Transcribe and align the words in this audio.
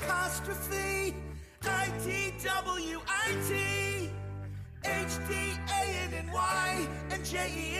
apostrophe 0.00 1.14
I 1.62 1.88
T 2.04 2.32
W 2.44 3.00
I 3.06 3.36
T 3.48 4.10
H 4.84 5.14
D 5.28 5.34
A 5.70 5.82
N 6.04 6.14
N 6.14 6.30
Y 6.32 6.88
and 7.10 7.24
Jenny. 7.24 7.76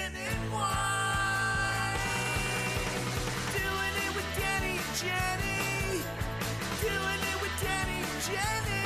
Doing 3.53 3.95
it 4.05 4.15
with 4.17 4.31
Danny 4.37 4.77
and 4.77 4.95
Jenny. 5.03 6.03
Doing 6.83 7.23
it 7.33 7.43
with 7.43 7.57
Danny 7.63 7.99
and 8.03 8.23
Jenny. 8.29 8.85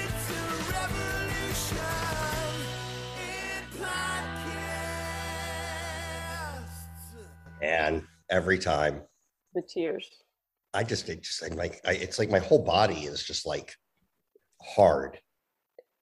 It's 0.00 0.30
a 0.30 0.72
revolution 0.72 1.78
and 7.62 8.02
every 8.30 8.58
time 8.58 9.02
The 9.56 9.62
tears. 9.62 10.06
I 10.74 10.84
just, 10.84 11.08
it 11.08 11.22
just, 11.22 11.50
like, 11.56 11.80
I, 11.86 11.92
it's 11.92 12.18
like 12.18 12.28
my 12.28 12.38
whole 12.40 12.62
body 12.62 13.06
is 13.06 13.22
just 13.22 13.46
like 13.46 13.74
hard. 14.62 15.18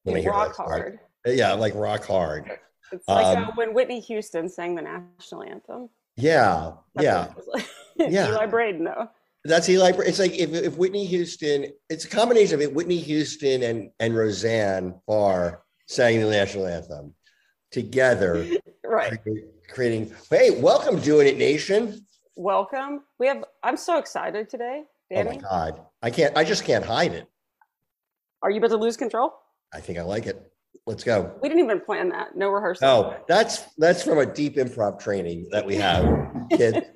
when 0.03 0.17
I 0.17 0.21
hear 0.21 0.33
rock 0.33 0.57
that. 0.57 0.63
Hard. 0.65 0.99
yeah, 1.25 1.53
like 1.53 1.73
rock 1.77 2.05
hard. 2.05 2.51
It's 2.91 3.07
like 3.07 3.25
Um, 3.39 3.45
uh, 3.45 3.51
when 3.55 3.73
Whitney 3.73 4.01
Houston 4.01 4.49
sang 4.49 4.75
the 4.75 4.83
national 4.83 5.45
anthem. 5.45 5.89
Yeah, 6.17 6.73
That's 6.97 7.05
yeah. 7.05 7.21
what 7.21 7.31
it 7.31 7.37
was 7.37 7.47
like. 7.55 7.69
Yeah. 8.13 8.29
Eli 8.31 8.47
Braden, 8.47 8.83
though. 8.85 9.09
That's 9.45 9.69
Eli. 9.69 9.93
It's 9.99 10.19
like 10.19 10.33
if, 10.37 10.53
if 10.53 10.77
Whitney 10.77 11.07
Houston, 11.07 11.67
it's 11.89 12.05
a 12.07 12.09
combination 12.09 12.55
of 12.57 12.61
it. 12.61 12.75
Whitney 12.75 12.99
Houston 12.99 13.63
and 13.63 13.91
and 14.01 14.17
Roseanne 14.17 15.01
Barr 15.07 15.63
sang 15.87 16.21
the 16.21 16.29
national 16.29 16.67
anthem 16.67 17.15
together, 17.71 18.45
Right. 18.85 19.23
creating- 19.23 19.51
creating. 19.69 20.15
Hey, 20.31 20.61
welcome, 20.61 20.99
doing 21.01 21.29
it, 21.29 21.37
nation! 21.39 22.05
Welcome. 22.37 23.03
We 23.19 23.27
have. 23.29 23.45
I'm 23.63 23.77
so 23.77 23.99
excited 23.99 24.49
today, 24.49 24.83
Danny. 25.11 25.31
Oh 25.31 25.35
my 25.35 25.39
God, 25.39 25.81
I 26.03 26.11
can't. 26.11 26.37
I 26.37 26.45
just 26.45 26.65
can't 26.65 26.85
hide 26.85 27.13
it. 27.13 27.27
Are 28.43 28.51
you 28.51 28.59
about 28.59 28.71
to 28.71 28.77
lose 28.77 28.97
control? 28.97 29.33
I 29.73 29.81
think 29.81 29.99
I 29.99 30.03
like 30.03 30.27
it. 30.27 30.51
Let's 30.87 31.05
go. 31.05 31.33
We 31.41 31.49
didn't 31.49 31.65
even 31.65 31.81
plan 31.81 32.09
that. 32.11 32.37
No 32.37 32.51
rehearsal. 32.51 32.89
Oh, 32.89 33.17
that's 33.29 33.63
that's 33.79 34.03
from 34.03 34.19
a 34.19 34.27
deep 34.27 34.57
improv 34.57 34.99
training 35.01 35.49
that 35.53 35.65
we 35.65 35.77
have, 35.77 36.05
kids. 36.51 36.79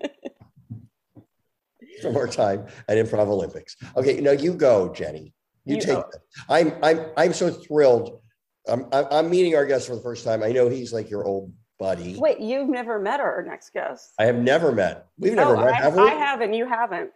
Some 2.01 2.12
more 2.12 2.29
time 2.29 2.67
at 2.89 2.97
Improv 2.97 3.27
Olympics. 3.27 3.77
Okay, 3.97 4.21
no, 4.21 4.31
you 4.31 4.55
go, 4.55 4.93
Jenny. 4.93 5.34
You, 5.65 5.77
You- 5.77 5.83
take. 5.83 6.05
I'm 6.49 6.75
I'm 6.83 7.07
I'm 7.17 7.33
so 7.33 7.51
thrilled. 7.51 8.21
I'm 8.69 8.87
I'm 8.93 9.31
meeting 9.31 9.55
our 9.57 9.65
guest 9.67 9.89
for 9.89 9.95
the 9.97 10.03
first 10.03 10.25
time. 10.25 10.43
I 10.43 10.51
know 10.53 10.69
he's 10.69 10.93
like 10.93 11.09
your 11.11 11.25
old 11.25 11.53
buddy. 11.79 12.17
Wait, 12.19 12.41
you've 12.41 12.69
never 12.69 12.98
met 12.98 13.21
our 13.21 13.43
next 13.43 13.73
guest. 13.73 14.12
I 14.19 14.27
have 14.27 14.37
never 14.37 14.73
met. 14.73 15.09
We've 15.19 15.34
never 15.34 15.57
oh, 15.57 15.65
met, 15.65 15.75
I, 15.75 15.77
have 15.77 15.95
we? 15.95 16.03
I 16.03 16.15
have, 16.15 16.41
and 16.41 16.55
you 16.55 16.67
haven't. 16.67 17.11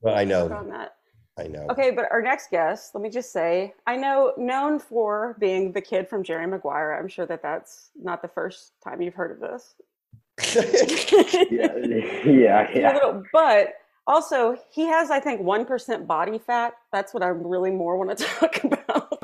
Well, 0.00 0.14
I 0.14 0.24
know. 0.24 0.52
on 0.52 0.68
that. 0.70 0.96
I 1.38 1.44
know. 1.44 1.66
Okay, 1.70 1.90
but 1.90 2.06
our 2.10 2.20
next 2.20 2.50
guest, 2.50 2.94
let 2.94 3.02
me 3.02 3.08
just 3.08 3.32
say, 3.32 3.72
I 3.86 3.96
know, 3.96 4.34
known 4.36 4.78
for 4.78 5.36
being 5.38 5.72
the 5.72 5.80
kid 5.80 6.08
from 6.08 6.22
Jerry 6.22 6.46
Maguire. 6.46 6.92
I'm 6.98 7.08
sure 7.08 7.24
that 7.26 7.42
that's 7.42 7.90
not 8.00 8.20
the 8.20 8.28
first 8.28 8.72
time 8.84 9.00
you've 9.00 9.14
heard 9.14 9.30
of 9.30 9.40
this. 9.40 9.74
yeah, 11.50 11.76
yeah, 12.24 12.70
yeah. 12.74 12.92
little- 12.92 13.22
but 13.32 13.74
also, 14.06 14.56
he 14.70 14.86
has, 14.86 15.10
I 15.10 15.20
think, 15.20 15.40
1% 15.40 16.06
body 16.06 16.38
fat. 16.38 16.74
That's 16.92 17.14
what 17.14 17.22
I 17.22 17.28
really 17.28 17.70
more 17.70 17.96
want 17.96 18.18
to 18.18 18.24
talk 18.40 18.62
about. 18.64 19.22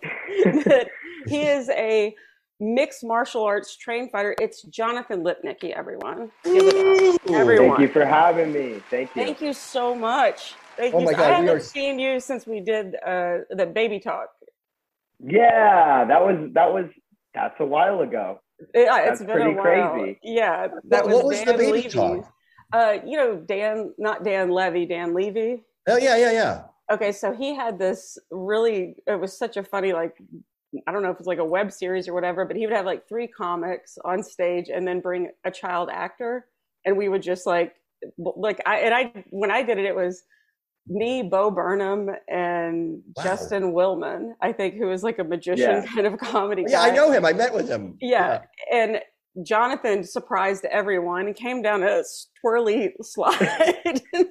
That 0.65 0.89
he 1.27 1.43
is 1.43 1.69
a 1.71 2.15
mixed 2.61 3.05
martial 3.05 3.45
arts 3.45 3.77
trained 3.77 4.11
fighter. 4.11 4.35
It's 4.41 4.63
Jonathan 4.63 5.23
Lipnicki, 5.25 5.71
everyone. 5.77 6.31
Give 6.45 6.65
it 6.67 7.15
up. 7.15 7.31
Everyone. 7.31 7.69
Thank 7.71 7.81
you 7.81 7.89
for 7.89 8.05
having 8.05 8.53
me. 8.53 8.81
Thank 8.91 9.15
you. 9.15 9.23
Thank 9.23 9.41
you 9.41 9.53
so 9.53 9.95
much. 9.95 10.55
Thank 10.77 10.95
Oh 10.95 11.01
you. 11.01 11.05
my 11.07 11.13
I 11.13 11.15
God, 11.15 11.29
we 11.29 11.35
haven't 11.47 11.57
are- 11.57 11.61
seen 11.61 11.99
you 11.99 12.21
since 12.21 12.47
we 12.47 12.61
did 12.61 12.95
uh, 13.07 13.39
the 13.51 13.67
baby 13.67 14.01
talk. 14.01 14.29
Yeah, 15.21 16.05
that 16.05 16.21
was 16.23 16.51
that 16.55 16.73
was 16.73 16.85
that's 17.35 17.55
a 17.61 17.65
while 17.67 18.01
ago. 18.01 18.41
Yeah, 18.75 18.99
it's 19.11 19.19
That's 19.19 19.21
been 19.21 19.31
a 19.31 19.33
pretty 19.35 19.55
while. 19.55 19.91
crazy. 19.93 20.19
Yeah, 20.23 20.69
that 20.89 21.05
What- 21.05 21.15
what 21.15 21.25
was 21.27 21.39
the 21.41 21.47
Dan 21.47 21.57
baby 21.59 21.73
Levy. 21.73 21.89
talk? 21.89 22.33
Uh, 22.73 22.99
you 23.07 23.17
know, 23.17 23.37
Dan, 23.37 23.95
not 23.99 24.25
Dan 24.25 24.51
Levy, 24.51 24.85
Dan 24.87 25.15
Levy. 25.15 25.63
Oh 25.89 25.97
yeah, 25.97 26.17
yeah, 26.17 26.33
yeah. 26.33 26.63
Okay, 26.91 27.13
so 27.13 27.33
he 27.33 27.55
had 27.55 27.79
this 27.79 28.19
really. 28.31 28.97
It 29.07 29.21
was 29.21 29.37
such 29.37 29.57
a 29.57 29.63
funny, 29.65 29.93
like, 29.93 30.17
I 30.87 30.93
don't 30.93 31.03
know 31.03 31.11
if 31.11 31.19
it's 31.19 31.27
like 31.27 31.39
a 31.39 31.45
web 31.45 31.73
series 31.73 32.09
or 32.09 32.15
whatever, 32.15 32.45
but 32.45 32.57
he 32.57 32.67
would 32.67 32.75
have 32.75 32.87
like 32.87 33.09
three 33.09 33.27
comics 33.27 33.97
on 34.05 34.23
stage 34.23 34.69
and 34.69 34.87
then 34.87 35.01
bring 35.01 35.31
a 35.45 35.51
child 35.51 35.89
actor, 35.93 36.47
and 36.85 36.97
we 36.97 37.09
would 37.09 37.23
just 37.23 37.47
like, 37.47 37.75
like 38.19 38.61
I 38.67 38.79
and 38.81 38.95
I 38.95 39.25
when 39.31 39.51
I 39.51 39.63
did 39.63 39.79
it, 39.79 39.85
it 39.87 39.97
was 39.97 40.23
me, 40.87 41.23
Bo 41.23 41.51
Burnham, 41.51 42.09
and 42.29 43.03
Wow. 43.17 43.23
Justin 43.25 43.73
Willman. 43.73 44.33
I 44.43 44.53
think 44.53 44.75
who 44.77 44.87
was 44.87 45.03
like 45.03 45.19
a 45.19 45.25
magician 45.25 45.83
Yeah. 45.83 45.87
kind 45.95 46.07
of 46.07 46.19
comedy. 46.19 46.65
Yeah, 46.69 46.83
I 46.83 46.91
know 46.91 47.11
him. 47.11 47.25
I 47.25 47.33
met 47.33 47.53
with 47.53 47.69
him. 47.69 47.97
Yeah. 48.01 48.43
And 48.73 49.01
Jonathan 49.47 50.03
surprised 50.03 50.65
everyone 50.65 51.27
and 51.27 51.37
came 51.37 51.63
down 51.63 51.83
a 51.83 52.03
twirly 52.41 52.95
slide. 53.03 54.01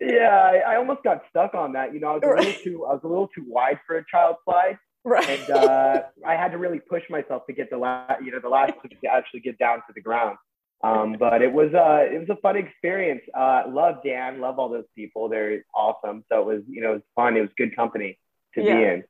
Yeah, 0.00 0.38
I, 0.38 0.74
I 0.74 0.76
almost 0.76 1.02
got 1.02 1.22
stuck 1.30 1.54
on 1.54 1.72
that. 1.72 1.92
You 1.92 1.98
know, 1.98 2.08
I 2.08 2.14
was 2.14 2.22
a 2.22 2.28
little 2.28 2.52
too 2.62 2.86
I 2.88 2.92
was 2.92 3.00
a 3.02 3.08
little 3.08 3.26
too 3.28 3.44
wide 3.48 3.80
for 3.86 3.96
a 3.96 4.04
child 4.08 4.36
slide, 4.44 4.78
right. 5.06 5.28
and 5.28 5.50
uh, 5.50 6.02
I 6.26 6.34
had 6.34 6.50
to 6.52 6.58
really 6.58 6.80
push 6.80 7.02
myself 7.08 7.46
to 7.46 7.52
get 7.52 7.70
the 7.70 7.78
last 7.78 8.22
you 8.22 8.30
know 8.32 8.40
the 8.40 8.48
last 8.48 8.72
to 9.02 9.08
actually 9.08 9.40
get 9.40 9.58
down 9.58 9.78
to 9.78 9.92
the 9.94 10.00
ground. 10.02 10.36
Um, 10.84 11.16
but 11.18 11.40
it 11.40 11.50
was 11.52 11.72
uh, 11.72 12.04
it 12.14 12.18
was 12.18 12.28
a 12.28 12.36
fun 12.42 12.56
experience. 12.56 13.22
Uh, 13.34 13.62
love 13.68 13.96
Dan, 14.04 14.40
love 14.40 14.58
all 14.58 14.68
those 14.68 14.84
people. 14.94 15.28
They're 15.30 15.64
awesome. 15.74 16.24
So 16.30 16.40
it 16.42 16.46
was 16.46 16.62
you 16.68 16.82
know 16.82 16.90
it 16.90 16.94
was 16.94 17.02
fun. 17.14 17.36
It 17.36 17.40
was 17.40 17.50
good 17.56 17.74
company 17.74 18.18
to 18.54 18.62
Yeah. 18.62 18.74
be 18.76 18.82
in. 18.84 19.04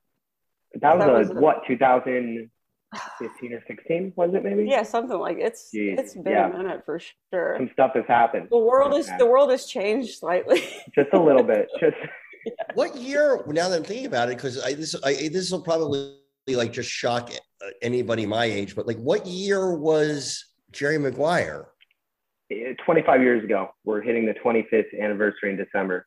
That 0.81 0.97
was, 0.97 1.07
That 1.07 1.15
a, 1.15 1.19
was 1.19 1.31
a- 1.31 1.35
what 1.35 1.63
2015 1.67 3.53
or 3.53 3.63
16 3.67 4.13
was 4.17 4.35
it 4.35 4.45
maybe? 4.45 4.65
yeah, 4.69 4.83
something 4.85 5.19
like 5.19 5.39
it's 5.39 5.71
Jeez, 5.75 5.99
it's 5.99 6.15
been 6.15 6.33
yeah. 6.33 6.49
a 6.51 6.57
minute 6.57 6.83
for 6.85 7.01
sure. 7.33 7.57
Some 7.59 7.71
stuff 7.73 7.93
has 7.95 8.05
happened. 8.07 8.49
The 8.51 8.59
world 8.59 8.95
is 8.95 9.11
the 9.19 9.27
world 9.27 9.51
has 9.51 9.67
changed 9.67 10.19
slightly. 10.19 10.61
Just 10.95 11.09
a 11.13 11.21
little 11.21 11.43
bit. 11.43 11.69
Just 11.81 11.97
What 12.75 12.97
year? 12.97 13.43
Now 13.47 13.69
that 13.69 13.77
I'm 13.77 13.85
thinking 13.85 14.07
about 14.07 14.29
it, 14.29 14.37
because 14.37 14.63
I 14.63 14.75
this 14.75 14.95
I, 15.05 15.29
this 15.29 15.51
will 15.51 15.63
probably 15.63 16.15
like 16.49 16.73
just 16.73 16.91
shock 16.91 17.31
uh, 17.63 17.67
anybody 17.83 18.27
my 18.27 18.45
age, 18.45 18.77
but 18.77 18.87
like, 18.87 18.99
what 18.99 19.27
year 19.27 19.75
was 19.75 20.45
Jerry 20.73 20.99
Maguire? 20.99 21.69
eh, 22.51 22.75
25 22.85 23.23
years 23.23 23.45
ago. 23.45 23.71
We're 23.85 24.03
hitting 24.03 24.27
the 24.27 24.35
25th 24.35 25.01
anniversary 25.01 25.51
in 25.51 25.57
December. 25.57 26.07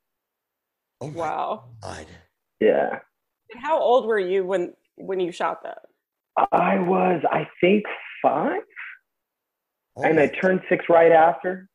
Oh 1.01 1.07
wow. 1.07 1.65
God! 1.81 2.05
Yeah. 2.59 2.99
And 3.51 3.61
how 3.61 3.79
old 3.79 4.05
were 4.05 4.19
you 4.19 4.45
when 4.45 4.73
when 4.95 5.19
you 5.19 5.31
shot 5.31 5.63
that? 5.63 5.79
I 6.51 6.79
was, 6.79 7.21
I 7.31 7.47
think, 7.59 7.83
five, 8.21 8.61
Oh 9.95 10.03
and 10.03 10.19
I 10.19 10.27
turned 10.27 10.61
six 10.69 10.85
right 10.89 11.11
after. 11.11 11.69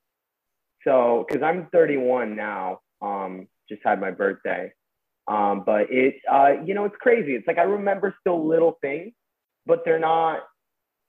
So, 0.84 1.24
because 1.26 1.42
I'm 1.42 1.68
31 1.72 2.36
now, 2.36 2.80
um, 3.00 3.48
just 3.68 3.82
had 3.84 4.00
my 4.00 4.10
birthday. 4.10 4.72
Um, 5.26 5.62
but 5.64 5.90
it, 5.90 6.16
uh, 6.30 6.62
you 6.64 6.74
know, 6.74 6.84
it's 6.84 6.96
crazy. 7.00 7.34
It's 7.34 7.46
like 7.46 7.58
I 7.58 7.62
remember 7.62 8.14
still 8.20 8.46
little 8.46 8.78
things, 8.82 9.12
but 9.66 9.82
they're 9.84 9.98
not 9.98 10.40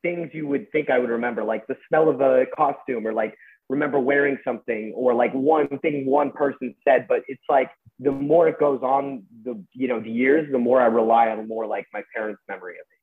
things 0.01 0.29
you 0.33 0.47
would 0.47 0.71
think 0.71 0.89
I 0.89 0.99
would 0.99 1.09
remember, 1.09 1.43
like 1.43 1.66
the 1.67 1.75
smell 1.88 2.09
of 2.09 2.21
a 2.21 2.45
costume 2.55 3.07
or 3.07 3.13
like 3.13 3.35
remember 3.69 3.99
wearing 3.99 4.38
something 4.45 4.93
or 4.95 5.13
like 5.16 5.33
one 5.33 5.67
thing 5.79 6.05
one 6.05 6.31
person 6.31 6.75
said. 6.88 7.07
But 7.09 7.21
it's 7.27 7.41
like 7.49 7.71
the 7.99 8.11
more 8.11 8.47
it 8.47 8.59
goes 8.59 8.81
on, 8.83 9.23
the, 9.43 9.61
you 9.73 9.87
know, 9.87 9.99
the 9.99 10.11
years, 10.11 10.49
the 10.51 10.59
more 10.59 10.81
I 10.81 10.85
rely 10.85 11.29
on 11.29 11.47
more 11.47 11.66
like 11.66 11.85
my 11.93 12.03
parents' 12.16 12.41
memory 12.47 12.75
of 12.75 12.85
it, 12.91 12.94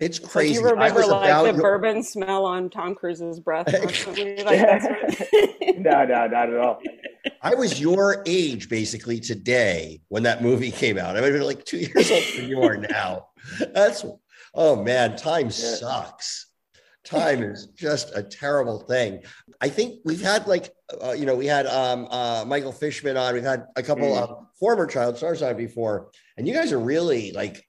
you 0.00 0.04
know? 0.04 0.06
It's 0.06 0.20
Like 0.22 0.30
crazy. 0.30 0.54
you 0.54 0.66
I 0.66 0.70
remember 0.70 1.00
was 1.00 1.08
like 1.08 1.28
about 1.30 1.42
the 1.44 1.52
your- 1.52 1.62
bourbon 1.62 2.02
smell 2.02 2.44
on 2.44 2.70
Tom 2.70 2.94
Cruise's 2.94 3.40
breath 3.40 3.66
constantly? 3.80 4.42
Like, 4.44 4.60
that's 4.60 4.84
what- 4.84 5.78
no, 5.78 6.04
no, 6.04 6.26
not 6.26 6.50
at 6.52 6.58
all. 6.58 6.80
I 7.42 7.54
was 7.54 7.80
your 7.80 8.22
age 8.26 8.68
basically 8.68 9.20
today 9.20 10.00
when 10.08 10.22
that 10.24 10.42
movie 10.42 10.70
came 10.70 10.98
out. 10.98 11.16
I 11.16 11.20
would 11.20 11.32
have 11.32 11.38
been 11.40 11.46
like 11.46 11.64
two 11.64 11.78
years 11.78 12.10
old 12.10 12.22
than 12.36 12.48
you 12.48 12.62
are 12.62 12.76
now. 12.76 13.28
That's 13.74 14.04
oh 14.54 14.82
man, 14.82 15.16
time 15.16 15.50
sucks. 15.50 16.44
Time 17.04 17.42
is 17.44 17.66
just 17.76 18.10
a 18.16 18.22
terrible 18.22 18.80
thing. 18.80 19.22
I 19.60 19.68
think 19.68 20.00
we've 20.04 20.20
had 20.22 20.48
like 20.48 20.72
uh, 21.02 21.12
you 21.12 21.24
know 21.24 21.36
we 21.36 21.46
had 21.46 21.66
um, 21.66 22.08
uh, 22.10 22.44
Michael 22.46 22.72
Fishman 22.72 23.16
on. 23.16 23.34
We've 23.34 23.44
had 23.44 23.66
a 23.76 23.82
couple 23.82 24.06
Mm. 24.08 24.22
of 24.22 24.46
former 24.58 24.86
child 24.86 25.16
stars 25.16 25.40
on 25.42 25.56
before, 25.56 26.10
and 26.36 26.48
you 26.48 26.54
guys 26.54 26.72
are 26.72 26.80
really 26.80 27.30
like 27.32 27.64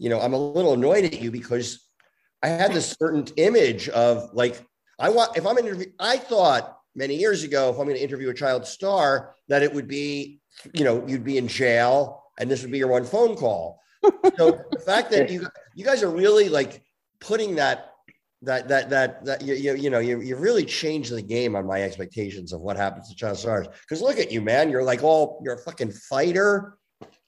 you 0.00 0.08
know 0.08 0.18
I'm 0.18 0.32
a 0.32 0.38
little 0.38 0.72
annoyed 0.72 1.04
at 1.04 1.20
you 1.20 1.30
because 1.30 1.86
I 2.42 2.48
had 2.48 2.72
this 2.72 2.96
certain 2.98 3.26
image 3.36 3.88
of 3.90 4.30
like 4.32 4.64
I 4.98 5.10
want 5.10 5.36
if 5.36 5.46
I'm 5.46 5.58
interview 5.58 5.92
I 6.00 6.16
thought 6.16 6.78
many 6.94 7.14
years 7.14 7.44
ago 7.44 7.68
if 7.68 7.78
I'm 7.78 7.84
going 7.84 7.96
to 7.96 8.02
interview 8.02 8.30
a 8.30 8.34
child 8.34 8.66
star 8.66 9.34
that 9.48 9.62
it 9.62 9.72
would 9.72 9.86
be 9.86 10.40
you 10.72 10.84
know 10.84 11.06
you'd 11.06 11.22
be 11.22 11.36
in 11.36 11.46
jail 11.46 12.24
and 12.38 12.50
this 12.50 12.62
would 12.62 12.72
be 12.72 12.78
your 12.78 12.88
one 12.88 13.04
phone 13.04 13.36
call. 13.36 13.78
So 14.38 14.64
the 14.72 14.80
fact 14.80 15.10
that 15.10 15.30
you 15.30 15.46
you 15.74 15.84
guys 15.84 16.02
are 16.02 16.10
really 16.10 16.48
like 16.48 16.82
putting 17.20 17.54
that 17.56 17.92
that 18.40 18.68
that 18.68 18.88
that 18.88 19.24
that 19.26 19.42
you 19.42 19.54
you, 19.54 19.74
you 19.74 19.90
know 19.90 19.98
you 19.98 20.22
you 20.22 20.34
really 20.36 20.64
changed 20.64 21.14
the 21.14 21.20
game 21.20 21.54
on 21.54 21.66
my 21.66 21.82
expectations 21.82 22.54
of 22.54 22.62
what 22.62 22.78
happens 22.78 23.10
to 23.10 23.14
child 23.14 23.36
stars. 23.36 23.66
Because 23.82 24.00
look 24.00 24.18
at 24.18 24.32
you, 24.32 24.40
man. 24.40 24.70
You're 24.70 24.82
like 24.82 25.02
all 25.02 25.42
you're 25.44 25.56
a 25.56 25.58
fucking 25.58 25.92
fighter. 25.92 26.78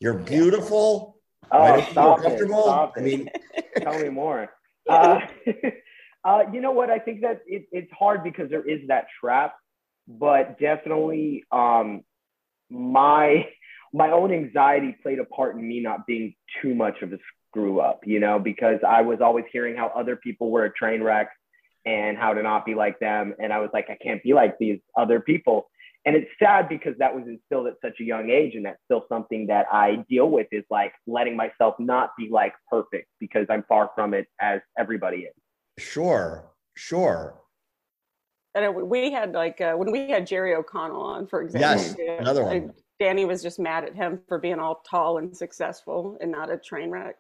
You're 0.01 0.15
beautiful. 0.15 1.19
Oh, 1.51 1.61
Why 1.61 1.69
don't 1.69 1.79
you 1.79 1.85
feel 1.85 1.93
stop 1.93 2.19
it, 2.21 2.23
comfortable? 2.25 2.63
stop 2.63 2.95
I 2.97 3.01
mean, 3.01 3.29
Tell 3.83 3.99
me 3.99 4.09
more. 4.09 4.51
Uh, 4.91 5.21
uh, 6.25 6.41
you 6.53 6.61
know 6.61 6.73
what? 6.73 6.91
I 6.91 6.99
think 6.99 7.21
that 7.21 7.43
it, 7.47 7.67
it's 7.71 7.91
hard 7.97 8.25
because 8.25 8.51
there 8.51 8.69
is 8.69 8.81
that 8.89 9.07
trap, 9.21 9.55
but 10.09 10.59
definitely 10.59 11.45
um, 11.53 12.03
my 12.69 13.47
my 13.93 14.11
own 14.11 14.33
anxiety 14.33 14.97
played 15.05 15.21
a 15.21 15.25
part 15.25 15.55
in 15.55 15.67
me 15.67 15.79
not 15.79 16.05
being 16.05 16.35
too 16.61 16.75
much 16.75 17.01
of 17.03 17.13
a 17.13 17.19
screw 17.49 17.79
up. 17.79 18.01
You 18.05 18.19
know, 18.19 18.41
because 18.41 18.81
I 18.87 19.03
was 19.03 19.21
always 19.21 19.45
hearing 19.53 19.77
how 19.77 19.93
other 19.95 20.17
people 20.17 20.51
were 20.51 20.65
a 20.65 20.73
train 20.73 21.01
wreck 21.01 21.29
and 21.87 22.19
how 22.19 22.35
to 22.35 22.43
not 22.43 22.67
be 22.67 22.75
like 22.75 22.99
them, 22.99 23.35
and 23.39 23.53
I 23.53 23.61
was 23.61 23.71
like, 23.73 23.89
I 23.89 23.97
can't 24.03 24.21
be 24.25 24.35
like 24.35 24.59
these 24.59 24.81
other 24.97 25.21
people. 25.21 25.69
And 26.05 26.17
it's 26.17 26.31
sad 26.39 26.69
because 26.69 26.95
that 26.99 27.15
was 27.15 27.25
instilled 27.29 27.69
at 27.69 27.75
such 27.81 28.01
a 28.01 28.05
young 28.05 28.29
age, 28.29 28.55
and 28.57 28.65
that's 28.67 28.81
still 28.87 29.05
something 29.09 29.47
that 29.47 29.67
I 29.73 30.05
deal 30.09 30.29
with 30.29 30.49
is 30.51 30.65
like 30.69 30.93
letting 31.07 31.37
myself 31.37 31.77
not 31.79 32.11
be 32.19 32.29
like 32.29 32.55
perfect 32.69 33.07
because 33.21 33.47
I'm 33.49 33.63
far 33.69 33.91
from 33.95 34.13
it 34.13 34.27
as 34.41 34.61
everybody 34.77 35.19
is. 35.19 35.35
sure, 35.79 36.51
sure. 36.77 37.39
And 38.55 38.75
we 38.75 39.13
had 39.13 39.33
like 39.33 39.61
uh, 39.61 39.75
when 39.75 39.91
we 39.93 40.11
had 40.11 40.27
Jerry 40.27 40.55
O'Connell 40.55 41.01
on, 41.01 41.27
for 41.27 41.41
example. 41.43 41.61
Yes, 41.71 41.95
another 42.19 42.43
I- 42.43 42.59
one. 42.59 42.73
Danny 43.01 43.25
was 43.25 43.43
just 43.43 43.59
mad 43.59 43.83
at 43.85 43.97
him 43.97 44.21
for 44.29 44.39
being 44.39 44.61
all 44.61 44.81
tall 44.89 45.19
and 45.19 45.37
successful 45.37 46.17
and 46.21 46.31
not 46.31 46.53
a 46.53 46.57
train 46.57 46.89
wreck. 46.91 47.17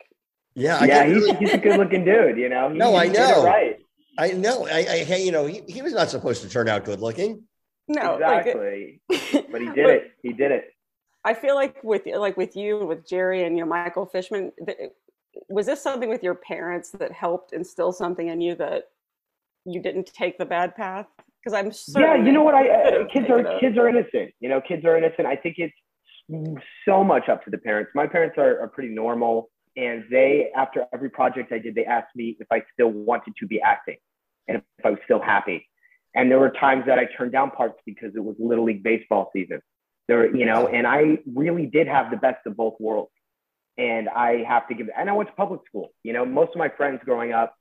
Yeah, 0.54 0.76
I 0.78 0.84
yeah, 0.84 1.04
he's, 1.06 1.26
he's 1.38 1.54
a 1.54 1.58
good 1.58 1.76
looking 1.76 2.04
dude, 2.04 2.36
you 2.38 2.48
know. 2.48 2.68
He, 2.70 2.78
No, 2.78 2.94
I 2.94 3.06
he 3.06 3.12
did 3.12 3.18
know. 3.20 3.44
right. 3.44 3.76
I 4.18 4.30
know. 4.32 4.66
I, 4.68 4.78
I 4.78 4.98
hey, 5.04 5.24
you 5.24 5.32
know, 5.32 5.46
he, 5.46 5.62
he 5.66 5.82
was 5.82 5.92
not 5.92 6.08
supposed 6.10 6.42
to 6.42 6.48
turn 6.48 6.68
out 6.68 6.84
good 6.84 7.00
looking. 7.00 7.42
No, 7.88 8.16
like, 8.20 8.46
exactly. 8.46 9.00
but 9.50 9.60
he 9.60 9.68
did 9.74 9.88
it. 9.88 10.12
He 10.22 10.32
did 10.32 10.52
it. 10.52 10.74
I 11.24 11.34
feel 11.34 11.54
like 11.54 11.82
with 11.84 12.02
like 12.06 12.36
with 12.36 12.56
you 12.56 12.80
and 12.80 12.88
with 12.88 13.06
Jerry 13.06 13.44
and 13.44 13.56
you 13.56 13.64
know 13.64 13.68
Michael 13.68 14.06
Fishman, 14.06 14.52
th- 14.64 14.90
was 15.48 15.66
this 15.66 15.82
something 15.82 16.08
with 16.08 16.22
your 16.22 16.34
parents 16.34 16.90
that 16.90 17.12
helped 17.12 17.52
instill 17.52 17.92
something 17.92 18.28
in 18.28 18.40
you 18.40 18.54
that 18.56 18.84
you 19.64 19.80
didn't 19.80 20.06
take 20.06 20.38
the 20.38 20.44
bad 20.44 20.74
path? 20.74 21.06
Because 21.42 21.54
I'm 21.54 21.72
certain 21.72 22.02
yeah, 22.02 22.24
you 22.24 22.32
know 22.32 22.42
what? 22.42 22.54
I 22.54 22.68
uh, 22.68 23.04
kids 23.12 23.26
are 23.30 23.58
kids 23.60 23.78
are 23.78 23.88
innocent. 23.88 24.32
You 24.40 24.48
know, 24.48 24.60
kids 24.60 24.84
are 24.84 24.96
innocent. 24.96 25.26
I 25.26 25.36
think 25.36 25.56
it's 25.58 25.74
so 26.86 27.02
much 27.04 27.28
up 27.28 27.44
to 27.44 27.50
the 27.50 27.58
parents. 27.58 27.90
My 27.94 28.06
parents 28.06 28.36
are, 28.38 28.60
are 28.60 28.68
pretty 28.68 28.94
normal, 28.94 29.50
and 29.76 30.04
they 30.10 30.50
after 30.56 30.86
every 30.92 31.10
project 31.10 31.52
I 31.52 31.58
did, 31.58 31.74
they 31.74 31.84
asked 31.84 32.14
me 32.14 32.36
if 32.40 32.46
I 32.50 32.62
still 32.72 32.90
wanted 32.90 33.34
to 33.38 33.46
be 33.46 33.60
acting 33.60 33.96
and 34.48 34.58
if 34.58 34.86
I 34.86 34.90
was 34.90 34.98
still 35.04 35.20
happy. 35.20 35.68
And 36.14 36.30
there 36.30 36.38
were 36.38 36.50
times 36.50 36.84
that 36.86 36.98
I 36.98 37.06
turned 37.06 37.32
down 37.32 37.50
parts 37.50 37.78
because 37.86 38.14
it 38.14 38.22
was 38.22 38.36
Little 38.38 38.64
League 38.64 38.82
baseball 38.82 39.30
season. 39.32 39.62
There, 40.08 40.34
you 40.34 40.46
know, 40.46 40.66
and 40.66 40.86
I 40.86 41.18
really 41.32 41.66
did 41.66 41.86
have 41.86 42.10
the 42.10 42.16
best 42.16 42.46
of 42.46 42.56
both 42.56 42.74
worlds. 42.80 43.12
And 43.78 44.08
I 44.08 44.44
have 44.46 44.68
to 44.68 44.74
give. 44.74 44.88
And 44.96 45.08
I 45.08 45.12
went 45.14 45.30
to 45.30 45.34
public 45.34 45.62
school. 45.66 45.92
You 46.02 46.12
know, 46.12 46.26
most 46.26 46.50
of 46.50 46.56
my 46.56 46.68
friends 46.68 47.00
growing 47.04 47.32
up 47.32 47.56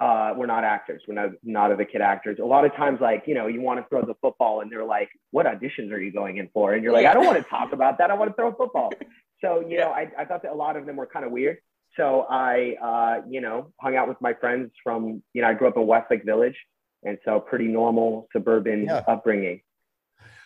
uh, 0.00 0.32
were 0.36 0.48
not 0.48 0.64
actors. 0.64 1.02
We're 1.06 1.14
not 1.14 1.30
not 1.44 1.70
of 1.70 1.78
the 1.78 1.84
kid 1.84 2.00
actors. 2.00 2.38
A 2.42 2.44
lot 2.44 2.64
of 2.64 2.74
times, 2.74 3.00
like 3.00 3.24
you 3.26 3.34
know, 3.34 3.46
you 3.46 3.60
want 3.60 3.78
to 3.78 3.88
throw 3.88 4.02
the 4.02 4.14
football, 4.20 4.62
and 4.62 4.72
they're 4.72 4.84
like, 4.84 5.10
"What 5.30 5.46
auditions 5.46 5.92
are 5.92 6.00
you 6.00 6.12
going 6.12 6.38
in 6.38 6.48
for?" 6.52 6.72
And 6.72 6.82
you're 6.82 6.92
like, 6.92 7.06
"I 7.06 7.14
don't 7.14 7.24
want 7.24 7.38
to 7.38 7.48
talk 7.48 7.72
about 7.72 7.98
that. 7.98 8.10
I 8.10 8.14
want 8.14 8.30
to 8.30 8.34
throw 8.34 8.48
a 8.48 8.54
football." 8.54 8.92
So 9.40 9.60
you 9.60 9.78
know, 9.78 9.90
I, 9.90 10.10
I 10.18 10.24
thought 10.24 10.42
that 10.42 10.50
a 10.50 10.54
lot 10.54 10.76
of 10.76 10.86
them 10.86 10.96
were 10.96 11.06
kind 11.06 11.24
of 11.24 11.30
weird. 11.30 11.58
So 11.96 12.26
I, 12.28 12.76
uh, 12.82 13.26
you 13.28 13.40
know, 13.40 13.72
hung 13.80 13.96
out 13.96 14.08
with 14.08 14.20
my 14.20 14.34
friends 14.34 14.70
from, 14.84 15.22
you 15.32 15.42
know, 15.42 15.48
I 15.48 15.54
grew 15.54 15.68
up 15.68 15.76
in 15.76 15.86
Westlake 15.86 16.24
Village, 16.24 16.56
and 17.04 17.18
so 17.24 17.40
pretty 17.40 17.66
normal 17.66 18.28
suburban 18.32 18.84
Yeah. 18.84 19.04
upbringing. 19.06 19.60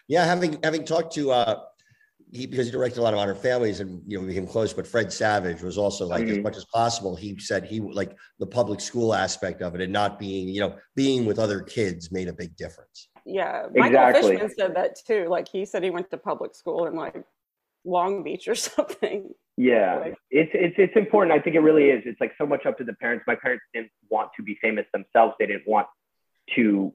Yeah, 0.08 0.24
having 0.24 0.58
having 0.62 0.84
talked 0.84 1.14
to 1.14 1.30
uh 1.30 1.60
he 2.30 2.46
because 2.46 2.66
he 2.66 2.72
directed 2.72 2.98
a 2.98 3.02
lot 3.02 3.12
of 3.12 3.18
Modern 3.18 3.36
Families 3.36 3.80
and 3.80 4.02
you 4.06 4.16
know 4.18 4.22
we 4.22 4.28
became 4.28 4.46
close, 4.46 4.72
but 4.72 4.86
Fred 4.86 5.12
Savage 5.12 5.62
was 5.62 5.76
also 5.78 6.06
like 6.06 6.24
as 6.26 6.38
Mhm. 6.38 6.42
much 6.42 6.56
as 6.56 6.64
possible. 6.66 7.14
He 7.14 7.38
said 7.38 7.64
he 7.64 7.80
like 7.80 8.16
the 8.38 8.46
public 8.46 8.80
school 8.80 9.14
aspect 9.14 9.60
of 9.62 9.74
it 9.74 9.80
and 9.80 9.92
not 9.92 10.18
being 10.18 10.48
you 10.48 10.60
know 10.60 10.76
being 10.96 11.24
with 11.26 11.38
other 11.38 11.60
kids 11.60 12.10
made 12.10 12.28
a 12.28 12.32
big 12.32 12.56
difference. 12.56 13.08
Yeah, 13.24 13.66
Michael 13.74 13.86
Exactly. 13.86 14.32
Fishman 14.32 14.50
said 14.58 14.74
that 14.76 14.96
too. 15.06 15.26
Like 15.28 15.46
he 15.48 15.64
said 15.64 15.82
he 15.84 15.90
went 15.90 16.10
to 16.10 16.18
public 16.18 16.54
school 16.54 16.86
in 16.86 16.94
like 16.94 17.22
Long 17.84 18.22
Beach 18.22 18.48
or 18.48 18.54
something. 18.70 19.34
Yeah, 19.58 19.96
Like- 19.98 20.16
it's 20.30 20.50
it's 20.54 20.74
it's 20.78 20.96
important. 20.96 21.32
I 21.38 21.40
think 21.42 21.54
it 21.56 21.60
really 21.60 21.90
is. 21.90 22.02
It's 22.06 22.20
like 22.20 22.32
so 22.38 22.46
much 22.46 22.64
up 22.66 22.78
to 22.78 22.84
the 22.84 22.94
parents. 22.94 23.24
My 23.26 23.34
parents 23.36 23.64
didn't 23.74 23.90
want 24.10 24.30
to 24.36 24.42
be 24.42 24.56
famous 24.62 24.86
themselves. 24.92 25.34
They 25.38 25.46
didn't 25.46 25.68
want 25.68 25.86
to. 26.54 26.92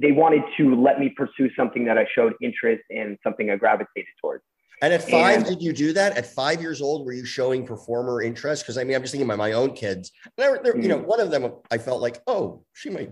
They 0.00 0.10
wanted 0.12 0.42
to 0.56 0.74
let 0.74 0.98
me 0.98 1.10
pursue 1.16 1.50
something 1.56 1.84
that 1.84 1.96
I 1.96 2.06
showed 2.14 2.34
interest 2.42 2.82
in, 2.90 3.16
something 3.22 3.50
I 3.50 3.56
gravitated 3.56 4.06
towards. 4.20 4.42
And 4.82 4.92
at 4.92 5.02
five, 5.08 5.38
And- 5.38 5.46
did 5.46 5.62
you 5.62 5.72
do 5.72 5.92
that? 5.92 6.16
At 6.16 6.26
five 6.26 6.60
years 6.60 6.82
old, 6.82 7.06
were 7.06 7.12
you 7.12 7.24
showing 7.24 7.64
performer 7.64 8.22
interest? 8.22 8.64
Because 8.64 8.76
I 8.76 8.82
mean, 8.84 8.96
I'm 8.96 9.02
just 9.02 9.12
thinking 9.12 9.28
about 9.28 9.38
my 9.38 9.52
own 9.52 9.72
kids. 9.74 10.10
They're, 10.36 10.58
they're, 10.62 10.76
You 10.76 10.88
know, 10.88 10.98
Mm. 10.98 11.06
one 11.06 11.20
of 11.20 11.30
them, 11.30 11.52
I 11.70 11.78
felt 11.78 12.02
like, 12.02 12.18
oh, 12.26 12.64
she 12.72 12.90
might 12.90 13.10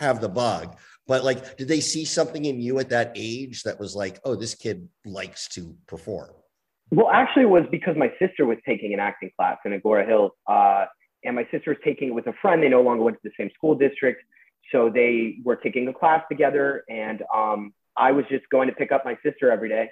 have 0.00 0.20
the 0.20 0.28
bug. 0.28 0.76
But 1.06 1.24
like, 1.24 1.56
did 1.56 1.68
they 1.68 1.80
see 1.80 2.04
something 2.04 2.44
in 2.44 2.60
you 2.60 2.78
at 2.80 2.88
that 2.90 3.12
age 3.14 3.62
that 3.62 3.78
was 3.78 3.94
like, 3.94 4.18
oh, 4.24 4.34
this 4.34 4.54
kid 4.56 4.88
likes 5.06 5.46
to 5.50 5.76
perform? 5.86 6.30
Well, 6.90 7.08
actually, 7.10 7.42
it 7.44 7.50
was 7.50 7.64
because 7.70 7.96
my 7.96 8.12
sister 8.18 8.44
was 8.44 8.58
taking 8.66 8.92
an 8.92 8.98
acting 9.00 9.30
class 9.36 9.58
in 9.64 9.78
Agoura 9.78 10.06
Hills, 10.06 10.32
uh, 10.48 10.86
and 11.24 11.36
my 11.36 11.46
sister 11.50 11.70
was 11.70 11.78
taking 11.84 12.08
it 12.08 12.12
with 12.12 12.26
a 12.26 12.32
friend. 12.42 12.62
They 12.62 12.68
no 12.68 12.82
longer 12.82 13.04
went 13.04 13.16
to 13.18 13.20
the 13.24 13.32
same 13.38 13.50
school 13.54 13.74
district, 13.74 14.22
so 14.72 14.90
they 14.92 15.36
were 15.44 15.56
taking 15.56 15.88
a 15.88 15.92
class 15.92 16.22
together. 16.30 16.84
And 16.88 17.22
um, 17.34 17.72
I 17.96 18.12
was 18.12 18.24
just 18.28 18.44
going 18.50 18.68
to 18.68 18.74
pick 18.74 18.92
up 18.92 19.04
my 19.04 19.16
sister 19.24 19.50
every 19.50 19.68
day. 19.68 19.90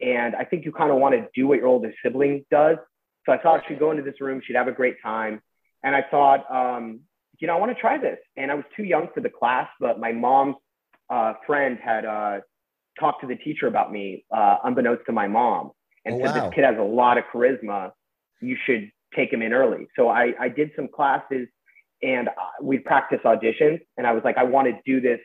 And 0.00 0.34
I 0.34 0.44
think 0.44 0.64
you 0.64 0.72
kind 0.72 0.90
of 0.90 0.98
want 0.98 1.14
to 1.14 1.26
do 1.34 1.46
what 1.46 1.58
your 1.58 1.66
older 1.66 1.92
sibling 2.02 2.44
does. 2.50 2.76
So 3.26 3.32
I 3.32 3.38
thought 3.38 3.62
she'd 3.68 3.78
go 3.78 3.90
into 3.90 4.02
this 4.02 4.20
room, 4.20 4.40
she'd 4.44 4.56
have 4.56 4.68
a 4.68 4.72
great 4.72 4.96
time, 5.02 5.42
and 5.82 5.94
I 5.94 6.02
thought, 6.10 6.50
um, 6.50 7.00
you 7.38 7.46
know, 7.46 7.54
I 7.54 7.60
want 7.60 7.74
to 7.74 7.80
try 7.80 7.98
this. 7.98 8.18
And 8.36 8.50
I 8.50 8.54
was 8.54 8.64
too 8.76 8.84
young 8.84 9.08
for 9.14 9.20
the 9.20 9.28
class, 9.28 9.68
but 9.78 10.00
my 10.00 10.12
mom's 10.12 10.56
uh, 11.10 11.34
friend 11.46 11.78
had 11.82 12.04
uh, 12.06 12.38
talked 12.98 13.20
to 13.22 13.26
the 13.26 13.36
teacher 13.36 13.66
about 13.66 13.92
me, 13.92 14.24
uh, 14.34 14.56
unbeknownst 14.64 15.02
to 15.06 15.12
my 15.12 15.28
mom 15.28 15.72
and 16.04 16.14
Oh, 16.14 16.18
said 16.26 16.34
wow. 16.34 16.44
this 16.46 16.54
kid 16.54 16.64
has 16.64 16.76
a 16.78 16.82
lot 16.82 17.18
of 17.18 17.24
charisma. 17.32 17.90
You 18.40 18.56
should 18.64 18.90
take 19.14 19.32
him 19.32 19.42
in 19.42 19.52
early. 19.52 19.86
So 19.96 20.08
I, 20.08 20.32
I 20.40 20.48
did 20.48 20.70
some 20.76 20.88
classes 20.88 21.48
and 22.02 22.28
uh, 22.28 22.32
we 22.62 22.78
practiced 22.78 23.24
auditions. 23.24 23.80
And 23.96 24.06
I 24.06 24.12
was 24.12 24.22
like, 24.24 24.36
I 24.38 24.44
want 24.44 24.68
to 24.68 24.74
do 24.84 25.00
this 25.00 25.20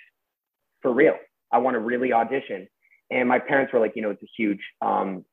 for 0.81 0.93
real. 0.93 1.15
I 1.51 1.59
want 1.59 1.75
to 1.75 1.79
really 1.79 2.11
audition. 2.13 2.67
And 3.11 3.29
my 3.29 3.39
parents 3.39 3.71
were 3.73 3.79
like, 3.79 3.93
you 3.95 4.01
know, 4.01 4.09
it's 4.09 4.23
a 4.23 4.31
huge 4.37 4.59
um, 4.81 5.23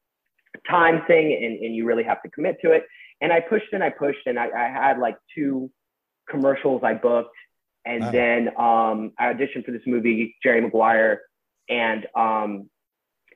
time 0.71 1.03
thing 1.07 1.33
and, 1.33 1.59
and 1.65 1.75
you 1.75 1.85
really 1.85 2.05
have 2.05 2.23
to 2.23 2.31
commit 2.31 2.59
to 2.63 2.73
it. 2.73 2.85
And 3.21 3.33
I 3.33 3.41
pushed 3.41 3.73
and 3.73 3.83
I 3.83 3.91
pushed 3.91 4.27
and 4.27 4.39
I, 4.39 4.49
I 4.51 4.69
had 4.69 4.99
like 4.99 5.17
two 5.35 5.71
commercials 6.29 6.83
I 6.85 6.95
booked. 6.95 7.35
And 7.85 8.05
Wow. 8.05 8.13
then 8.13 8.49
um, 8.51 9.13
I 9.19 9.33
auditioned 9.33 9.65
for 9.65 9.73
this 9.73 9.83
movie, 9.87 10.37
Jerry 10.43 10.61
Maguire, 10.61 11.23
and 11.69 12.07
um, 12.15 12.71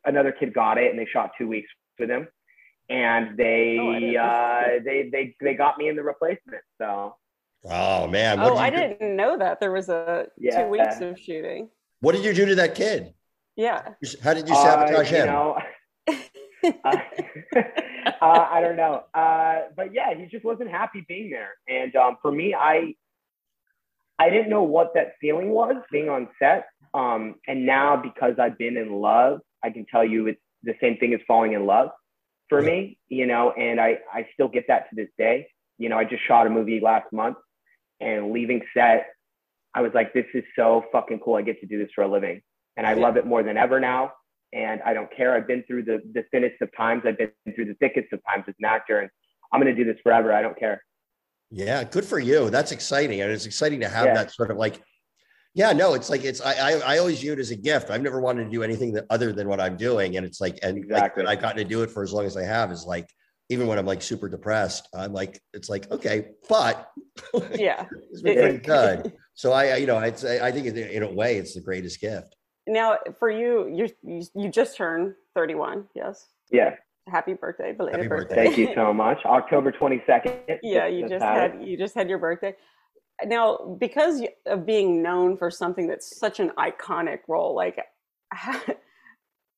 another 0.05 0.31
kid 0.31 0.55
got 0.55 0.79
it 0.79 0.91
and 0.91 0.99
they 0.99 1.07
shot 1.07 1.33
two 1.37 1.49
weeks 1.49 1.69
with 1.99 2.11
him. 2.11 2.29
And 2.89 3.37
they 3.37 3.77
Oh, 3.81 4.23
uh, 4.23 4.79
they 4.85 5.09
they 5.11 5.35
they 5.41 5.55
got 5.55 5.79
me 5.79 5.89
in 5.89 5.97
the 5.97 6.05
replacement. 6.05 6.63
So 6.79 7.17
Oh 7.69 8.07
man, 8.07 8.39
oh, 8.41 8.51
did 8.51 8.59
I 8.59 8.71
do? 8.71 8.77
didn't 8.77 9.17
know 9.17 9.39
that 9.39 9.61
there 9.61 9.73
was 9.73 9.89
a 9.89 10.27
Yeah. 10.39 10.63
two 10.65 10.71
weeks 10.71 11.01
of 11.01 11.19
shooting. 11.19 11.69
What 12.01 12.13
did 12.13 12.25
you 12.25 12.33
do 12.35 12.47
to 12.47 12.55
that 12.57 12.75
kid? 12.75 13.13
Yeah. 13.57 13.95
How 14.23 14.35
did 14.35 14.49
you 14.49 14.55
uh, 14.55 14.63
sabotage 14.63 15.11
you 15.11 15.17
him? 15.19 15.27
know, 15.27 15.59
uh, 16.09 16.13
uh, 16.85 17.63
I 18.23 18.61
don't 18.61 18.77
know. 18.77 19.05
Uh, 19.15 19.63
but 19.77 19.93
yeah, 19.95 20.15
he 20.15 20.27
just 20.27 20.45
wasn't 20.45 20.71
happy 20.71 21.05
being 21.09 21.31
there. 21.31 21.55
And 21.69 21.95
um, 21.97 22.19
for 22.23 22.31
me, 22.31 22.55
I 22.55 22.95
I 24.19 24.31
didn't 24.31 24.49
know 24.51 24.63
what 24.63 24.95
that 24.95 25.15
feeling 25.21 25.51
was 25.51 25.77
being 25.91 26.09
on 26.09 26.29
set. 26.39 26.67
Um, 26.95 27.37
and 27.47 27.67
now 27.67 27.97
because 27.97 28.35
I've 28.39 28.57
been 28.59 28.77
in 28.77 28.93
love, 28.93 29.41
I 29.63 29.71
can 29.71 29.87
tell 29.87 30.05
you 30.05 30.27
it's 30.29 30.41
the 30.63 30.75
same 30.81 30.97
thing 30.99 31.13
as 31.15 31.21
falling 31.27 31.53
in 31.53 31.67
love 31.67 31.91
for 32.49 32.63
me, 32.63 32.99
you 33.09 33.27
know, 33.27 33.51
and 33.53 33.81
I, 33.81 33.99
I 34.13 34.29
still 34.33 34.49
get 34.49 34.67
that 34.69 34.89
to 34.91 34.97
this 34.97 35.09
day. 35.19 35.49
You 35.79 35.89
know, 35.89 35.99
I 35.99 36.05
just 36.05 36.23
shot 36.27 36.47
a 36.47 36.51
movie 36.51 36.81
last 36.81 37.13
month 37.13 37.37
and 38.01 38.33
leaving 38.33 38.63
set, 38.75 39.09
I 39.75 39.83
was 39.83 39.93
like, 39.95 40.13
this 40.13 40.27
is 40.35 40.45
so 40.55 40.85
fucking 40.93 41.21
cool. 41.21 41.37
I 41.37 41.43
get 41.43 41.61
to 41.61 41.67
do 41.67 41.79
this 41.79 41.89
for 41.95 42.03
a 42.05 42.09
living. 42.09 42.43
And 42.77 42.87
I 42.87 42.95
Yeah. 42.95 43.03
love 43.03 43.17
it 43.17 43.27
more 43.27 43.43
than 43.43 43.57
ever 43.57 43.81
now. 43.81 44.13
And 44.53 44.81
I 44.83 44.95
don't 44.95 45.15
care. 45.15 45.35
I've 45.35 45.47
been 45.47 45.63
through 45.65 45.85
the, 45.85 46.01
the 46.13 46.25
thinnest 46.31 46.61
of 46.63 46.71
times. 46.77 47.03
I've 47.05 47.19
been 47.19 47.31
through 47.55 47.67
the 47.67 47.75
thickest 47.75 48.13
of 48.13 48.21
times 48.29 48.45
as 48.49 48.55
an 48.59 48.65
actor. 48.65 49.01
And 49.01 49.11
I'm 49.53 49.61
going 49.61 49.75
to 49.75 49.85
do 49.85 49.91
this 49.91 50.01
forever. 50.03 50.33
I 50.33 50.43
don't 50.43 50.59
care. 50.59 50.83
Yeah, 51.51 51.85
good 51.85 52.05
for 52.05 52.19
you. 52.19 52.51
That's 52.51 52.73
exciting. 52.73 53.21
And 53.21 53.31
it's 53.31 53.47
exciting 53.47 53.81
to 53.81 53.89
have 53.89 54.07
Yeah. 54.07 54.15
that 54.15 54.33
sort 54.33 54.51
of 54.51 54.57
like, 54.57 54.83
yeah, 55.55 55.73
no, 55.73 55.95
it's 55.95 56.11
like 56.11 56.23
it's 56.25 56.43
I, 56.43 56.53
I 56.53 56.73
I 56.95 56.99
always 56.99 57.21
view 57.21 57.33
it 57.33 57.39
as 57.39 57.51
a 57.51 57.57
gift. 57.57 57.89
I've 57.91 58.03
never 58.03 58.21
wanted 58.21 58.45
to 58.45 58.51
do 58.51 58.63
anything 58.63 58.93
that 58.93 59.07
other 59.09 59.33
than 59.33 59.49
what 59.49 59.59
I'm 59.59 59.77
doing. 59.77 60.17
And 60.19 60.27
it's 60.27 60.39
like, 60.41 60.59
and 60.63 60.77
Exactly. 60.77 61.25
like 61.25 61.39
I've 61.39 61.43
gotten 61.43 61.59
to 61.59 61.65
do 61.65 61.83
it 61.83 61.91
for 61.91 62.03
as 62.03 62.13
long 62.13 62.27
as 62.27 62.37
I 62.37 62.43
have 62.43 62.71
is 62.71 62.85
like, 62.85 63.09
even 63.49 63.67
when 63.67 63.79
I'm 63.79 63.87
like 63.87 64.03
super 64.03 64.29
depressed, 64.29 64.89
I'm 64.95 65.13
like, 65.13 65.41
it's 65.53 65.69
like, 65.69 65.91
okay, 65.91 66.29
but 66.49 66.91
Yeah. 67.55 67.87
it's 68.11 68.23
been 68.23 68.35
pretty 68.39 68.59
good. 68.65 69.13
So 69.35 69.53
I, 69.53 69.67
I- 69.69 69.77
you 69.77 69.87
know, 69.87 69.97
I'd 69.97 70.19
say, 70.19 70.41
I 70.41 70.51
think 70.51 70.67
in- 70.67 70.77
in 70.77 71.03
a 71.03 71.13
way, 71.13 71.37
it's 71.37 71.55
the 71.55 71.61
greatest 71.61 72.01
gift. 72.01 72.35
Now, 72.69 72.99
for 73.21 73.31
you, 73.31 73.69
you 73.73 73.89
you 74.03 74.23
you 74.35 74.51
just 74.51 74.77
turned 74.77 75.15
31. 75.37 75.85
Yes. 75.95 76.27
Yeah. 76.51 76.75
Happy 77.09 77.35
birthday, 77.35 77.73
belated 77.73 77.99
Happy 78.01 78.09
birthday. 78.09 78.35
birthday. 78.35 78.45
Thank 78.47 78.59
you 78.59 78.75
so 78.75 78.93
much. 78.93 79.19
October 79.25 79.71
22nd. 79.71 80.59
yeah, 80.65 80.89
you 80.89 81.09
just 81.09 81.25
had 81.25 81.63
you 81.63 81.77
just 81.79 81.95
had 81.95 82.09
your 82.09 82.19
birthday. 82.19 82.57
Now, 83.25 83.77
because 83.79 84.21
of 84.47 84.67
being 84.67 85.01
known 85.01 85.37
for 85.37 85.49
something 85.49 85.87
that's 85.87 86.19
such 86.19 86.41
an 86.41 86.51
iconic 86.59 87.21
role, 87.29 87.55
like 87.55 87.79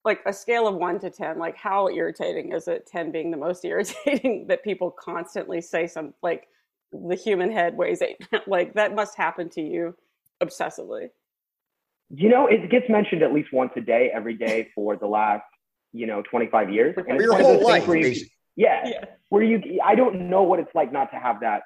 like 0.04 0.20
a 0.26 0.32
scale 0.32 0.66
of 0.66 0.74
one 0.76 0.98
to 1.00 1.10
ten, 1.10 1.38
like 1.38 1.56
how 1.56 1.88
irritating 1.88 2.52
is 2.52 2.68
it? 2.68 2.86
Ten 2.86 3.10
being 3.10 3.30
the 3.30 3.36
most 3.36 3.64
irritating 3.64 4.46
that 4.48 4.62
people 4.64 4.90
constantly 4.90 5.60
say 5.60 5.86
some 5.86 6.14
like 6.22 6.48
the 6.92 7.14
human 7.14 7.50
head 7.50 7.76
weighs 7.76 8.00
eight. 8.08 8.16
like 8.46 8.74
that 8.74 8.94
must 8.94 9.16
happen 9.16 9.48
to 9.50 9.60
you 9.62 9.94
obsessively. 10.42 11.10
You 12.10 12.30
know, 12.30 12.46
it 12.46 12.70
gets 12.70 12.88
mentioned 12.88 13.22
at 13.22 13.34
least 13.34 13.52
once 13.52 13.72
a 13.76 13.80
day, 13.82 14.10
every 14.14 14.34
day 14.34 14.68
for 14.74 14.96
the 14.96 15.06
last, 15.06 15.44
you 15.92 16.06
know, 16.06 16.22
25 16.22 16.72
years. 16.72 16.94
And 16.96 17.06
For 17.06 17.14
it's 17.14 17.22
your 17.22 17.34
whole 17.36 17.62
life, 17.62 17.86
where 17.86 17.98
you- 17.98 18.24
yeah, 18.56 18.88
Yeah. 18.88 19.04
where 19.28 19.42
you, 19.42 19.80
I 19.84 19.94
don't 19.94 20.28
know 20.30 20.42
what 20.42 20.58
it's 20.58 20.74
like 20.74 20.90
not 20.92 21.10
to 21.12 21.16
have 21.18 21.40
that 21.40 21.62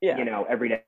Yeah. 0.00 0.16
you 0.16 0.24
know, 0.24 0.46
every 0.48 0.68
day. 0.70 0.82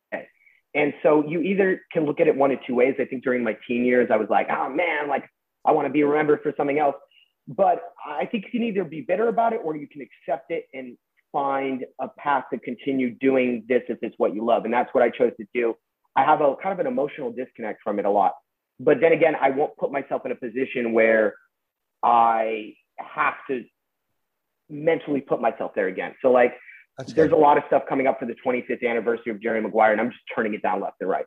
And 0.75 0.95
so 1.03 1.27
you 1.27 1.41
either 1.41 1.81
can 1.93 2.05
look 2.07 2.21
at 2.21 2.29
it 2.29 2.37
one 2.37 2.51
of 2.53 2.59
two 2.67 2.75
ways. 2.75 2.95
I 2.99 3.07
think 3.07 3.25
during 3.25 3.43
my 3.43 3.57
teen 3.67 3.85
years, 3.85 4.09
I 4.13 4.17
was 4.17 4.29
like, 4.31 4.47
oh 4.51 4.69
man, 4.69 5.09
like 5.09 5.25
I 5.67 5.73
want 5.73 5.87
to 5.87 5.93
be 5.93 6.05
remembered 6.05 6.43
for 6.43 6.55
something 6.57 6.79
else. 6.79 6.97
But 7.49 7.83
I 8.05 8.27
think 8.27 8.45
you 8.45 8.51
can 8.51 8.63
either 8.63 8.85
be 8.85 9.03
bitter 9.03 9.29
about 9.29 9.53
it 9.53 9.61
or 9.63 9.77
you 9.77 9.87
can 9.87 10.01
accept 10.03 10.51
it 10.51 10.67
and 10.75 10.97
find 11.33 11.85
a 12.01 12.09
path 12.09 12.45
to 12.53 12.59
continue 12.59 13.15
doing 13.15 13.65
this 13.69 13.83
if 13.89 13.99
it's 14.03 14.15
what 14.19 14.35
you 14.35 14.45
love. 14.45 14.65
And 14.65 14.73
that's 14.73 14.93
what 14.95 15.03
I 15.03 15.11
chose 15.11 15.33
to 15.39 15.47
do. 15.55 15.75
I 16.17 16.25
have 16.25 16.41
a 16.41 16.57
kind 16.63 16.73
of 16.73 16.79
an 16.79 16.87
emotional 16.87 17.31
disconnect 17.31 17.83
from 17.85 17.99
it 17.99 18.05
a 18.05 18.11
lot. 18.11 18.33
But 18.81 19.01
then 19.01 19.13
again, 19.13 19.35
I 19.41 19.51
won't 19.51 19.77
put 19.77 19.93
myself 19.93 20.23
in 20.25 20.33
a 20.33 20.35
position 20.35 20.93
where 20.93 21.35
I 22.03 22.75
have 22.99 23.35
to 23.51 23.65
mentally 24.69 25.21
put 25.21 25.41
myself 25.41 25.73
there 25.75 25.89
again. 25.89 26.15
So 26.23 26.31
like 26.31 26.55
That's 26.99 27.13
there's 27.13 27.31
good. 27.31 27.37
a 27.37 27.41
lot 27.41 27.59
of 27.59 27.65
stuff 27.69 27.83
coming 27.89 28.07
up 28.07 28.19
for 28.19 28.27
the 28.27 28.35
25th 28.45 28.89
anniversary 28.89 29.33
of 29.33 29.41
Jerry 29.41 29.61
Maguire, 29.61 29.93
and 29.93 30.01
I'm 30.01 30.11
just 30.11 30.23
turning 30.35 30.55
it 30.55 30.63
down 30.63 30.81
left 30.81 30.97
and 31.01 31.09
right. 31.09 31.27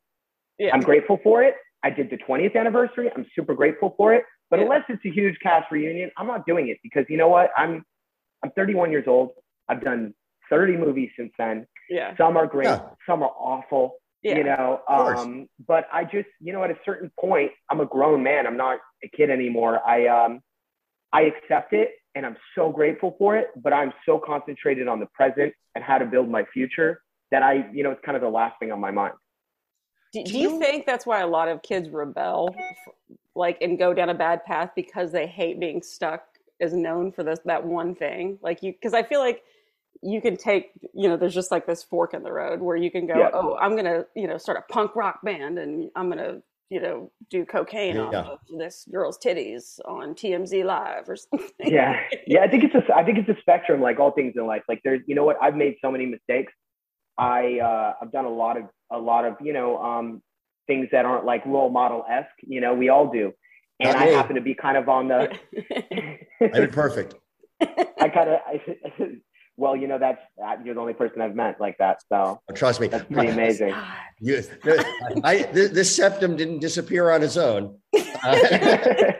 Yeah. 0.58 0.72
I'm 0.74 0.81
grateful 0.81 1.19
for 1.24 1.43
it. 1.43 1.55
I 1.84 1.90
did 1.90 2.10
the 2.10 2.18
20th 2.18 2.56
anniversary. 2.56 3.10
I'm 3.16 3.26
super 3.36 3.54
grateful 3.54 3.94
for 3.98 4.14
it. 4.14 4.24
But 4.50 4.60
Yeah. 4.60 4.64
unless 4.66 4.84
it's 4.90 5.04
a 5.06 5.10
huge 5.10 5.40
cast 5.42 5.72
reunion, 5.72 6.12
I'm 6.18 6.28
not 6.28 6.46
doing 6.46 6.70
it 6.70 6.80
because 6.84 7.06
you 7.10 7.18
know 7.18 7.30
what? 7.30 7.52
I'm 7.58 7.86
I'm 8.44 8.52
31 8.52 8.92
years 8.92 9.06
old. 9.08 9.32
I've 9.68 9.84
done 9.84 10.14
30 10.50 10.78
movies 10.78 11.12
since 11.18 11.32
then. 11.38 11.68
yeah. 11.90 12.16
Some 12.18 12.38
are 12.38 12.48
great, 12.48 12.66
Yeah. 12.68 12.90
some 13.06 13.22
are 13.24 13.34
awful. 13.38 13.96
Yeah. 14.22 14.38
You 14.38 14.44
know, 14.44 14.82
course. 14.88 15.20
um, 15.20 15.48
but 15.68 15.88
I 15.94 16.04
just, 16.04 16.28
you 16.42 16.52
know, 16.54 16.64
at 16.64 16.72
a 16.72 16.78
certain 16.86 17.10
point, 17.20 17.52
I'm 17.70 17.80
a 17.80 17.86
grown 17.86 18.22
man. 18.24 18.46
I'm 18.48 18.58
not 18.58 18.80
a 19.04 19.08
kid 19.10 19.30
anymore. 19.30 19.82
I 19.88 20.08
um 20.08 20.42
I 21.14 21.22
accept 21.24 21.74
it 21.74 21.92
and 22.16 22.26
I'm 22.26 22.38
so 22.56 22.72
grateful 22.72 23.16
for 23.18 23.38
it, 23.38 23.48
but 23.56 23.72
I'm 23.74 23.94
so 24.06 24.20
concentrated 24.20 24.88
on 24.88 25.00
the 25.00 25.06
present 25.08 25.54
and 25.76 25.84
how 25.84 25.98
to 25.98 26.06
build 26.06 26.30
my 26.30 26.44
future 26.54 27.02
that 27.32 27.44
I, 27.44 27.70
you 27.72 27.84
know, 27.84 27.92
it's 27.92 28.02
kind 28.06 28.16
of 28.16 28.22
the 28.22 28.30
last 28.30 28.58
thing 28.60 28.72
on 28.72 28.80
my 28.80 28.92
mind. 28.92 29.14
Do, 30.12 30.24
Do 30.24 30.32
do 30.32 30.38
you 30.39 30.51
you- 30.54 30.60
think 30.60 30.86
that's 30.86 31.06
why 31.06 31.20
a 31.22 31.28
lot 31.28 31.48
of 31.48 31.62
kids 31.62 31.89
rebel, 31.89 32.56
like, 33.36 33.58
and 33.62 33.78
go 33.78 33.94
down 33.94 34.10
a 34.10 34.13
bad 34.13 34.44
path 34.46 34.72
because 34.75 35.12
they 35.12 35.28
hate 35.28 35.60
being 35.60 35.82
stuck 35.82 36.24
is 36.60 36.74
known 36.74 37.12
for 37.12 37.24
this 37.24 37.39
that 37.46 37.63
one 37.66 37.96
thing? 37.96 38.39
Like 38.42 38.63
you, 38.63 38.74
because 38.74 38.94
I 38.94 39.04
feel 39.04 39.20
like 39.20 39.44
you 40.01 40.22
can 40.22 40.36
take, 40.38 40.72
you 40.94 41.08
know, 41.10 41.18
there's 41.18 41.34
just 41.36 41.51
like 41.51 41.66
this 41.68 41.84
fork 41.84 42.13
in 42.13 42.24
the 42.24 42.32
road 42.32 42.60
where 42.62 42.75
you 42.78 42.89
can 42.89 43.06
go, 43.06 43.18
Yeah. 43.18 43.30
oh, 43.34 43.58
I'm 43.60 43.75
gonna, 43.75 44.06
you 44.16 44.28
know, 44.28 44.38
start 44.38 44.58
a 44.58 44.74
punk 44.74 44.96
rock 44.96 45.20
band 45.24 45.60
and 45.60 45.89
I'm 45.96 46.10
gonna, 46.10 46.42
you 46.70 46.80
know, 46.82 47.12
do 47.30 47.46
cocaine 47.46 47.96
Yeah. 47.96 48.04
off 48.22 48.39
of 48.51 48.58
this 48.58 48.88
girl's 48.92 49.18
titties 49.18 49.80
on 49.86 50.16
TMZ 50.16 50.63
Live 50.63 51.10
or 51.10 51.16
something. 51.18 51.51
Yeah. 51.60 52.00
Yeah. 52.28 52.42
I 52.44 52.48
think 52.48 52.63
it's 52.63 52.75
a, 52.75 52.96
I 52.96 53.04
think 53.04 53.18
it's 53.18 53.30
a 53.30 53.39
spectrum, 53.42 53.82
like 53.82 54.00
all 54.00 54.12
things 54.12 54.34
in 54.38 54.46
life. 54.48 54.63
Like 54.70 54.82
there's, 54.84 55.01
you 55.06 55.16
know 55.16 55.24
what? 55.25 55.38
I've 55.42 55.56
made 55.56 55.75
so 55.82 55.92
many 55.92 56.06
mistakes. 56.06 56.54
I, 57.20 57.60
uh, 57.60 57.94
I've 58.02 58.12
done 58.12 58.26
a 58.26 58.30
lot 58.30 58.58
of, 58.58 58.64
a 58.92 58.98
lot 58.98 59.26
of, 59.26 59.36
you 59.42 59.54
know, 59.54 59.78
um, 59.78 60.22
things 60.68 60.88
that 60.92 61.06
aren't 61.06 61.26
like 61.26 61.46
role 61.46 61.70
model 61.70 62.06
esque, 62.10 62.30
you 62.44 62.62
know, 62.62 62.74
we 62.74 62.90
all 62.90 63.12
do. 63.12 63.34
And 63.80 63.94
Not 63.94 64.02
I 64.02 64.06
me. 64.08 64.14
happen 64.14 64.36
to 64.36 64.42
be 64.42 64.56
kind 64.56 64.78
of 64.78 64.90
on 64.90 65.08
the, 65.10 65.30
I 66.42 66.48
did 66.60 66.74
perfect. 66.74 67.16
I 67.62 68.10
kind 68.10 68.30
of, 68.30 68.40
I, 68.46 68.62
well, 69.58 69.76
you 69.76 69.88
know, 69.88 69.98
that's 70.00 70.22
uh, 70.44 70.56
you're 70.64 70.76
the 70.76 70.82
only 70.82 70.94
person 70.94 71.22
I've 71.22 71.36
met 71.36 71.60
like 71.60 71.78
that, 71.80 72.00
so 72.10 72.40
Oh, 72.50 72.54
Trust 72.54 72.80
me. 72.80 72.88
that's 72.88 73.06
pretty 73.12 73.30
amazing. 73.30 73.74
You, 74.22 74.44
I, 75.24 75.44
this, 75.54 75.70
this 75.72 75.96
septum 75.96 76.36
didn't 76.36 76.60
disappear 76.60 77.10
on 77.10 77.24
its 77.24 77.38
own. 77.38 77.78
Uh, 78.22 79.14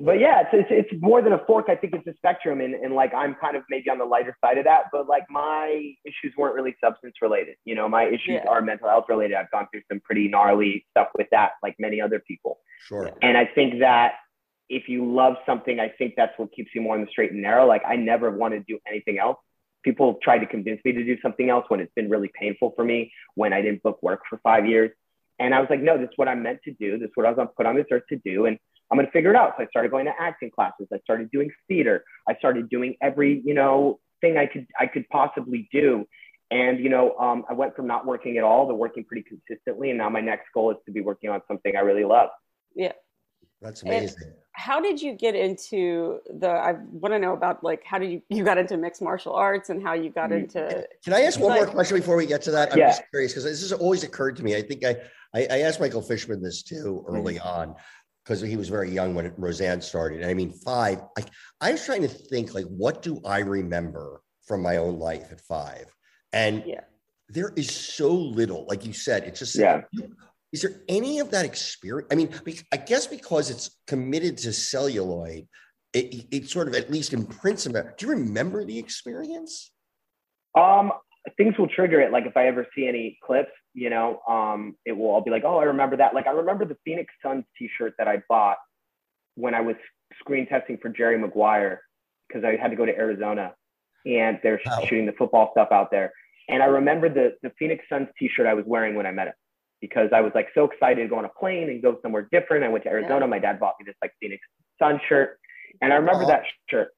but 0.00 0.18
yeah, 0.18 0.40
it's, 0.42 0.50
it's 0.70 0.88
it's 0.92 1.02
more 1.02 1.22
than 1.22 1.32
a 1.32 1.38
fork. 1.46 1.66
I 1.68 1.76
think 1.76 1.94
it's 1.94 2.06
a 2.06 2.14
spectrum, 2.16 2.60
and 2.60 2.74
and 2.74 2.94
like 2.94 3.14
I'm 3.14 3.34
kind 3.36 3.56
of 3.56 3.62
maybe 3.70 3.88
on 3.88 3.98
the 3.98 4.04
lighter 4.04 4.36
side 4.44 4.58
of 4.58 4.64
that, 4.64 4.84
but 4.92 5.08
like 5.08 5.24
my 5.30 5.92
issues 6.04 6.34
weren't 6.36 6.54
really 6.54 6.74
substance 6.82 7.14
related. 7.22 7.56
You 7.64 7.74
know, 7.76 7.88
my 7.88 8.04
issues 8.06 8.40
Yeah. 8.42 8.48
are 8.48 8.60
mental 8.62 8.88
health 8.88 9.04
related. 9.08 9.36
I've 9.36 9.50
gone 9.50 9.68
through 9.70 9.82
some 9.90 10.00
pretty 10.00 10.28
gnarly 10.28 10.86
stuff 10.90 11.08
with 11.16 11.28
that, 11.30 11.52
like 11.62 11.76
many 11.78 12.00
other 12.00 12.18
people. 12.20 12.58
sure. 12.88 13.10
And 13.22 13.36
I 13.36 13.46
think 13.46 13.78
that 13.80 14.14
if 14.68 14.88
you 14.88 15.04
love 15.12 15.34
something, 15.46 15.78
I 15.80 15.88
think 15.88 16.14
that's 16.16 16.36
what 16.38 16.52
keeps 16.52 16.70
you 16.74 16.80
more 16.80 16.94
on 16.96 17.02
the 17.02 17.10
straight 17.10 17.32
and 17.32 17.42
narrow. 17.42 17.66
Like 17.66 17.82
I 17.86 17.96
never 17.96 18.30
want 18.30 18.54
to 18.54 18.60
do 18.60 18.78
anything 18.88 19.18
else. 19.18 19.38
People 19.82 20.18
tried 20.22 20.38
to 20.38 20.46
convince 20.46 20.80
me 20.84 20.92
to 20.92 21.04
do 21.04 21.16
something 21.22 21.48
else 21.48 21.64
when 21.68 21.80
it's 21.80 21.92
been 21.94 22.10
really 22.10 22.30
painful 22.38 22.72
for 22.76 22.84
me, 22.84 23.12
when 23.34 23.52
I 23.52 23.62
didn't 23.62 23.82
book 23.82 23.98
work 24.02 24.22
for 24.28 24.38
five 24.42 24.66
years. 24.66 24.90
And 25.38 25.54
I 25.54 25.60
was 25.60 25.70
like, 25.70 25.80
no, 25.80 25.96
this 25.96 26.08
is 26.08 26.12
what 26.16 26.28
I'm 26.28 26.42
meant 26.42 26.60
to 26.64 26.72
do. 26.72 26.98
This 26.98 27.06
is 27.06 27.12
what 27.14 27.24
I 27.26 27.30
was 27.32 27.48
put 27.56 27.64
on 27.66 27.74
this 27.76 27.86
earth 27.90 28.02
to 28.10 28.16
do. 28.16 28.44
And 28.46 28.58
I'm 28.90 28.96
going 28.96 29.06
to 29.06 29.12
figure 29.12 29.30
it 29.30 29.36
out. 29.36 29.54
So 29.56 29.62
I 29.62 29.66
started 29.68 29.90
going 29.90 30.06
to 30.06 30.12
acting 30.18 30.50
classes. 30.50 30.88
I 30.92 30.98
started 31.00 31.30
doing 31.30 31.50
theater. 31.68 32.04
I 32.28 32.34
started 32.36 32.68
doing 32.68 32.96
every, 33.00 33.40
you 33.44 33.54
know, 33.54 34.00
thing 34.20 34.36
I 34.36 34.46
could, 34.46 34.66
I 34.78 34.86
could 34.86 35.08
possibly 35.08 35.68
do. 35.72 36.06
And, 36.50 36.80
you 36.80 36.88
know, 36.88 37.16
um, 37.18 37.44
I 37.48 37.52
went 37.52 37.76
from 37.76 37.86
not 37.86 38.04
working 38.04 38.36
at 38.36 38.42
all 38.44 38.66
to 38.66 38.74
working 38.74 39.04
pretty 39.04 39.22
consistently. 39.22 39.90
And 39.90 39.98
now 39.98 40.08
my 40.08 40.20
next 40.20 40.48
goal 40.52 40.72
is 40.72 40.78
to 40.86 40.92
be 40.92 41.00
working 41.00 41.30
on 41.30 41.40
something 41.46 41.76
I 41.76 41.80
really 41.80 42.04
love. 42.04 42.30
Yeah. 42.74 42.92
That's 43.62 43.82
And- 43.82 43.90
amazing. 43.92 44.32
how 44.52 44.80
did 44.80 45.00
you 45.00 45.12
get 45.14 45.34
into 45.34 46.18
the 46.40 46.48
i 46.48 46.72
want 46.90 47.12
to 47.14 47.18
know 47.18 47.32
about 47.34 47.62
like 47.62 47.82
how 47.84 47.98
did 47.98 48.10
you 48.10 48.20
you 48.28 48.42
got 48.42 48.58
into 48.58 48.76
mixed 48.76 49.00
martial 49.00 49.32
arts 49.34 49.70
and 49.70 49.82
how 49.82 49.92
you 49.94 50.10
got 50.10 50.30
Mm. 50.30 50.40
into 50.40 50.86
Can 51.04 51.12
I 51.14 51.20
ask 51.22 51.38
one 51.38 51.52
more 51.54 51.66
question 51.66 51.96
before 51.96 52.16
we 52.16 52.26
get 52.26 52.42
to 52.42 52.50
that? 52.52 52.72
I'm 52.72 52.78
Yeah. 52.78 52.88
just 52.88 53.02
curious 53.10 53.32
because 53.32 53.44
this 53.44 53.60
has 53.60 53.72
always 53.72 54.02
occurred 54.02 54.36
to 54.38 54.42
me. 54.42 54.56
I 54.56 54.62
think 54.62 54.84
I, 54.84 54.96
I, 55.34 55.46
I 55.50 55.58
asked 55.60 55.78
Michael 55.78 56.02
Fishman 56.02 56.42
this 56.42 56.62
too 56.62 57.04
early 57.06 57.36
Mm-hmm. 57.36 57.48
on 57.70 57.76
because 58.24 58.40
he 58.40 58.56
was 58.56 58.68
very 58.68 58.90
young 58.90 59.14
when 59.14 59.32
Roseanne 59.36 59.80
started. 59.80 60.20
And 60.20 60.30
I 60.30 60.34
mean, 60.34 60.52
five, 60.52 61.00
I, 61.18 61.24
I 61.60 61.72
was 61.72 61.84
trying 61.84 62.02
to 62.02 62.08
think 62.08 62.54
like, 62.54 62.66
what 62.66 63.02
do 63.02 63.20
I 63.24 63.40
remember 63.40 64.22
from 64.46 64.62
my 64.62 64.76
own 64.76 64.98
life 64.98 65.28
at 65.30 65.40
five? 65.40 65.86
And 66.32 66.64
Yeah. 66.66 66.82
there 67.28 67.52
is 67.56 67.70
so 67.70 68.12
little, 68.12 68.66
like 68.68 68.84
you 68.84 68.92
said, 68.92 69.24
it's 69.24 69.38
just, 69.38 69.56
Yeah. 69.56 69.82
is 70.52 70.62
there 70.62 70.82
any 70.88 71.20
of 71.20 71.30
that 71.30 71.44
experience? 71.44 72.08
I 72.12 72.14
mean, 72.14 72.30
I 72.72 72.76
guess 72.76 73.06
because 73.06 73.50
it's 73.50 73.76
committed 73.86 74.36
to 74.38 74.52
celluloid, 74.52 75.48
it, 75.92 76.26
it 76.30 76.48
sort 76.48 76.68
of 76.68 76.74
at 76.74 76.90
least 76.90 77.12
imprints 77.12 77.66
on. 77.66 77.72
Do 77.72 77.80
you 78.00 78.10
remember 78.10 78.64
the 78.64 78.78
experience? 78.78 79.72
Um, 80.54 80.92
things 81.36 81.56
will 81.58 81.68
trigger 81.68 82.00
it. 82.00 82.12
Like 82.12 82.26
if 82.26 82.36
I 82.36 82.46
ever 82.46 82.66
see 82.76 82.86
any 82.86 83.18
clips, 83.24 83.50
you 83.74 83.90
know, 83.90 84.20
um, 84.28 84.76
it 84.84 84.92
will. 84.96 85.14
I'll 85.14 85.20
be 85.22 85.30
like, 85.30 85.44
oh, 85.44 85.58
I 85.58 85.64
remember 85.64 85.96
that. 85.98 86.14
Like 86.14 86.26
I 86.26 86.30
remember 86.32 86.64
the 86.64 86.76
Phoenix 86.84 87.12
Suns 87.22 87.44
T-shirt 87.58 87.94
that 87.98 88.08
I 88.08 88.22
bought 88.28 88.56
when 89.36 89.54
I 89.54 89.60
was 89.60 89.76
screen 90.18 90.46
testing 90.46 90.76
for 90.78 90.88
Jerry 90.88 91.18
Maguire 91.18 91.82
because 92.28 92.44
I 92.44 92.56
had 92.56 92.70
to 92.70 92.76
go 92.76 92.84
to 92.84 92.94
Arizona 92.96 93.54
and 94.06 94.38
they're 94.42 94.60
Wow. 94.66 94.80
shooting 94.88 95.06
the 95.06 95.12
football 95.12 95.50
stuff 95.52 95.68
out 95.70 95.90
there. 95.90 96.12
And 96.48 96.62
I 96.62 96.66
remember 96.66 97.08
the 97.08 97.36
the 97.42 97.50
Phoenix 97.58 97.84
Suns 97.88 98.08
T-shirt 98.18 98.46
I 98.46 98.54
was 98.54 98.64
wearing 98.66 98.94
when 98.96 99.06
I 99.06 99.12
met 99.12 99.28
him 99.28 99.34
because 99.80 100.10
I 100.12 100.20
was 100.20 100.32
like 100.34 100.48
so 100.54 100.64
excited 100.64 101.02
to 101.02 101.08
go 101.08 101.16
on 101.16 101.24
a 101.24 101.28
plane 101.28 101.70
and 101.70 101.80
go 101.80 101.98
somewhere 102.02 102.28
different. 102.32 102.64
I 102.64 102.68
went 102.68 102.84
to 102.84 102.90
Arizona. 102.90 103.26
My 103.26 103.38
dad 103.38 103.60
bought 103.60 103.74
me 103.78 103.84
this 103.86 103.94
like 104.02 104.12
Phoenix 104.20 104.42
Sun 104.80 105.00
shirt, 105.08 105.38
and 105.80 105.92
I 105.92 105.96
remember 105.96 106.24
Aw. 106.24 106.28
that 106.28 106.42
shirt. 106.68 106.88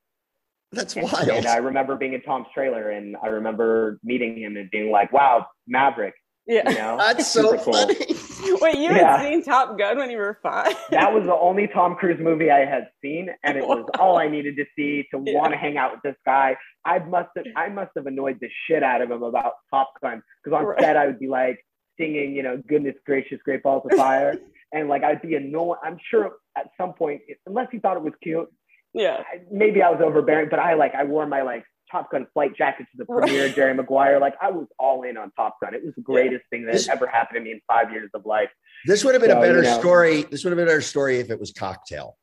That's 0.73 0.97
And, 0.97 1.05
wild. 1.13 1.29
and 1.29 1.47
I 1.47 1.57
remember 1.59 1.97
being 1.97 2.15
in 2.15 2.23
Tom's 2.23 2.47
trailer, 2.55 2.91
and 2.91 3.15
I 3.23 3.27
remember 3.27 3.99
meeting 4.03 4.39
him 4.41 4.57
and 4.57 4.71
being 4.71 4.91
like, 4.91 5.13
"Wow, 5.13 5.47
Maverick!" 5.67 6.15
Yeah 6.47 6.69
You 6.69 6.77
know, 6.77 6.97
That's 6.99 7.27
so 7.29 7.43
Super 7.43 7.59
cool. 7.65 7.73
funny. 7.75 7.95
wait 8.61 8.77
you 8.77 8.91
Yeah. 8.95 9.17
had 9.19 9.23
seen 9.29 9.45
top 9.45 9.79
gun 9.79 9.99
when 9.99 10.11
you 10.11 10.19
were 10.19 10.39
five 10.43 10.75
That 10.91 11.13
was 11.13 11.25
the 11.25 11.35
only 11.35 11.69
Tom 11.69 11.95
Cruise 11.95 12.19
movie 12.21 12.51
I 12.51 12.65
had 12.65 12.89
seen, 13.01 13.29
and 13.45 13.57
it 13.57 13.67
was 13.67 13.85
all 13.99 14.19
I 14.19 14.29
needed 14.29 14.57
to 14.57 14.65
see 14.77 15.07
to 15.13 15.23
Yeah. 15.25 15.39
want 15.39 15.53
to 15.53 15.59
hang 15.59 15.77
out 15.77 15.93
with 15.93 16.03
this 16.03 16.17
guy. 16.27 16.57
I 16.85 16.99
must 17.01 17.29
have, 17.37 17.47
I 17.57 17.69
must 17.69 17.93
have 17.97 18.07
annoyed 18.07 18.39
the 18.41 18.49
shit 18.67 18.83
out 18.83 19.01
of 19.03 19.11
him 19.11 19.23
about 19.23 19.53
Top 19.73 19.93
Gun 20.03 20.23
because 20.43 20.57
on 20.59 20.65
Right. 20.67 20.81
set 20.81 20.97
I 20.97 21.07
would 21.07 21.19
be 21.21 21.29
like 21.29 21.65
singing, 22.01 22.35
you 22.35 22.43
know, 22.43 22.61
"Goodness 22.69 22.97
Gracious, 23.07 23.39
Great 23.45 23.63
Balls 23.63 23.83
of 23.91 23.97
Fire," 23.97 24.35
and 24.73 24.89
like 24.89 25.05
I'd 25.05 25.23
be 25.23 25.35
annoyed. 25.37 25.77
I'm 25.85 25.99
sure 26.11 26.33
at 26.57 26.67
some 26.81 26.95
point, 26.95 27.21
unless 27.47 27.69
he 27.71 27.79
thought 27.79 27.97
it 27.97 28.03
was 28.03 28.15
cute, 28.23 28.49
Yeah. 28.95 29.23
maybe 29.51 29.83
I 29.83 29.91
was 29.91 30.01
overbearing, 30.03 30.49
but 30.51 30.59
I 30.59 30.75
like 30.75 30.95
I 30.95 31.05
wore 31.05 31.27
my 31.27 31.43
like 31.43 31.65
Top 31.91 32.11
Gun 32.11 32.27
flight 32.33 32.57
jacket 32.57 32.87
to 32.93 32.97
the 32.99 33.05
premiere, 33.05 33.49
Jerry 33.49 33.75
Maguire. 33.75 34.19
Like 34.19 34.35
I 34.41 34.51
was 34.51 34.67
all 34.79 35.03
in 35.03 35.17
on 35.17 35.31
Top 35.33 35.57
Gun. 35.61 35.75
It 35.75 35.85
was 35.85 35.95
the 35.95 36.03
greatest 36.03 36.45
thing 36.51 36.65
that 36.67 36.73
This- 36.73 36.89
ever 36.89 37.07
happened 37.07 37.37
to 37.37 37.41
me 37.43 37.53
in 37.53 37.61
five 37.67 37.91
years 37.93 38.11
of 38.15 38.25
life. 38.27 38.51
This 38.87 39.05
would 39.05 39.15
have 39.15 39.23
been 39.23 39.31
a 39.31 39.41
better 39.41 39.59
you 39.59 39.71
know. 39.71 39.79
story. 39.79 40.23
This 40.23 40.45
would 40.45 40.51
have 40.51 40.57
been 40.57 40.67
a 40.67 40.71
better 40.71 40.81
story 40.81 41.19
if 41.19 41.31
it 41.31 41.39
was 41.39 41.53
cocktail. 41.53 42.17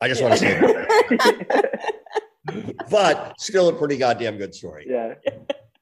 I 0.00 0.08
just 0.08 0.22
want 0.22 0.34
to 0.34 0.38
say 0.40 0.58
that. 0.58 1.94
but 2.90 3.34
still 3.38 3.68
a 3.68 3.72
pretty 3.72 3.96
goddamn 3.98 4.38
good 4.38 4.54
story. 4.54 4.86
yeah. 4.88 5.14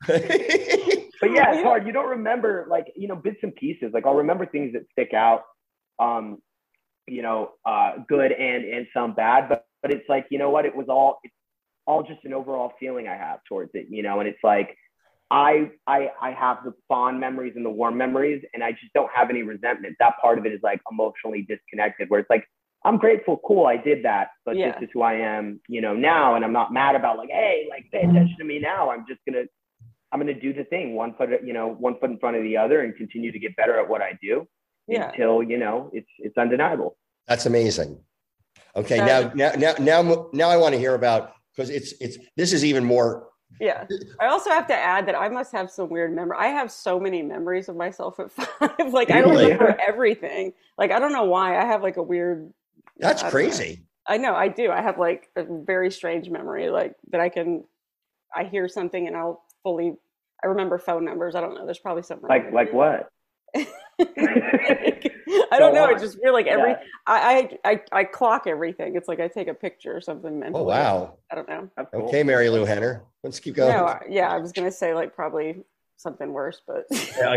But 1.20 1.32
yeah, 1.32 1.54
it's 1.54 1.64
hard. 1.64 1.84
You 1.84 1.92
don't 1.92 2.10
remember 2.10 2.66
like, 2.70 2.92
you 2.94 3.08
know, 3.08 3.16
bits 3.16 3.38
and 3.42 3.52
pieces. 3.54 3.90
Like 3.92 4.06
I'll 4.06 4.14
remember 4.14 4.46
things 4.46 4.72
that 4.74 4.86
stick 4.92 5.12
out. 5.14 5.42
Um, 5.98 6.38
you 7.08 7.22
know, 7.22 7.50
uh 7.64 7.94
good 8.08 8.30
and 8.30 8.64
and 8.64 8.86
some 8.94 9.14
bad, 9.14 9.48
but 9.48 9.66
but 9.82 9.90
it's 9.92 10.08
like, 10.08 10.26
you 10.30 10.38
know 10.38 10.50
what, 10.50 10.64
it 10.64 10.76
was 10.76 10.86
all 10.88 11.18
it's 11.24 11.34
all 11.88 12.02
just 12.02 12.22
an 12.24 12.34
overall 12.34 12.74
feeling 12.78 13.08
I 13.08 13.16
have 13.16 13.40
towards 13.48 13.70
it, 13.72 13.86
you 13.88 14.02
know, 14.02 14.20
and 14.20 14.28
it's 14.28 14.44
like 14.44 14.76
I 15.30 15.70
I 15.86 16.10
I 16.20 16.32
have 16.32 16.58
the 16.62 16.74
fond 16.86 17.18
memories 17.18 17.54
and 17.56 17.64
the 17.64 17.70
warm 17.70 17.96
memories 17.96 18.44
and 18.52 18.62
I 18.62 18.72
just 18.72 18.92
don't 18.92 19.10
have 19.12 19.30
any 19.30 19.42
resentment. 19.42 19.96
That 19.98 20.18
part 20.20 20.38
of 20.38 20.44
it 20.44 20.52
is 20.52 20.60
like 20.62 20.82
emotionally 20.90 21.46
disconnected 21.48 22.10
where 22.10 22.20
it's 22.20 22.30
like 22.30 22.46
I'm 22.84 22.98
grateful, 22.98 23.40
cool, 23.44 23.66
I 23.66 23.76
did 23.78 24.04
that, 24.04 24.28
but 24.44 24.56
Yeah. 24.56 24.72
this 24.72 24.84
is 24.84 24.90
who 24.92 25.02
I 25.02 25.14
am, 25.14 25.60
you 25.66 25.80
know, 25.80 25.94
now 25.94 26.36
and 26.36 26.44
I'm 26.44 26.52
not 26.52 26.72
mad 26.72 26.94
about 26.94 27.16
like, 27.16 27.30
hey, 27.30 27.66
like 27.70 27.86
pay 27.90 28.02
mm-hmm. 28.02 28.10
attention 28.10 28.36
to 28.38 28.44
me 28.44 28.58
now. 28.58 28.90
I'm 28.90 29.06
just 29.08 29.20
gonna 29.26 29.44
I'm 30.12 30.20
gonna 30.20 30.38
do 30.38 30.52
the 30.52 30.64
thing, 30.64 30.94
one 30.94 31.14
foot, 31.14 31.30
you 31.42 31.54
know, 31.54 31.68
one 31.68 31.98
foot 31.98 32.10
in 32.10 32.18
front 32.18 32.36
of 32.36 32.42
the 32.42 32.58
other 32.58 32.82
and 32.82 32.94
continue 32.94 33.32
to 33.32 33.38
get 33.38 33.56
better 33.56 33.78
at 33.80 33.88
what 33.88 34.02
I 34.02 34.18
do 34.22 34.46
Yeah. 34.86 35.08
until, 35.08 35.42
you 35.42 35.56
know, 35.56 35.90
it's 35.94 36.10
it's 36.18 36.36
undeniable. 36.36 36.98
That's 37.26 37.46
amazing. 37.46 38.00
Okay, 38.76 38.98
That- 38.98 39.34
now 39.34 39.50
now 39.52 39.74
now 39.78 40.02
now 40.02 40.28
now 40.34 40.50
I 40.50 40.58
want 40.58 40.74
to 40.74 40.78
hear 40.78 40.94
about 40.94 41.32
because 41.58 41.70
it's 41.70 41.92
it's 42.00 42.16
this 42.36 42.52
is 42.52 42.64
even 42.64 42.84
more. 42.84 43.26
Yeah. 43.60 43.86
I 44.20 44.26
also 44.26 44.50
have 44.50 44.66
to 44.68 44.74
add 44.74 45.08
that 45.08 45.16
I 45.16 45.28
must 45.28 45.50
have 45.52 45.70
some 45.70 45.88
weird 45.88 46.14
memory. 46.14 46.36
I 46.38 46.48
have 46.48 46.70
so 46.70 47.00
many 47.00 47.22
memories 47.22 47.68
of 47.68 47.74
myself 47.76 48.20
at 48.20 48.30
five. 48.30 48.92
like 48.92 49.10
I 49.10 49.20
don't 49.20 49.30
Really? 49.30 49.44
remember 49.52 49.76
everything. 49.86 50.52
Like 50.76 50.92
I 50.92 51.00
don't 51.00 51.12
know 51.12 51.24
why. 51.24 51.58
I 51.58 51.64
have 51.64 51.82
like 51.82 51.96
a 51.96 52.02
weird 52.02 52.52
That's 52.98 53.22
I 53.22 53.26
don't 53.26 53.32
crazy. 53.32 53.82
I 54.06 54.18
know 54.18 54.34
I 54.34 54.48
do. 54.48 54.70
I 54.70 54.80
have 54.82 54.98
like 54.98 55.30
a 55.34 55.44
very 55.44 55.90
strange 55.90 56.30
memory, 56.30 56.70
like 56.70 56.94
that 57.10 57.20
I 57.20 57.28
can 57.28 57.64
I 58.34 58.44
hear 58.44 58.68
something 58.68 59.06
and 59.08 59.16
I'll 59.16 59.42
fully 59.64 59.96
I 60.42 60.46
remember 60.46 60.78
phone 60.78 61.04
numbers. 61.04 61.34
I 61.34 61.40
don't 61.40 61.54
know. 61.54 61.64
There's 61.64 61.80
probably 61.80 62.04
something 62.04 62.28
Like 62.28 62.52
like 62.52 62.72
what? 62.72 63.08
I 65.52 65.58
don't 65.58 65.74
know. 65.74 65.84
on. 65.84 65.92
It's 65.92 66.02
just 66.02 66.18
weird. 66.22 66.32
Like 66.34 66.46
every 66.46 66.70
Yeah. 66.70 66.80
I, 67.06 67.58
I 67.64 67.70
I 67.72 67.82
I 67.92 68.04
clock 68.04 68.46
everything. 68.46 68.96
It's 68.96 69.08
like 69.08 69.20
I 69.20 69.28
take 69.28 69.48
a 69.48 69.54
picture 69.54 69.94
or 69.96 70.00
something 70.00 70.38
mentally. 70.38 70.62
Oh 70.62 70.66
wow. 70.66 71.14
I 71.30 71.34
don't 71.34 71.48
know. 71.48 71.68
That's 71.76 71.90
cool. 71.92 72.02
Okay, 72.08 72.22
Marilu 72.22 72.66
Henner. 72.66 73.02
Let's 73.22 73.40
keep 73.40 73.54
going. 73.56 73.72
No, 73.76 73.84
I- 73.86 74.02
yeah, 74.08 74.28
I 74.30 74.38
was 74.38 74.52
gonna 74.52 74.70
say 74.72 74.94
like 74.94 75.14
probably 75.14 75.64
something 75.96 76.32
worse, 76.32 76.62
but 76.66 76.84
Yeah, 77.16 77.36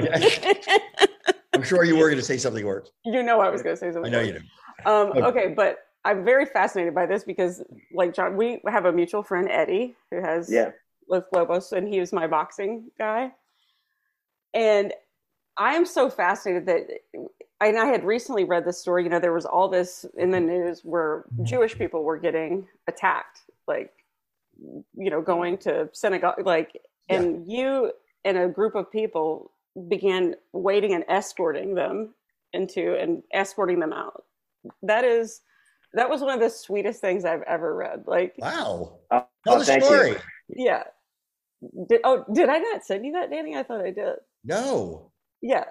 I'm 1.54 1.64
sure 1.64 1.84
you 1.84 1.96
were 1.98 2.06
going 2.10 2.20
to 2.20 2.26
say 2.26 2.38
something 2.38 2.66
worse. 2.66 2.92
you 3.06 3.24
know 3.24 3.42
I 3.42 3.50
was 3.50 3.62
gonna 3.62 3.76
say 3.76 3.92
something. 3.92 4.06
I 4.14 4.18
know 4.18 4.20
worse. 4.20 4.28
you 4.28 4.34
do. 4.34 4.90
Um, 4.90 5.10
Okay. 5.10 5.22
okay, 5.24 5.48
but 5.54 5.80
I'm 6.06 6.24
very 6.26 6.46
fascinated 6.46 6.96
by 6.96 7.06
this 7.06 7.24
because, 7.24 7.62
like 7.94 8.14
John, 8.16 8.36
we 8.38 8.60
have 8.68 8.86
a 8.86 8.92
mutual 8.92 9.22
friend 9.24 9.48
Eddie 9.50 9.96
who 10.10 10.22
has 10.22 10.52
Yeah. 10.52 10.72
with 11.08 11.26
Lobos, 11.32 11.72
and 11.74 11.88
he 11.88 12.00
was 12.00 12.12
my 12.14 12.26
boxing 12.28 12.90
guy. 12.98 13.32
And 14.54 14.94
I 15.58 15.76
am 15.76 15.86
so 15.86 16.10
fascinated 16.10 16.66
that, 16.68 16.88
and 17.60 17.78
I 17.78 17.86
had 17.86 18.04
recently 18.04 18.44
read 18.44 18.66
this 18.66 18.80
story. 18.80 19.04
You 19.04 19.10
know, 19.10 19.20
there 19.20 19.34
was 19.34 19.46
all 19.46 19.68
this 19.68 20.06
in 20.18 20.32
the 20.32 20.40
news 20.40 20.82
where 20.84 21.26
mm-hmm. 21.34 21.46
Jewish 21.46 21.78
people 21.78 22.04
were 22.04 22.18
getting 22.18 22.68
attacked, 22.88 23.42
like, 23.68 23.92
you 24.58 25.10
know, 25.10 25.22
going 25.22 25.58
to 25.60 25.90
synagogue, 25.94 26.46
like, 26.46 26.82
and 27.10 27.52
you 27.52 27.92
and 28.24 28.38
a 28.38 28.48
group 28.48 28.76
of 28.76 28.92
people 28.92 29.52
began 29.88 30.36
waiting 30.54 30.94
and 30.94 31.04
escorting 31.10 31.76
them 31.76 32.14
into 32.54 32.96
and 32.96 33.24
escorting 33.34 33.80
them 33.80 33.94
out. 33.94 34.24
That 34.84 35.04
is, 35.04 35.42
that 35.94 36.10
was 36.10 36.22
one 36.22 36.34
of 36.34 36.40
the 36.40 36.50
sweetest 36.50 37.02
things 37.02 37.26
I've 37.26 37.42
ever 37.44 37.76
read. 37.76 38.04
Like, 38.06 38.36
Wow. 38.38 39.00
Oh, 39.12 39.26
Tell 39.46 39.60
the 39.60 39.66
thank 39.66 39.82
you. 39.82 39.88
story. 39.88 40.16
yeah. 40.50 40.84
Did, 41.90 42.02
oh, 42.04 42.26
did 42.32 42.50
I 42.50 42.58
not 42.58 42.84
send 42.84 43.06
you 43.06 43.14
that, 43.14 43.30
Danny? 43.30 43.56
I 43.56 43.64
thought 43.64 43.82
I 43.82 43.92
did. 43.92 44.16
No. 44.44 45.11
Yeah. 45.42 45.66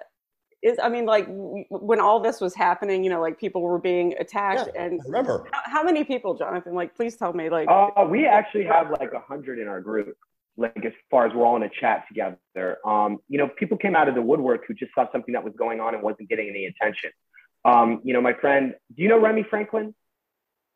Is 0.63 0.77
I 0.81 0.89
mean, 0.89 1.05
like 1.07 1.25
when 1.27 1.99
all 1.99 2.19
this 2.19 2.39
was 2.39 2.53
happening, 2.53 3.03
you 3.03 3.09
know, 3.09 3.19
like 3.19 3.39
people 3.39 3.61
were 3.61 3.79
being 3.79 4.13
attacked, 4.19 4.69
Yeah, 4.75 4.83
and 4.83 5.01
I 5.01 5.05
remember. 5.05 5.47
how, 5.51 5.61
how 5.65 5.83
many 5.83 6.03
people, 6.03 6.35
Jonathan? 6.35 6.75
Like, 6.75 6.95
please 6.95 7.15
tell 7.15 7.33
me. 7.33 7.49
Like, 7.49 7.67
Uh, 7.67 8.05
we 8.07 8.27
actually 8.27 8.65
have 8.65 8.91
like 8.91 9.11
a 9.13 9.19
hundred 9.19 9.57
in 9.57 9.67
our 9.67 9.81
group. 9.81 10.15
Like 10.57 10.85
as 10.85 10.91
far 11.09 11.25
as 11.25 11.33
we're 11.33 11.45
all 11.45 11.55
in 11.55 11.63
a 11.63 11.69
chat 11.79 12.03
together. 12.09 12.77
Um, 12.85 13.19
you 13.27 13.39
know, 13.39 13.47
people 13.57 13.77
came 13.77 13.95
out 13.95 14.07
of 14.07 14.13
the 14.15 14.21
woodwork 14.21 14.61
who 14.67 14.75
just 14.75 14.93
saw 14.93 15.11
something 15.11 15.33
that 15.33 15.43
was 15.43 15.53
going 15.57 15.79
on 15.79 15.95
and 15.95 16.03
wasn't 16.03 16.29
getting 16.29 16.49
any 16.49 16.65
attention. 16.65 17.09
Um, 17.65 18.01
you 18.03 18.13
know, 18.13 18.21
my 18.21 18.33
friend, 18.33 18.75
do 18.95 19.01
you 19.01 19.09
know 19.09 19.19
Remy 19.19 19.43
Franklin? 19.49 19.95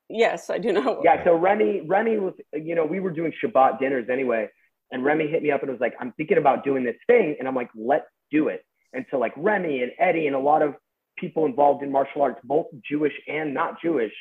yes, 0.10 0.49
I 0.49 0.58
do 0.60 0.71
know. 0.71 1.01
Yeah, 1.03 1.23
so 1.23 1.36
Remy, 1.36 1.81
Remy 1.88 2.17
was, 2.19 2.34
you 2.53 2.75
know, 2.75 2.86
we 2.86 2.99
were 2.99 3.12
doing 3.12 3.34
Shabbat 3.43 3.79
dinners 3.79 4.08
anyway, 4.10 4.49
and 4.91 5.03
Remy 5.03 5.27
hit 5.27 5.41
me 5.43 5.51
up 5.51 5.62
and 5.63 5.71
was 5.71 5.79
like, 5.81 5.95
"I'm 5.99 6.12
thinking 6.13 6.38
about 6.38 6.63
doing 6.63 6.84
this 6.84 6.95
thing," 7.08 7.36
and 7.38 7.47
I'm 7.47 7.55
like, 7.55 7.69
"Let's 7.75 8.05
do 8.31 8.47
it." 8.49 8.63
And 8.95 9.05
so 9.12 9.17
like 9.17 9.34
Remy 9.36 9.84
and 9.84 9.91
Eddie 9.99 10.27
and 10.27 10.36
a 10.36 10.39
lot 10.39 10.62
of 10.62 10.75
people 11.17 11.45
involved 11.45 11.84
in 11.84 11.91
martial 11.91 12.21
arts, 12.21 12.39
both 12.43 12.67
Jewish 12.89 13.13
and 13.27 13.53
not 13.53 13.81
Jewish, 13.81 14.13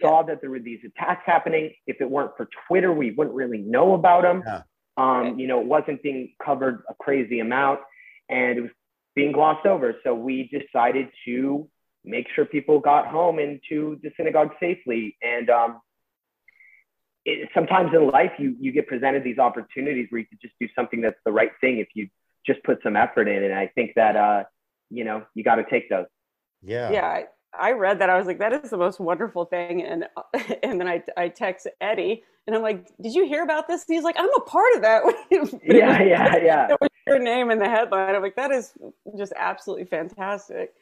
saw 0.00 0.22
that 0.22 0.40
there 0.40 0.50
were 0.50 0.60
these 0.60 0.80
attacks 0.84 1.22
happening. 1.26 1.72
If 1.86 2.00
it 2.00 2.10
weren't 2.10 2.32
for 2.36 2.48
Twitter, 2.68 2.92
we 2.92 3.10
wouldn't 3.12 3.34
really 3.34 3.58
know 3.58 3.94
about 3.94 4.22
them. 4.22 4.42
Yeah. 4.46 4.62
Um, 4.96 5.38
you 5.38 5.46
know, 5.46 5.60
it 5.60 5.66
wasn't 5.66 6.02
being 6.02 6.32
covered 6.44 6.82
a 6.88 6.94
crazy 6.94 7.40
amount, 7.40 7.80
and 8.28 8.58
it 8.58 8.60
was 8.62 8.70
being 9.14 9.32
glossed 9.32 9.66
over. 9.66 9.94
So 10.04 10.14
we 10.14 10.48
decided 10.48 11.08
to 11.24 11.68
make 12.04 12.26
sure 12.34 12.44
people 12.44 12.80
got 12.80 13.06
home 13.06 13.38
into 13.38 13.98
the 14.02 14.10
synagogue 14.16 14.50
safely. 14.60 15.16
And 15.22 15.50
um, 15.50 15.80
it, 17.24 17.48
sometimes 17.54 17.90
in 17.94 18.08
life, 18.08 18.32
you 18.38 18.56
you 18.60 18.72
get 18.72 18.86
presented 18.86 19.22
these 19.24 19.38
opportunities 19.38 20.06
where 20.10 20.20
you 20.20 20.26
could 20.26 20.40
just 20.40 20.54
do 20.60 20.68
something 20.74 21.00
that's 21.00 21.18
the 21.24 21.32
right 21.32 21.50
thing 21.60 21.78
if 21.78 21.88
you 21.94 22.08
just 22.48 22.62
put 22.64 22.82
some 22.82 22.96
effort 22.96 23.28
in. 23.28 23.44
And 23.44 23.54
I 23.54 23.68
think 23.76 23.92
that 23.94 24.16
uh, 24.16 24.42
you 24.90 25.04
know 25.04 25.24
you 25.34 25.44
got 25.44 25.56
to 25.56 25.64
take 25.70 25.88
those. 25.88 26.06
Yeah. 26.62 26.90
yeah. 26.90 27.06
I, 27.06 27.24
I 27.56 27.70
read 27.72 28.00
that. 28.00 28.10
I 28.10 28.18
was 28.18 28.26
like, 28.26 28.40
that 28.40 28.52
is 28.52 28.70
the 28.70 28.76
most 28.76 28.98
wonderful 28.98 29.44
thing. 29.44 29.82
And 29.84 30.06
and 30.64 30.80
then 30.80 30.88
I 30.88 31.04
I 31.16 31.28
text 31.28 31.68
Eddie, 31.80 32.24
and 32.46 32.56
I'm 32.56 32.62
like, 32.62 32.86
did 33.00 33.14
you 33.14 33.24
hear 33.26 33.44
about 33.44 33.68
this? 33.68 33.84
And 33.86 33.94
he's 33.94 34.02
like, 34.04 34.16
I'm 34.18 34.28
a 34.36 34.40
part 34.40 34.74
of 34.74 34.82
that. 34.82 35.02
Yeah, 35.30 35.40
was- 35.40 35.54
yeah, 35.62 36.36
yeah. 36.50 36.68
It 36.72 36.78
was 36.80 36.90
your 37.06 37.20
name 37.20 37.50
in 37.52 37.58
the 37.60 37.68
headline. 37.68 38.14
I'm 38.16 38.22
like, 38.22 38.36
that 38.36 38.50
is 38.50 38.72
just 39.16 39.32
absolutely 39.36 39.84
fantastic. 39.86 40.74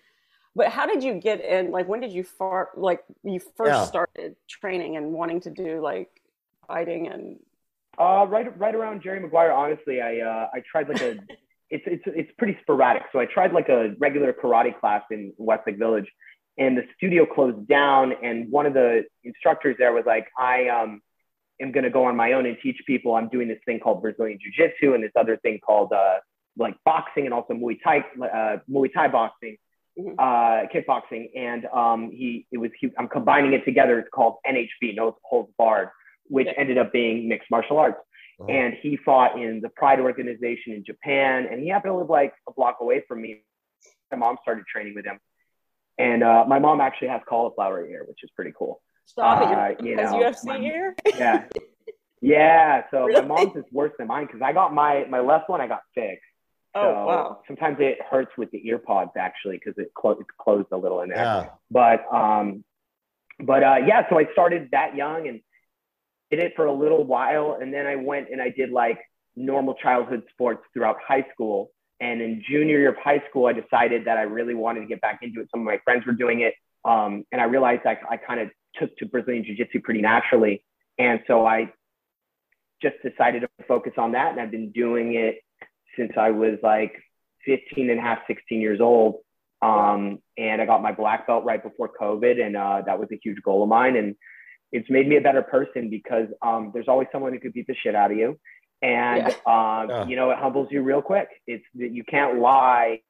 But 0.57 0.69
how 0.69 0.87
did 0.87 1.03
you 1.05 1.15
get 1.21 1.45
in? 1.45 1.71
Like, 1.71 1.87
when 1.87 2.01
did 2.01 2.13
you 2.13 2.25
far 2.25 2.71
like 2.77 3.05
you 3.23 3.39
first 3.59 3.73
Yeah. 3.73 3.85
started 3.85 4.37
training 4.49 4.97
and 4.97 5.13
wanting 5.13 5.41
to 5.43 5.51
do 5.51 5.81
like 5.83 6.09
fighting 6.67 7.09
and 7.09 7.39
Uh, 7.99 8.27
right, 8.29 8.49
right 8.59 8.75
around 8.75 9.03
Jerry 9.03 9.21
Maguire. 9.21 9.53
Honestly, 9.53 10.01
I 10.01 10.21
uh, 10.21 10.49
I 10.57 10.61
tried 10.71 10.89
like 10.89 11.03
a, 11.03 11.19
it's 11.71 11.85
it's 11.87 12.03
it's 12.07 12.31
pretty 12.39 12.57
sporadic. 12.63 13.03
So 13.13 13.19
I 13.19 13.27
tried 13.27 13.53
like 13.53 13.69
a 13.69 13.95
regular 13.99 14.33
karate 14.33 14.79
class 14.79 15.03
in 15.11 15.33
Westlake 15.37 15.79
Village, 15.79 16.11
and 16.59 16.77
the 16.77 16.85
studio 16.97 17.27
closed 17.27 17.67
down. 17.69 18.13
And 18.23 18.51
one 18.51 18.67
of 18.67 18.75
the 18.75 19.05
instructors 19.25 19.77
there 19.79 19.93
was 19.93 20.05
like, 20.07 20.29
I 20.39 20.69
um 20.69 21.01
am 21.61 21.73
gonna 21.73 21.91
go 21.91 22.05
on 22.05 22.17
my 22.17 22.33
own 22.33 22.47
and 22.47 22.57
teach 22.63 22.81
people. 22.87 23.15
I'm 23.15 23.29
doing 23.29 23.49
this 23.49 23.59
thing 23.67 23.81
called 23.81 24.03
Brazilian 24.03 24.39
Jiu 24.41 24.53
Jitsu 24.57 24.95
and 24.95 25.03
this 25.03 25.13
other 25.17 25.37
thing 25.39 25.59
called 25.65 25.93
uh 25.93 26.17
like 26.59 26.77
boxing 26.85 27.25
and 27.27 27.35
also 27.35 27.53
Muay 27.55 27.79
Thai 27.83 27.99
uh, 28.23 28.59
Muay 28.71 28.93
Thai 28.93 29.09
boxing. 29.09 29.57
Mhm. 29.99 30.15
Uh, 30.19 30.67
kickboxing, 30.69 31.31
and 31.35 31.65
um, 31.73 32.11
he 32.11 32.47
it 32.53 32.59
was 32.59 32.71
he, 32.79 32.93
I'm 32.99 33.09
combining 33.09 33.55
it 33.55 33.65
together. 33.65 33.99
It's 33.99 34.11
called 34.11 34.37
NHB, 34.47 34.95
No 34.95 35.17
Holds 35.25 35.51
Barred, 35.57 35.89
which 36.27 36.47
Yeah. 36.49 36.53
ended 36.59 36.77
up 36.77 36.93
being 36.93 37.29
mixed 37.29 37.51
martial 37.51 37.79
arts 37.79 37.97
Oh. 38.39 38.47
and 38.49 38.75
he 38.83 38.99
fought 38.99 39.41
in 39.41 39.61
the 39.63 39.71
Pride 39.71 39.99
organization 39.99 40.75
in 40.75 40.85
Japan, 40.85 41.47
and 41.51 41.63
he 41.63 41.69
happened 41.69 41.93
to 41.93 41.97
live 41.97 42.11
like 42.11 42.35
a 42.47 42.53
block 42.53 42.77
away 42.83 43.03
from 43.09 43.23
me. 43.23 43.43
My 44.13 44.19
mom 44.19 44.37
started 44.43 44.65
training 44.67 44.95
with 44.95 45.07
him, 45.07 45.19
and 45.97 46.23
uh, 46.23 46.45
my 46.47 46.59
mom 46.59 46.83
actually 46.83 47.09
has 47.09 47.23
cauliflower 47.27 47.87
ear, 47.87 48.05
which 48.07 48.19
is 48.23 48.29
pretty 48.37 48.53
cool. 48.59 48.83
stop 49.07 49.41
Uh, 49.41 49.71
it? 49.71 49.81
you 49.83 49.97
Has 49.97 50.13
know, 50.13 50.19
UFC 50.21 50.45
my- 50.45 50.59
here? 50.59 50.95
Yeah, 51.19 51.45
yeah. 52.21 52.83
So 52.91 53.07
Really? 53.07 53.23
my 53.23 53.27
mom's 53.27 53.57
is 53.57 53.65
worse 53.73 53.93
than 53.99 54.07
mine 54.09 54.27
because 54.27 54.43
I 54.43 54.53
got 54.53 54.75
my 54.75 55.07
my 55.09 55.21
left 55.21 55.49
one 55.49 55.61
I 55.63 55.67
got 55.67 55.81
fixed. 55.95 56.23
Oh 56.75 56.93
wow. 57.07 57.41
Sometimes 57.47 57.79
it 57.81 57.99
hurts 58.11 58.33
with 58.37 58.51
the 58.51 58.61
ear 58.69 58.77
pods 58.79 59.13
actually 59.19 59.57
because 59.57 59.79
it 59.79 59.93
clo- 59.95 60.19
it's 60.21 60.29
closed 60.39 60.69
a 60.73 60.77
little 60.77 61.01
in 61.01 61.09
there 61.09 61.19
Yeah. 61.19 61.49
but 61.71 62.05
um 62.15 62.65
but 63.41 63.63
uh 63.63 63.77
yeah 63.87 64.07
so 64.11 64.19
i 64.19 64.25
started 64.33 64.69
that 64.73 64.95
young 64.95 65.27
and 65.29 65.41
did 66.31 66.41
it 66.41 66.53
for 66.57 66.67
a 66.67 66.73
little 66.73 67.05
while 67.05 67.59
and 67.61 67.73
then 67.73 67.87
i 67.87 67.97
went 67.97 68.29
and 68.31 68.41
i 68.41 68.49
did 68.51 68.71
like 68.71 68.99
normal 69.37 69.75
childhood 69.75 70.23
sports 70.31 70.63
throughout 70.73 70.97
high 71.07 71.25
school 71.33 71.71
and 72.01 72.21
in 72.21 72.43
junior 72.49 72.79
year 72.79 72.91
of 72.91 72.97
high 72.97 73.23
school 73.29 73.47
i 73.47 73.53
decided 73.53 74.05
that 74.05 74.17
i 74.17 74.23
really 74.23 74.55
wanted 74.55 74.81
to 74.81 74.87
get 74.87 75.01
back 75.01 75.19
into 75.23 75.41
it 75.41 75.49
some 75.51 75.61
of 75.61 75.67
my 75.67 75.79
friends 75.85 76.05
were 76.07 76.13
doing 76.13 76.41
it 76.41 76.55
um 76.85 77.25
and 77.33 77.41
i 77.41 77.45
realized 77.45 77.83
i, 77.85 77.97
I 78.11 78.17
kind 78.17 78.41
of 78.41 78.49
took 78.77 78.97
to 78.99 79.07
brazilian 79.07 79.45
jiu-jitsu 79.45 79.81
pretty 79.81 80.01
naturally 80.01 80.63
and 80.99 81.21
so 81.27 81.47
I 81.47 81.73
just 82.83 82.97
decided 83.03 83.41
to 83.41 83.49
focus 83.67 83.93
on 83.99 84.13
that, 84.13 84.33
and 84.33 84.41
I've 84.41 84.51
been 84.51 84.71
doing 84.73 85.15
it 85.15 85.43
since 85.97 86.13
I 86.17 86.31
was 86.31 86.59
like 86.63 86.93
15 87.45 87.91
and 87.91 87.99
a 87.99 88.03
half, 88.03 88.19
16 88.27 88.61
years 88.61 88.81
old. 88.81 89.17
Um, 89.63 90.19
and 90.37 90.61
I 90.61 90.67
got 90.67 90.83
my 90.83 90.93
black 90.93 91.27
belt 91.27 91.45
right 91.45 91.63
before 91.63 91.91
COVID, 91.99 92.45
and 92.45 92.57
uh, 92.57 92.83
that 92.87 92.99
was 92.99 93.09
a 93.13 93.19
huge 93.23 93.43
goal 93.43 93.63
of 93.63 93.69
mine. 93.69 93.97
And 93.97 94.15
it's 94.73 94.89
made 94.91 95.09
me 95.09 95.17
a 95.17 95.21
better 95.21 95.43
person 95.43 95.91
because 95.91 96.29
um, 96.43 96.71
there's 96.75 96.89
always 96.89 97.09
someone 97.13 97.33
who 97.33 97.41
could 97.41 97.53
beat 97.53 97.67
the 97.67 97.75
shit 97.83 97.95
out 97.95 98.11
of 98.11 98.17
you, 98.17 98.39
and 98.83 99.29
yeah. 99.29 99.81
um, 99.83 99.89
yeah. 99.91 100.07
you 100.07 100.17
know 100.17 100.31
it 100.31 100.39
humbles 100.39 100.69
you 100.71 100.83
real 100.83 101.03
quick. 101.03 101.29
It's 101.47 101.65
that 101.77 101.93
you 101.93 102.05
can't 102.05 102.39
lie 102.39 103.01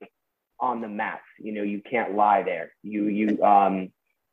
on 0.60 0.80
the 0.80 0.88
mats. 0.88 1.22
You 1.38 1.52
know 1.52 1.62
you 1.62 1.80
can't 1.88 2.14
lie 2.14 2.42
there. 2.42 2.72
You 2.82 3.06
you 3.06 3.42
um, 3.42 3.90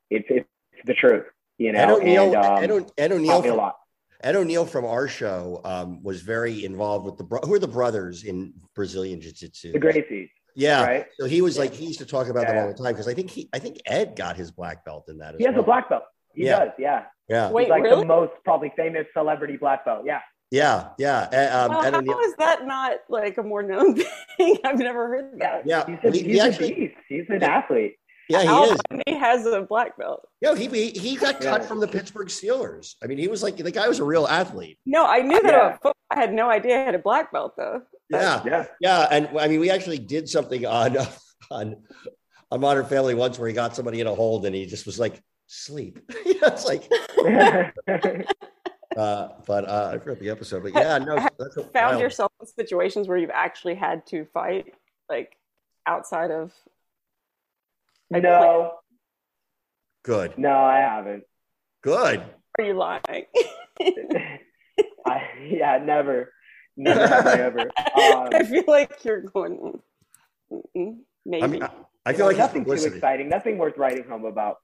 it's 0.09 0.25
it's 0.29 0.47
the 0.85 0.93
truth. 0.93 1.25
You 1.57 1.71
know, 1.71 1.79
Ed 1.79 1.89
O'Neill, 1.91 2.25
and, 2.25 2.35
um, 2.35 2.63
Ed, 2.63 2.71
o- 2.71 2.89
Ed 2.97 3.11
O'Neill 3.11 3.31
taught 3.31 3.43
me 3.43 3.49
a 3.49 3.51
from, 3.51 3.57
lot. 3.57 3.75
Ed 4.23 4.35
O'Neill 4.35 4.65
from 4.65 4.85
our 4.85 5.07
show 5.07 5.61
um, 5.63 6.01
was 6.01 6.21
very 6.21 6.65
involved 6.65 7.05
with 7.05 7.17
the 7.17 7.23
bro- 7.23 7.41
who 7.41 7.53
are 7.53 7.59
the 7.59 7.67
brothers 7.67 8.23
in 8.23 8.53
Brazilian 8.73 9.21
Jiu 9.21 9.31
Jitsu. 9.31 9.73
The 9.73 9.79
Gracies. 9.79 10.29
Yeah. 10.55 10.83
right? 10.83 11.05
So 11.19 11.25
he 11.25 11.41
was 11.41 11.55
Yeah. 11.55 11.61
like 11.61 11.73
he 11.73 11.85
used 11.85 11.99
to 11.99 12.05
talk 12.05 12.27
about 12.27 12.47
them 12.47 12.57
all 12.57 12.67
the 12.67 12.73
time 12.73 12.93
because 12.93 13.07
I 13.07 13.13
think 13.13 13.29
he 13.29 13.49
I 13.53 13.59
think 13.59 13.77
Ed 13.85 14.15
got 14.15 14.35
his 14.35 14.51
black 14.51 14.85
belt 14.85 15.09
in 15.09 15.17
that 15.19 15.35
as 15.35 15.39
He 15.39 15.45
has 15.45 15.53
well. 15.53 15.63
a 15.63 15.65
black 15.65 15.89
belt. 15.89 16.03
He 16.33 16.45
Yeah. 16.45 16.59
does. 16.59 16.69
Yeah. 16.79 17.05
Yeah. 17.29 17.51
Wait, 17.51 17.63
He's 17.63 17.69
like 17.69 17.83
really? 17.83 18.01
the 18.01 18.05
most 18.07 18.33
probably 18.43 18.71
famous 18.75 19.05
celebrity 19.13 19.57
black 19.57 19.85
belt. 19.85 20.03
Yeah. 20.05 20.19
Yeah. 20.51 20.89
Yeah. 20.99 21.21
Uh, 21.31 21.65
Um, 21.65 21.71
well, 21.71 21.83
Ed 21.85 21.93
how 21.93 21.99
O'Neill- 21.99 22.19
is 22.19 22.35
that 22.37 22.65
not 22.67 22.97
like 23.09 23.37
a 23.37 23.43
more 23.43 23.63
known 23.63 23.95
thing? 24.37 24.57
I've 24.63 24.77
never 24.77 25.07
heard 25.07 25.39
that. 25.39 25.65
yeah. 25.65 25.85
He's, 25.85 25.97
a, 26.03 26.09
we- 26.11 26.19
he's 26.19 26.25
we 26.25 26.39
a 26.39 26.51
beast. 26.75 26.95
He's 27.09 27.25
an 27.29 27.43
athlete. 27.43 27.95
yeah, 28.29 28.41
he 28.41 28.47
Al 28.47 28.71
is. 28.71 28.79
Bundy 28.89 29.13
has 29.19 29.45
a 29.45 29.61
black 29.63 29.97
belt. 29.97 30.27
Yeah, 30.41 30.55
he, 30.55 30.67
he 30.67 30.91
he 30.91 31.15
got 31.15 31.39
cut 31.41 31.61
Yeah. 31.61 31.67
from 31.67 31.79
the 31.79 31.87
Pittsburgh 31.87 32.27
Steelers. 32.27 32.95
I 33.03 33.07
mean, 33.07 33.17
he 33.17 33.27
was 33.27 33.41
like 33.41 33.57
the 33.57 33.71
guy 33.71 33.87
was 33.87 33.99
a 33.99 34.03
real 34.03 34.27
athlete. 34.27 34.77
No, 34.85 35.05
I 35.05 35.21
knew 35.21 35.41
that 35.41 35.51
Yeah. 35.51 35.77
about. 35.81 35.95
I 36.11 36.19
had 36.19 36.33
no 36.33 36.49
idea 36.49 36.79
I 36.79 36.83
had 36.83 36.95
a 36.95 36.99
black 36.99 37.31
belt 37.31 37.53
though. 37.57 37.81
Yeah. 38.09 38.43
Yeah. 38.45 38.65
Yeah, 38.79 39.07
and 39.09 39.29
I 39.39 39.47
mean, 39.47 39.59
we 39.59 39.71
actually 39.71 39.97
did 39.99 40.29
something 40.29 40.65
on 40.65 40.97
on 41.51 41.83
on 42.51 42.59
Modern 42.61 42.85
Family 42.85 43.15
once 43.15 43.39
where 43.39 43.47
he 43.47 43.53
got 43.55 43.75
somebody 43.75 43.99
in 44.01 44.07
a 44.07 44.13
hold 44.13 44.45
and 44.45 44.53
he 44.53 44.67
just 44.67 44.85
was 44.85 44.99
like 44.99 45.19
sleep. 45.47 45.99
You 46.25 46.39
know, 46.39 46.47
it's 46.47 46.65
like, 46.65 46.89
uh, 48.97 49.27
but 49.45 49.67
uh, 49.67 49.91
I 49.93 49.97
forgot 49.97 50.19
the 50.19 50.29
episode. 50.29 50.63
But 50.63 50.73
yeah, 50.73 50.97
no, 50.97 51.15
that's 51.37 51.57
a 51.57 51.63
Found 51.63 51.91
wild- 51.91 52.01
yourself 52.01 52.31
in 52.41 52.47
situations 52.47 53.07
where 53.07 53.17
you've 53.17 53.29
actually 53.29 53.75
had 53.75 54.05
to 54.07 54.25
fight, 54.33 54.73
like 55.09 55.37
outside 55.87 56.31
of. 56.31 56.51
Like, 58.09 58.23
no, 58.23 58.73
good, 60.03 60.37
no, 60.37 60.53
I 60.55 60.77
haven't. 60.79 61.23
good. 61.81 62.23
Are 62.59 62.63
you 62.63 62.73
lying? 62.75 63.01
I, 65.07 65.21
yeah, 65.41 65.79
never, 65.83 66.31
never 66.77 67.07
have 67.07 67.25
I 67.27 67.33
ever. 67.33 67.61
Um, 67.61 68.29
I 68.33 68.43
feel 68.43 68.63
like 68.67 69.03
you're 69.03 69.21
going. 69.21 69.79
Maybe. 71.25 71.43
I 71.43 71.47
mean, 71.47 71.63
I, 71.63 71.69
I 72.05 72.13
feel 72.13 72.27
like 72.27 72.33
it's 72.35 72.39
nothing 72.39 72.65
too 72.65 72.71
exciting, 72.73 73.29
nothing 73.29 73.57
worth 73.57 73.77
writing 73.77 74.03
home 74.07 74.25
about. 74.25 74.57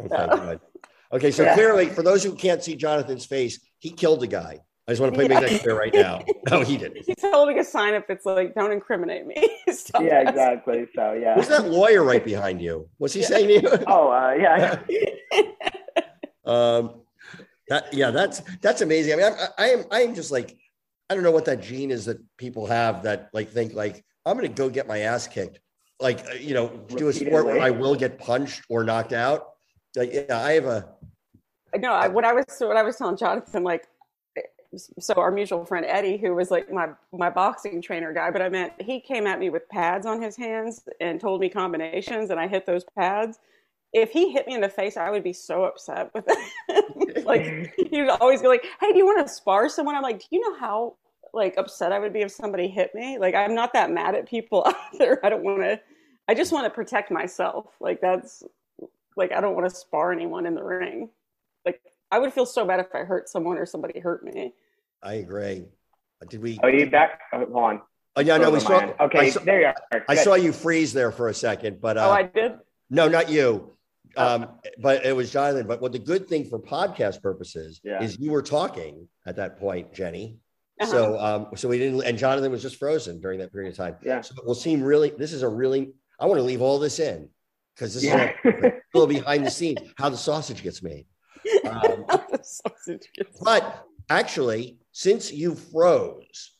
Okay, 0.00 0.26
good. 0.36 0.60
Okay, 1.12 1.30
so 1.30 1.42
Yeah. 1.42 1.54
clearly, 1.54 1.86
for 1.86 2.02
those 2.02 2.24
who 2.24 2.34
can't 2.34 2.62
see 2.62 2.74
Jonathan's 2.74 3.26
face, 3.26 3.60
he 3.78 3.90
killed 3.90 4.22
a 4.22 4.26
guy. 4.26 4.60
I 4.88 4.92
just 4.92 5.00
want 5.00 5.14
to 5.14 5.18
make 5.18 5.30
Yeah. 5.30 5.40
that 5.40 5.60
clear 5.62 5.78
right 5.78 5.94
now. 5.94 6.24
No, 6.50 6.62
he 6.62 6.76
didn't. 6.76 7.04
He's 7.06 7.20
holding 7.20 7.58
a 7.58 7.64
sign 7.64 7.94
up 7.94 8.06
that's 8.08 8.26
like, 8.26 8.54
"Don't 8.54 8.72
incriminate 8.72 9.26
me." 9.26 9.36
Stop 9.70 10.02
Yeah, 10.02 10.28
exactly. 10.28 10.86
So 10.94 11.12
yeah. 11.12 11.34
Who's 11.36 11.48
that 11.48 11.68
lawyer 11.68 12.02
right 12.02 12.24
behind 12.24 12.60
you? 12.60 12.88
What's 12.98 13.14
he 13.14 13.22
saying 13.22 13.48
to 13.48 13.54
you? 13.62 13.84
Oh, 13.86 14.10
uh, 14.10 14.32
yeah. 14.32 14.78
Um, 16.44 17.02
that 17.68 17.92
yeah, 17.94 18.10
that's 18.10 18.40
that's 18.60 18.80
amazing. 18.80 19.12
I 19.14 19.16
mean, 19.16 19.26
I, 19.26 19.46
I 19.58 19.68
am 19.70 19.84
I 19.90 20.00
am 20.02 20.14
just 20.14 20.32
like 20.32 20.56
I 21.08 21.14
don't 21.14 21.22
know 21.22 21.30
what 21.30 21.44
that 21.44 21.62
gene 21.62 21.90
is 21.90 22.06
that 22.06 22.18
people 22.36 22.66
have 22.66 23.04
that 23.04 23.30
like 23.32 23.50
think 23.50 23.74
like 23.74 24.04
I'm 24.26 24.36
going 24.36 24.48
to 24.48 24.54
go 24.54 24.68
get 24.68 24.88
my 24.88 24.98
ass 25.00 25.28
kicked, 25.28 25.60
like 26.00 26.26
uh, 26.28 26.34
you 26.34 26.54
know, 26.54 26.68
do 26.88 27.08
a 27.08 27.12
sport 27.12 27.46
where 27.46 27.60
I 27.60 27.70
will 27.70 27.94
get 27.94 28.18
punched 28.18 28.62
or 28.68 28.82
knocked 28.82 29.12
out. 29.12 29.51
Like 29.96 30.12
yeah, 30.12 30.38
I 30.38 30.52
have 30.52 30.64
a 30.64 30.88
no, 31.78 31.92
I, 31.92 32.08
what 32.08 32.24
I 32.24 32.32
was 32.32 32.44
what 32.58 32.76
I 32.76 32.82
was 32.82 32.96
telling 32.96 33.16
Jonathan, 33.16 33.62
like, 33.62 33.88
so 34.98 35.14
our 35.14 35.30
mutual 35.30 35.64
friend 35.64 35.84
Eddie, 35.86 36.16
who 36.16 36.34
was 36.34 36.50
like 36.50 36.70
my 36.70 36.88
my 37.12 37.30
boxing 37.30 37.80
trainer 37.82 38.12
guy, 38.12 38.30
but 38.30 38.42
I 38.42 38.48
meant 38.48 38.72
he 38.80 39.00
came 39.00 39.26
at 39.26 39.38
me 39.38 39.50
with 39.50 39.68
pads 39.68 40.06
on 40.06 40.20
his 40.20 40.36
hands 40.36 40.82
and 41.00 41.20
told 41.20 41.40
me 41.40 41.48
combinations, 41.48 42.30
and 42.30 42.40
I 42.40 42.48
hit 42.48 42.66
those 42.66 42.84
pads. 42.96 43.38
If 43.92 44.10
he 44.10 44.32
hit 44.32 44.46
me 44.46 44.54
in 44.54 44.62
the 44.62 44.70
face, 44.70 44.96
I 44.96 45.10
would 45.10 45.22
be 45.22 45.34
so 45.34 45.64
upset 45.64 46.10
with 46.14 46.26
him. 46.26 47.24
like 47.24 47.74
he 47.76 48.00
would 48.00 48.10
always 48.20 48.40
be 48.40 48.48
like, 48.48 48.64
"Hey, 48.80 48.92
do 48.92 48.98
you 48.98 49.04
want 49.04 49.26
to 49.26 49.32
spar 49.32 49.68
someone?" 49.68 49.94
I'm 49.94 50.02
like, 50.02 50.20
"Do 50.20 50.26
you 50.30 50.40
know 50.40 50.58
how 50.58 50.96
like 51.34 51.56
upset 51.58 51.92
I 51.92 51.98
would 51.98 52.12
be 52.12 52.22
if 52.22 52.30
somebody 52.30 52.68
hit 52.68 52.94
me? 52.94 53.18
Like, 53.18 53.34
I'm 53.34 53.54
not 53.54 53.72
that 53.74 53.90
mad 53.90 54.14
at 54.14 54.28
people 54.28 54.66
either. 54.94 55.20
I 55.22 55.28
don't 55.28 55.44
want 55.44 55.62
to. 55.62 55.80
I 56.28 56.34
just 56.34 56.52
want 56.52 56.64
to 56.64 56.70
protect 56.70 57.10
myself. 57.10 57.66
Like 57.80 58.00
that's 58.00 58.42
like 59.16 59.32
I 59.32 59.40
don't 59.40 59.54
want 59.54 59.68
to 59.68 59.74
spar 59.74 60.12
anyone 60.12 60.46
in 60.46 60.54
the 60.54 60.62
ring. 60.62 61.10
Like 61.64 61.80
I 62.10 62.18
would 62.18 62.32
feel 62.32 62.46
so 62.46 62.64
bad 62.64 62.80
if 62.80 62.94
I 62.94 63.00
hurt 63.00 63.28
someone 63.28 63.58
or 63.58 63.66
somebody 63.66 64.00
hurt 64.00 64.24
me. 64.24 64.54
I 65.02 65.14
agree. 65.14 65.64
Did 66.28 66.42
we? 66.42 66.58
Are 66.62 66.70
you 66.70 66.88
back? 66.88 67.20
Oh, 67.32 67.38
hold 67.38 67.52
on. 67.56 67.82
Oh 68.14 68.20
yeah, 68.20 68.36
no, 68.36 68.50
we 68.50 68.60
saw. 68.60 68.80
my. 68.80 68.94
Okay, 69.00 69.18
I 69.18 69.30
saw, 69.30 69.40
there 69.40 69.60
you 69.60 69.66
are. 69.66 70.04
I 70.08 70.14
saw 70.14 70.34
you 70.34 70.52
freeze 70.52 70.92
there 70.92 71.10
for 71.10 71.28
a 71.28 71.34
second, 71.34 71.80
but 71.80 71.96
uh, 71.96 72.08
oh, 72.08 72.12
I 72.12 72.22
did. 72.24 72.52
No, 72.90 73.08
not 73.08 73.30
you. 73.30 73.72
Oh. 74.16 74.34
Um, 74.34 74.48
but 74.78 75.04
it 75.06 75.16
was 75.16 75.30
Jonathan. 75.32 75.66
But 75.66 75.80
what 75.80 75.92
the 75.92 75.98
good 75.98 76.28
thing 76.28 76.44
for 76.44 76.58
podcast 76.58 77.22
purposes 77.22 77.80
Yeah. 77.82 78.02
is 78.02 78.18
you 78.18 78.30
were 78.30 78.42
talking 78.42 79.08
at 79.26 79.36
that 79.36 79.58
point, 79.58 79.94
Jenny. 79.94 80.36
Uh-huh. 80.80 80.90
So, 80.90 81.18
um, 81.18 81.46
so 81.56 81.68
we 81.68 81.78
didn't, 81.78 82.02
and 82.02 82.18
Jonathan 82.18 82.50
was 82.50 82.60
just 82.60 82.76
frozen 82.76 83.20
during 83.20 83.38
that 83.38 83.52
period 83.52 83.70
of 83.70 83.76
time. 83.76 83.96
Yeah. 84.02 84.20
So 84.20 84.34
it 84.36 84.46
will 84.46 84.54
seem 84.54 84.82
really. 84.82 85.10
This 85.10 85.32
is 85.32 85.42
a 85.42 85.48
really. 85.48 85.92
I 86.20 86.26
want 86.26 86.38
to 86.38 86.44
leave 86.44 86.60
all 86.60 86.78
this 86.78 87.00
in 87.00 87.28
because 87.74 87.94
this 87.94 88.04
Yeah. 88.04 88.32
is 88.44 88.54
a 88.64 88.72
little 88.94 89.06
behind 89.06 89.46
the 89.46 89.50
scenes 89.50 89.80
how 89.96 90.08
the 90.08 90.16
sausage 90.16 90.62
gets 90.62 90.82
made. 90.82 91.06
Um, 91.68 92.06
sausage 92.42 93.08
gets- 93.14 93.38
but 93.40 93.84
actually, 94.10 94.78
since 94.92 95.32
you 95.32 95.54
froze, 95.54 96.52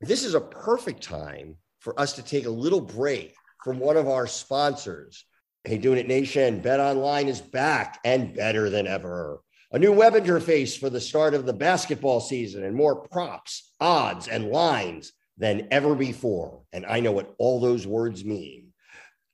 this 0.00 0.24
is 0.24 0.34
a 0.34 0.40
perfect 0.40 1.02
time 1.02 1.56
for 1.80 1.98
us 1.98 2.12
to 2.14 2.22
take 2.22 2.46
a 2.46 2.50
little 2.50 2.80
break 2.80 3.34
from 3.64 3.78
one 3.78 3.96
of 3.96 4.08
our 4.08 4.26
sponsors. 4.26 5.24
Hey, 5.64 5.78
Doing 5.78 5.98
It 5.98 6.08
Nation, 6.08 6.60
Bet 6.60 6.80
Online 6.80 7.28
is 7.28 7.40
back 7.40 8.00
and 8.04 8.34
better 8.34 8.68
than 8.70 8.86
ever. 8.88 9.40
A 9.70 9.78
new 9.78 9.92
web 9.92 10.14
interface 10.14 10.76
for 10.78 10.90
the 10.90 11.00
start 11.00 11.34
of 11.34 11.46
the 11.46 11.52
basketball 11.52 12.20
season 12.20 12.64
and 12.64 12.74
more 12.74 12.96
props, 13.08 13.72
odds, 13.80 14.28
and 14.28 14.50
lines 14.50 15.12
than 15.38 15.68
ever 15.70 15.94
before. 15.94 16.62
And 16.72 16.84
I 16.84 17.00
know 17.00 17.12
what 17.12 17.34
all 17.38 17.60
those 17.60 17.86
words 17.86 18.24
mean. 18.24 18.61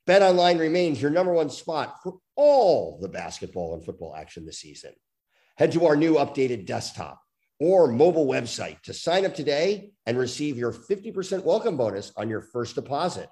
Bet 0.08 0.22
Online 0.22 0.56
remains 0.56 1.02
your 1.02 1.10
number 1.10 1.34
one 1.34 1.50
spot 1.50 1.96
for 2.02 2.16
all 2.34 2.98
the 2.98 3.10
basketball 3.10 3.74
and 3.74 3.84
football 3.84 4.16
action 4.16 4.46
this 4.46 4.58
season. 4.58 4.94
Head 5.58 5.72
to 5.72 5.84
our 5.84 5.96
new 5.96 6.14
updated 6.14 6.64
desktop 6.64 7.20
or 7.60 7.88
mobile 7.88 8.26
website 8.26 8.80
to 8.84 8.94
sign 8.94 9.26
up 9.26 9.34
today 9.34 9.90
and 10.06 10.16
receive 10.16 10.56
your 10.56 10.72
50% 10.72 11.44
welcome 11.44 11.76
bonus 11.76 12.10
on 12.16 12.30
your 12.30 12.40
first 12.40 12.74
deposit. 12.74 13.28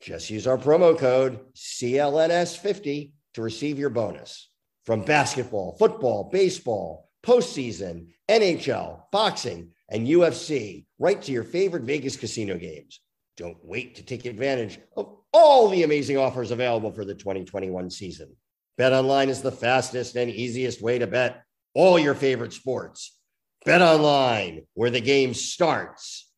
Just 0.00 0.30
use 0.30 0.46
our 0.46 0.56
promo 0.56 0.96
code 0.96 1.40
CLNS50 1.56 3.10
to 3.34 3.42
receive 3.42 3.76
your 3.76 3.90
bonus. 3.90 4.48
From 4.86 5.02
basketball, 5.02 5.74
football, 5.76 6.30
baseball, 6.30 7.10
postseason, 7.24 8.10
NHL, 8.28 9.10
boxing, 9.10 9.72
and 9.90 10.06
UFC, 10.06 10.86
right 11.00 11.20
to 11.20 11.32
your 11.32 11.42
favorite 11.42 11.82
Vegas 11.82 12.16
casino 12.16 12.56
games. 12.58 13.00
Don't 13.36 13.58
wait 13.62 13.96
to 13.96 14.02
take 14.02 14.26
advantage 14.26 14.78
of 14.96 15.16
all 15.32 15.68
the 15.68 15.82
amazing 15.82 16.18
offers 16.18 16.50
available 16.50 16.92
for 16.92 17.04
the 17.04 17.14
2021 17.14 17.90
season. 17.90 18.36
Bet 18.76 18.92
online 18.92 19.28
is 19.28 19.42
the 19.42 19.52
fastest 19.52 20.16
and 20.16 20.30
easiest 20.30 20.82
way 20.82 20.98
to 20.98 21.06
bet 21.06 21.42
all 21.74 21.98
your 21.98 22.14
favorite 22.14 22.52
sports. 22.52 23.18
Bet 23.64 23.80
online, 23.80 24.66
where 24.74 24.90
the 24.90 25.00
game 25.00 25.34
starts. 25.34 26.30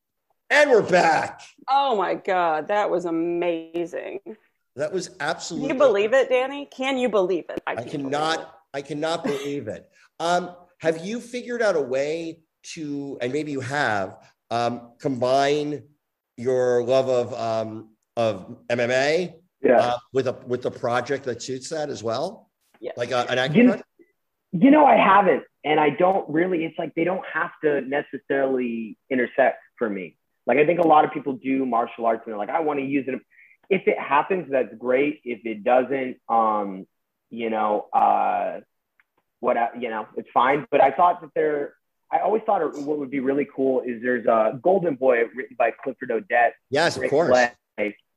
And 0.51 0.71
we're 0.71 0.83
back. 0.83 1.41
Oh 1.69 1.97
my 1.97 2.15
god, 2.15 2.69
that 2.69 2.91
was 2.91 3.07
amazing. 3.07 4.21
That 4.77 4.93
was 4.93 5.11
absolutely. 5.21 5.69
Can 5.69 5.77
you 5.77 5.83
believe 5.83 6.13
it, 6.13 6.29
Danny? 6.29 6.67
Can 6.67 6.99
you 6.99 7.09
believe 7.09 7.45
it? 7.49 7.63
I 7.67 7.77
can't 7.77 7.87
believe 7.87 8.01
it. 8.01 8.11
cannot. 8.11 8.55
I 8.75 8.83
cannot 8.83 9.25
believe 9.25 9.69
it. 9.69 9.89
Um, 10.21 10.55
have 10.79 11.05
you 11.05 11.21
figured 11.21 11.63
out 11.63 11.77
a 11.77 11.81
way 11.81 12.41
to, 12.75 13.19
and 13.21 13.33
maybe 13.33 13.53
you 13.53 13.61
have, 13.61 14.17
um, 14.51 14.93
combine 15.01 15.85
your 16.37 16.83
love 16.85 17.09
of 17.09 17.35
um, 17.35 17.91
of 18.17 18.57
MMA 18.69 19.35
Yeah. 19.63 19.79
uh, 19.79 19.99
with 20.13 20.27
a 20.29 20.33
with 20.47 20.63
the 20.63 20.71
project 20.71 21.25
that 21.25 21.43
suits 21.43 21.69
that 21.71 21.89
as 21.91 22.03
well? 22.03 22.51
Yeah. 22.81 22.93
Like 22.97 23.11
a, 23.13 23.31
an 23.31 23.55
You 23.55 23.63
know, 23.65 23.73
actor. 23.75 23.85
you 24.53 24.71
know, 24.71 24.85
I 24.85 24.97
haven't, 24.97 25.45
and 25.65 25.81
I 25.81 25.91
don't 25.91 26.29
really. 26.29 26.65
It's 26.65 26.79
like 26.79 26.95
they 26.95 27.05
don't 27.05 27.25
have 27.33 27.51
to 27.63 27.81
necessarily 27.83 28.99
intersect 29.11 29.59
for 29.79 29.89
me. 29.89 30.17
Like 30.47 30.59
I 30.59 30.67
think 30.67 30.81
a 30.81 30.87
lot 30.87 31.05
of 31.05 31.13
people 31.13 31.35
do 31.35 31.65
martial 31.65 32.07
arts 32.07 32.23
and 32.27 32.33
they're 32.33 32.39
like, 32.39 32.51
I 32.51 32.61
want 32.61 32.79
to 32.81 32.85
use 32.85 33.07
it. 33.09 33.19
If 33.71 33.89
it 33.89 33.99
happens, 33.99 34.49
that's 34.51 34.75
great. 34.79 35.21
If 35.25 35.47
it 35.47 35.65
doesn't, 35.65 36.19
um, 36.29 36.87
you 37.31 37.49
know, 37.49 37.87
uh, 37.95 38.61
what 39.41 39.57
I- 39.57 39.71
you 39.79 39.89
know, 39.89 40.07
it's 40.17 40.29
fine. 40.35 40.67
But 40.71 40.83
I 40.83 40.91
thought 40.91 41.23
that 41.23 41.31
there, 41.35 41.75
I 42.15 42.21
always 42.21 42.43
thought 42.47 42.61
what 42.87 42.99
would 42.99 43.11
be 43.11 43.21
really 43.21 43.47
cool 43.55 43.81
is 43.81 44.01
there's 44.01 44.27
a 44.27 44.59
Golden 44.63 44.95
Boy 44.95 45.25
written 45.35 45.57
by 45.59 45.73
Clifford 45.83 46.11
Odets. 46.11 46.53
Yes, 46.71 46.97
of 46.97 47.11
course. 47.11 47.37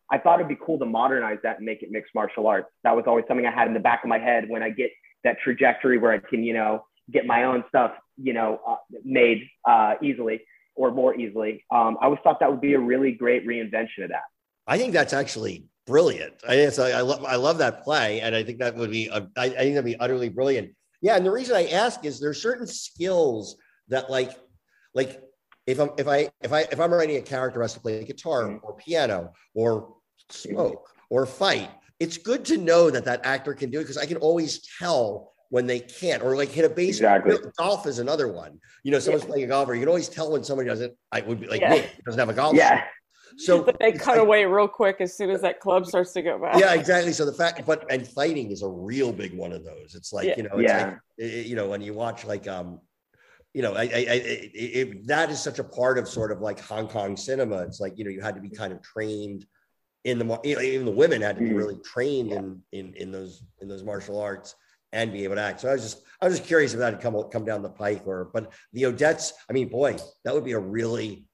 I 0.10 0.18
thought 0.18 0.40
it'd 0.40 0.48
be 0.48 0.58
cool 0.66 0.80
to 0.80 0.86
modernize 0.86 1.40
that 1.44 1.58
and 1.58 1.66
make 1.66 1.84
it 1.84 1.92
mixed 1.92 2.16
martial 2.16 2.48
arts. 2.48 2.70
That 2.84 2.96
was 2.96 3.06
always 3.08 3.26
something 3.28 3.46
I 3.46 3.52
had 3.52 3.68
in 3.68 3.74
the 3.74 3.80
back 3.80 4.04
of 4.04 4.10
my 4.10 4.20
head 4.20 4.48
when 4.48 4.64
I 4.64 4.70
get 4.70 4.92
that 5.24 5.38
trajectory 5.44 5.98
where 5.98 6.12
I 6.12 6.20
can, 6.20 6.44
you 6.44 6.54
know, 6.54 6.86
get 7.12 7.26
my 7.26 7.44
own 7.44 7.64
stuff, 7.68 7.92
you 8.16 8.34
know, 8.34 8.62
uh, 8.66 8.76
made 9.04 9.50
uh, 9.68 9.96
easily 10.02 10.42
or 10.76 10.92
more 10.92 11.16
easily. 11.16 11.66
Um, 11.72 11.98
I 12.00 12.06
always 12.06 12.20
thought 12.24 12.40
that 12.40 12.50
would 12.50 12.62
be 12.62 12.74
a 12.74 12.80
really 12.80 13.12
great 13.12 13.46
reinvention 13.46 14.04
of 14.04 14.10
that. 14.10 14.24
I 14.66 14.78
think 14.78 14.94
that's 14.94 15.14
actually 15.14 15.66
brilliant. 15.86 16.36
I 16.48 16.66
I 16.66 17.02
love 17.02 17.26
I 17.26 17.36
love 17.36 17.58
that 17.58 17.84
play, 17.84 18.22
and 18.22 18.36
I 18.36 18.44
think 18.44 18.60
that 18.60 18.76
would 18.76 18.92
be 18.92 19.08
a, 19.08 19.28
I, 19.36 19.46
I 19.46 19.50
think 19.50 19.76
that'd 19.76 19.86
be 19.86 19.98
utterly 19.98 20.30
brilliant. 20.30 20.72
Yeah, 21.02 21.16
and 21.16 21.26
the 21.26 21.32
reason 21.32 21.56
I 21.56 21.68
ask 21.68 22.06
is 22.06 22.20
there's 22.20 22.42
certain 22.42 22.68
skills 22.68 23.58
that 23.90 24.10
like 24.10 24.32
like 24.94 25.22
if 25.66 25.80
I'm 25.80 25.90
if 25.98 26.08
I 26.08 26.30
if 26.42 26.52
I 26.54 26.62
if 26.72 26.80
I'm 26.80 26.94
writing 26.94 27.18
a 27.18 27.22
character 27.22 27.60
who 27.60 27.62
has 27.64 27.74
to 27.74 27.80
play 27.80 28.04
guitar 28.04 28.44
Mhm. 28.44 28.60
or 28.64 28.76
piano 28.76 29.34
or 29.54 29.96
smoke 30.30 30.90
or 31.10 31.26
fight, 31.26 31.70
it's 32.00 32.18
good 32.18 32.46
to 32.46 32.58
know 32.58 32.90
that 32.90 33.06
that 33.06 33.26
actor 33.26 33.54
can 33.54 33.70
do 33.70 33.80
it 33.80 33.84
because 33.84 33.98
I 33.98 34.06
can 34.06 34.18
always 34.18 34.68
tell 34.80 35.34
when 35.50 35.66
they 35.66 35.80
can't 35.80 36.22
or 36.24 36.36
like 36.36 36.50
hit 36.50 36.66
a 36.66 36.70
base. 36.70 36.98
Exactly. 36.98 37.38
Golf 37.58 37.88
is 37.88 38.00
another 38.00 38.28
one. 38.28 38.60
You 38.84 38.92
know, 38.92 39.00
someone's 39.00 39.26
playing 39.26 39.46
a 39.46 39.48
golfer. 39.48 39.74
You 39.74 39.80
can 39.82 39.88
always 39.90 40.10
tell 40.10 40.32
when 40.32 40.44
somebody 40.44 40.68
doesn't. 40.68 40.94
I 41.12 41.22
would 41.22 41.40
be 41.40 41.48
like 41.48 41.62
Yeah. 41.62 41.72
me 41.76 41.86
doesn't 42.06 42.20
have 42.20 42.30
a 42.30 42.34
golf. 42.34 42.56
Yeah. 42.56 42.84
So 43.38 43.62
But 43.64 43.78
they 43.80 43.92
cut 43.92 44.14
like- 44.18 44.20
away 44.20 44.46
real 44.46 44.68
quick 44.68 44.98
as 45.00 45.16
soon 45.16 45.30
as 45.30 45.42
that 45.42 45.60
club 45.60 45.86
starts 45.86 46.12
to 46.14 46.22
go 46.24 46.40
back. 46.40 46.60
yeah, 46.60 46.74
exactly. 46.74 47.14
So 47.14 47.24
the 47.24 47.34
fact, 47.34 47.64
but 47.66 47.86
and 47.92 48.06
fighting 48.08 48.52
is 48.52 48.64
a 48.64 48.68
real 48.68 49.14
big 49.14 49.38
one 49.38 49.52
of 49.54 49.64
those. 49.64 49.96
It's 49.96 50.12
like 50.12 50.28
Yeah. 50.28 50.34
you 50.38 50.44
know, 50.44 50.58
it's 50.58 50.70
Yeah. 50.72 50.86
like 50.86 50.98
it- 51.18 51.34
it- 51.34 51.46
you 51.46 51.56
know 51.56 51.70
when 51.70 51.82
you 51.82 51.94
watch 51.94 52.26
like 52.26 52.48
um, 52.48 52.82
you 53.58 53.64
know, 53.64 53.74
I, 53.74 53.82
I, 53.82 53.88
I 53.88 54.22
it, 54.54 55.08
that 55.08 55.32
is 55.32 55.42
such 55.42 55.58
a 55.58 55.64
part 55.64 55.98
of 55.98 56.08
sort 56.08 56.32
of 56.32 56.42
like 56.42 56.60
Hong 56.60 56.88
Kong 56.88 57.18
cinema. 57.18 57.64
It's 57.64 57.80
like 57.80 57.98
you 57.98 58.04
know 58.06 58.12
you 58.12 58.22
had 58.22 58.36
to 58.36 58.42
be 58.42 58.52
kind 58.52 58.72
of 58.72 58.84
trained 58.84 59.48
in 60.04 60.20
the 60.20 60.40
you 60.44 60.56
know, 60.56 60.62
even 60.62 60.86
the 60.86 60.92
women 60.92 61.24
had 61.24 61.38
to 61.38 61.42
be 61.42 61.50
Mhm. 61.50 61.58
really 61.58 61.80
trained 61.84 62.32
in 62.32 62.62
in 62.72 62.94
in 62.94 63.12
those 63.12 63.42
in 63.60 63.68
those 63.68 63.84
martial 63.84 64.22
arts 64.22 64.54
and 64.94 65.12
be 65.12 65.24
able 65.24 65.34
to 65.34 65.42
act. 65.42 65.62
So 65.62 65.70
I 65.70 65.74
was 65.74 65.82
just 65.82 66.04
I 66.22 66.28
was 66.28 66.38
just 66.38 66.48
curious 66.48 66.74
if 66.74 66.80
that 66.82 66.94
had 66.94 67.02
come 67.02 67.20
come 67.32 67.46
down 67.46 67.64
the 67.64 67.70
pike 67.72 68.06
or 68.06 68.30
but 68.32 68.54
the 68.74 68.84
Odets. 68.84 69.32
I 69.50 69.54
mean, 69.54 69.70
boy, 69.70 69.96
that 70.24 70.36
would 70.36 70.46
be 70.46 70.52
a 70.52 70.60
really 70.60 71.26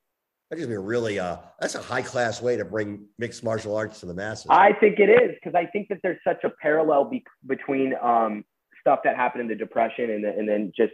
that 0.50 0.58
would 0.58 0.70
be 0.70 0.76
a 0.76 0.80
really 0.80 1.20
uh 1.20 1.40
that's 1.60 1.76
a 1.76 1.82
high 1.82 2.04
class 2.04 2.42
way 2.42 2.56
to 2.56 2.64
bring 2.64 3.06
mixed 3.20 3.44
martial 3.44 3.76
arts 3.76 4.00
to 4.00 4.06
the 4.06 4.14
masses. 4.14 4.46
I 4.50 4.72
think 4.72 4.98
it 5.00 5.10
is 5.10 5.32
because 5.36 5.56
I 5.56 5.66
think 5.66 5.90
that 5.90 6.00
there's 6.04 6.20
such 6.26 6.46
a 6.46 6.52
parallel 6.62 7.04
be- 7.04 7.26
between 7.46 7.96
um, 8.02 8.46
stuff 8.80 9.00
that 9.04 9.18
happened 9.18 9.42
in 9.42 9.48
the 9.50 9.56
depression 9.56 10.10
and, 10.10 10.24
the, 10.24 10.30
and 10.30 10.48
then 10.48 10.72
just 10.74 10.94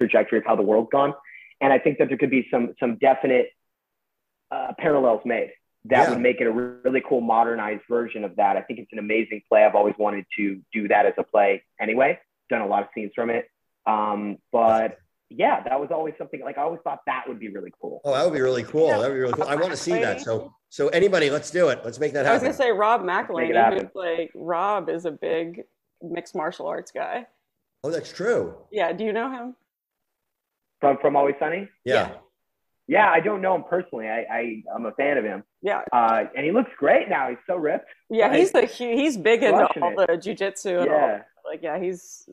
trajectory 0.00 0.38
of 0.38 0.44
how 0.46 0.56
the 0.56 0.62
world's 0.62 0.88
gone. 0.90 1.14
And 1.60 1.72
I 1.72 1.78
think 1.78 1.98
that 1.98 2.08
there 2.08 2.16
could 2.16 2.30
be 2.30 2.46
some 2.50 2.74
some 2.80 2.96
definite 2.96 3.50
uh, 4.50 4.72
parallels 4.78 5.20
made 5.24 5.52
that 5.84 6.04
Yeah. 6.04 6.10
would 6.10 6.20
make 6.20 6.40
it 6.40 6.46
a 6.46 6.50
really 6.50 7.02
cool 7.06 7.20
modernized 7.20 7.82
version 7.88 8.24
of 8.24 8.36
that. 8.36 8.56
I 8.56 8.62
think 8.62 8.80
it's 8.80 8.92
an 8.92 8.98
amazing 8.98 9.42
play. 9.48 9.64
I've 9.64 9.74
always 9.74 9.94
wanted 9.98 10.24
to 10.36 10.60
do 10.72 10.88
that 10.88 11.06
as 11.06 11.14
a 11.18 11.22
play 11.22 11.62
anyway. 11.80 12.18
Done 12.48 12.62
a 12.62 12.66
lot 12.66 12.82
of 12.82 12.88
scenes 12.94 13.12
from 13.14 13.30
it. 13.30 13.48
Um, 13.86 14.38
but 14.52 14.98
yeah, 15.30 15.62
that 15.62 15.78
was 15.80 15.90
always 15.92 16.14
something 16.18 16.40
like 16.42 16.58
I 16.58 16.62
always 16.62 16.80
thought 16.82 17.00
that 17.06 17.24
would 17.28 17.38
be 17.38 17.48
really 17.48 17.72
cool. 17.80 18.00
Oh, 18.04 18.12
that 18.12 18.24
would 18.24 18.34
be 18.34 18.40
really 18.40 18.64
cool. 18.64 18.88
Yeah. 18.88 18.98
That 18.98 19.08
would 19.08 19.14
be 19.14 19.20
really 19.20 19.32
cool. 19.34 19.44
I 19.44 19.54
want 19.54 19.70
to 19.70 19.76
see 19.76 19.92
that. 19.92 20.20
So, 20.20 20.52
so 20.70 20.88
anybody, 20.88 21.30
let's 21.30 21.50
do 21.50 21.68
it. 21.68 21.80
Let's 21.84 22.00
make 22.00 22.12
that 22.14 22.26
happen. 22.26 22.30
I 22.30 22.34
was 22.34 22.42
gonna 22.58 22.68
say 22.68 22.72
Rob 22.72 23.02
Make 23.04 23.28
McElhenney, 23.28 23.80
who's 23.82 23.94
like 23.94 24.30
Rob 24.34 24.88
is 24.90 25.04
a 25.04 25.12
big 25.12 25.62
mixed 26.02 26.34
martial 26.34 26.66
arts 26.66 26.90
guy. 26.90 27.26
oh, 27.84 27.90
that's 27.90 28.12
true. 28.12 28.56
Yeah, 28.72 28.92
do 28.92 29.04
you 29.04 29.12
know 29.12 29.30
him? 29.30 29.56
From 30.80 30.98
from 31.00 31.16
Always 31.16 31.34
Sunny. 31.38 31.68
Yeah. 31.84 32.12
Yeah, 32.88 33.08
I 33.08 33.20
don't 33.20 33.40
know 33.40 33.54
him 33.54 33.62
personally. 33.68 34.08
I, 34.08 34.24
I 34.30 34.62
I'm 34.74 34.84
a 34.86 34.92
fan 34.92 35.16
of 35.16 35.24
him. 35.24 35.44
Yeah, 35.62 35.82
Uh, 35.92 36.24
and 36.36 36.44
he 36.44 36.50
looks 36.50 36.70
great 36.76 37.08
now. 37.08 37.28
He's 37.28 37.38
so 37.46 37.54
ripped. 37.56 37.88
yeah, 38.08 38.28
Right. 38.28 38.40
he's 38.40 38.50
the 38.50 38.62
he's 38.66 39.16
big 39.16 39.42
into 39.44 39.58
Crushing 39.58 39.82
all 39.82 40.00
it. 40.00 40.06
the 40.08 40.14
jujitsu 40.14 40.80
and 40.82 40.90
all. 40.90 40.96
Yeah. 40.98 41.22
Like, 41.44 41.60
yeah, 41.62 41.78
he's. 41.78 42.28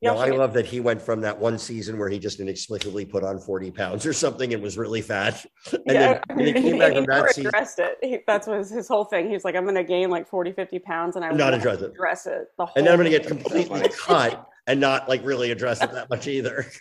No, 0.00 0.14
Yeah, 0.14 0.20
I 0.20 0.30
love 0.30 0.52
that 0.54 0.64
he 0.64 0.78
went 0.78 1.02
from 1.02 1.20
that 1.22 1.38
one 1.38 1.58
season 1.58 1.98
where 1.98 2.08
he 2.08 2.20
just 2.20 2.38
inexplicably 2.38 3.04
put 3.04 3.24
on 3.24 3.40
40 3.40 3.72
pounds 3.72 4.06
or 4.06 4.12
something 4.12 4.54
and 4.54 4.62
was 4.62 4.78
really 4.78 5.02
fat. 5.02 5.44
And 5.72 5.80
yeah, 5.86 6.20
then 6.28 6.36
when 6.36 6.46
he 6.46 6.52
came 6.54 6.78
back 6.78 6.92
from 6.94 7.04
never 7.04 7.22
that 7.26 7.34
season, 7.34 7.48
addressed 7.48 7.78
it. 7.80 7.98
He, 8.00 8.18
that's 8.26 8.46
was 8.46 8.70
his 8.70 8.86
whole 8.88 9.04
thing. 9.04 9.26
He 9.26 9.32
was 9.34 9.44
like, 9.44 9.56
I'm 9.56 9.64
gonna 9.66 9.82
gain 9.84 10.08
like 10.08 10.28
40, 10.28 10.52
50 10.52 10.78
pounds, 10.78 11.16
and 11.16 11.24
I 11.24 11.28
I'm 11.28 11.36
not 11.36 11.50
won't 11.52 11.56
address 11.56 11.82
it. 11.82 11.90
address 11.90 12.26
it. 12.26 12.46
The 12.56 12.66
whole 12.66 12.72
And 12.76 12.86
then 12.86 12.92
I'm 12.94 12.98
going 13.00 13.10
to 13.10 13.18
get 13.18 13.26
completely 13.26 13.86
cut 14.00 14.48
and 14.68 14.78
not 14.80 15.08
like 15.08 15.24
really 15.26 15.50
address 15.50 15.82
it 15.82 15.90
that 15.92 16.08
much 16.08 16.26
either. 16.28 16.64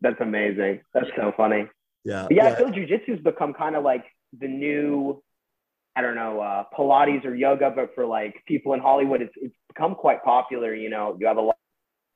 That's 0.00 0.20
amazing. 0.20 0.80
That's 0.94 1.08
so 1.16 1.32
funny. 1.36 1.66
Yeah. 2.04 2.24
But 2.28 2.36
yeah, 2.36 2.44
I 2.44 2.48
yeah. 2.50 2.56
feel 2.56 2.68
jujitsu's 2.68 3.22
become 3.22 3.52
kind 3.54 3.76
of 3.76 3.84
like 3.84 4.04
the 4.38 4.48
new, 4.48 5.22
I 5.96 6.02
don't 6.02 6.14
know, 6.14 6.40
uh, 6.40 6.64
Pilates 6.76 7.24
or 7.24 7.34
yoga, 7.34 7.70
but 7.74 7.94
for 7.94 8.06
like 8.06 8.34
people 8.46 8.74
in 8.74 8.80
Hollywood, 8.80 9.22
it's 9.22 9.34
it's 9.36 9.54
become 9.68 9.94
quite 9.94 10.22
popular. 10.24 10.74
You 10.74 10.90
know, 10.90 11.16
you 11.18 11.26
have 11.26 11.36
a 11.36 11.42
lot 11.42 11.56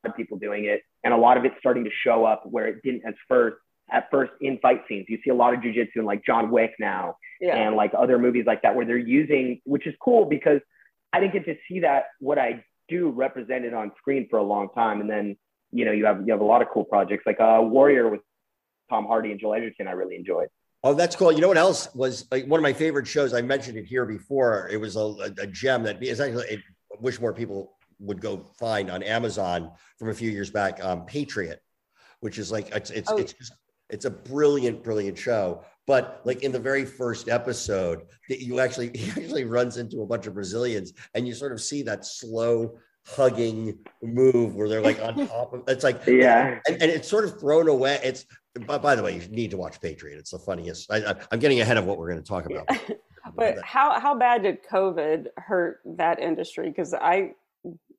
of 0.04 0.16
people 0.16 0.38
doing 0.38 0.64
it, 0.64 0.82
and 1.04 1.12
a 1.12 1.16
lot 1.16 1.36
of 1.36 1.44
it's 1.44 1.56
starting 1.58 1.84
to 1.84 1.90
show 2.04 2.24
up 2.24 2.44
where 2.44 2.66
it 2.66 2.82
didn't 2.82 3.02
at 3.06 3.14
first. 3.28 3.56
At 3.90 4.08
first, 4.10 4.32
in 4.40 4.58
fight 4.60 4.82
scenes, 4.88 5.06
you 5.08 5.18
see 5.22 5.30
a 5.30 5.34
lot 5.34 5.52
of 5.52 5.60
jujitsu 5.60 5.96
in 5.96 6.04
like 6.04 6.24
John 6.24 6.50
Wick 6.50 6.72
now, 6.78 7.16
Yeah, 7.42 7.56
and 7.56 7.76
like 7.76 7.92
other 7.98 8.18
movies 8.18 8.44
like 8.46 8.62
that 8.62 8.74
where 8.74 8.86
they're 8.86 8.96
using 8.96 9.60
which 9.64 9.86
is 9.86 9.94
cool 10.00 10.24
because 10.24 10.60
i 11.12 11.20
didn't 11.20 11.32
get 11.32 11.44
to 11.44 11.56
see 11.68 11.80
that 11.80 12.04
what 12.20 12.38
i 12.38 12.64
do 12.88 13.10
represented 13.10 13.74
on 13.74 13.90
screen 13.98 14.28
for 14.30 14.38
a 14.38 14.42
long 14.42 14.68
time 14.74 15.00
and 15.00 15.10
then 15.10 15.36
you 15.72 15.84
know 15.84 15.92
you 15.92 16.04
have 16.04 16.20
you 16.26 16.32
have 16.32 16.40
a 16.40 16.44
lot 16.44 16.62
of 16.62 16.68
cool 16.72 16.84
projects 16.84 17.24
like 17.26 17.40
uh 17.40 17.58
warrior 17.60 18.08
with 18.08 18.20
tom 18.90 19.06
hardy 19.06 19.30
and 19.30 19.40
joel 19.40 19.54
edgerton 19.54 19.88
i 19.88 19.92
really 19.92 20.16
enjoyed 20.16 20.48
Oh, 20.84 20.94
that's 20.94 21.14
cool. 21.14 21.30
You 21.30 21.40
know 21.40 21.46
what 21.46 21.58
else 21.58 21.94
was 21.94 22.26
like 22.32 22.44
one 22.46 22.58
of 22.58 22.62
my 22.62 22.72
favorite 22.72 23.06
shows? 23.06 23.32
I 23.34 23.40
mentioned 23.40 23.78
it 23.78 23.84
here 23.84 24.04
before. 24.04 24.68
It 24.68 24.78
was 24.78 24.96
a, 24.96 24.98
a, 24.98 25.30
a 25.42 25.46
gem 25.46 25.84
that 25.84 26.02
is 26.02 26.20
actually, 26.20 26.56
I 26.56 26.60
wish 27.00 27.20
more 27.20 27.32
people 27.32 27.76
would 28.00 28.20
go 28.20 28.38
find 28.58 28.90
on 28.90 29.00
Amazon 29.04 29.70
from 29.96 30.08
a 30.08 30.12
few 30.12 30.28
years 30.28 30.50
back. 30.50 30.84
Um, 30.84 31.06
Patriot, 31.06 31.60
which 32.18 32.36
is 32.36 32.50
like 32.50 32.74
it's 32.74 32.90
it's 32.90 33.08
Oh. 33.12 33.16
it's 33.16 33.32
just 33.32 33.52
it's 33.90 34.06
a 34.06 34.10
brilliant, 34.10 34.82
brilliant 34.82 35.16
show. 35.16 35.62
But 35.86 36.20
like 36.24 36.42
in 36.42 36.50
the 36.50 36.58
very 36.58 36.84
first 36.84 37.28
episode, 37.28 38.02
that 38.28 38.42
you 38.42 38.58
actually 38.58 38.90
he 38.96 39.08
actually 39.10 39.44
runs 39.44 39.76
into 39.76 40.02
a 40.02 40.06
bunch 40.06 40.26
of 40.26 40.34
Brazilians, 40.34 40.94
and 41.14 41.28
you 41.28 41.32
sort 41.32 41.52
of 41.52 41.60
see 41.60 41.82
that 41.84 42.04
slow 42.04 42.76
hugging 43.06 43.78
move 44.02 44.54
where 44.54 44.68
they're 44.68 44.80
like 44.80 45.00
on 45.02 45.26
top 45.28 45.52
of. 45.52 45.62
It's 45.68 45.84
like 45.84 46.06
yeah 46.06 46.58
and, 46.66 46.82
and 46.82 46.90
it's 46.90 47.08
sort 47.08 47.24
of 47.24 47.38
thrown 47.38 47.68
away. 47.68 47.98
It's 48.02 48.26
by, 48.66 48.78
by 48.78 48.94
the 48.94 49.02
way, 49.02 49.16
you 49.16 49.28
need 49.28 49.50
to 49.52 49.56
watch 49.56 49.80
Patriot. 49.80 50.18
It's 50.18 50.30
the 50.30 50.38
funniest. 50.38 50.90
I, 50.90 50.98
I, 50.98 51.14
I'm 51.30 51.38
getting 51.38 51.60
ahead 51.60 51.76
of 51.76 51.86
what 51.86 51.98
we're 51.98 52.10
going 52.10 52.22
to 52.22 52.28
talk 52.28 52.46
about. 52.46 52.68
but 53.36 53.62
how 53.64 53.98
how 53.98 54.14
bad 54.14 54.42
did 54.42 54.58
COVID 54.70 55.28
hurt 55.36 55.80
that 55.84 56.18
industry? 56.18 56.68
Because 56.68 56.94
I 56.94 57.32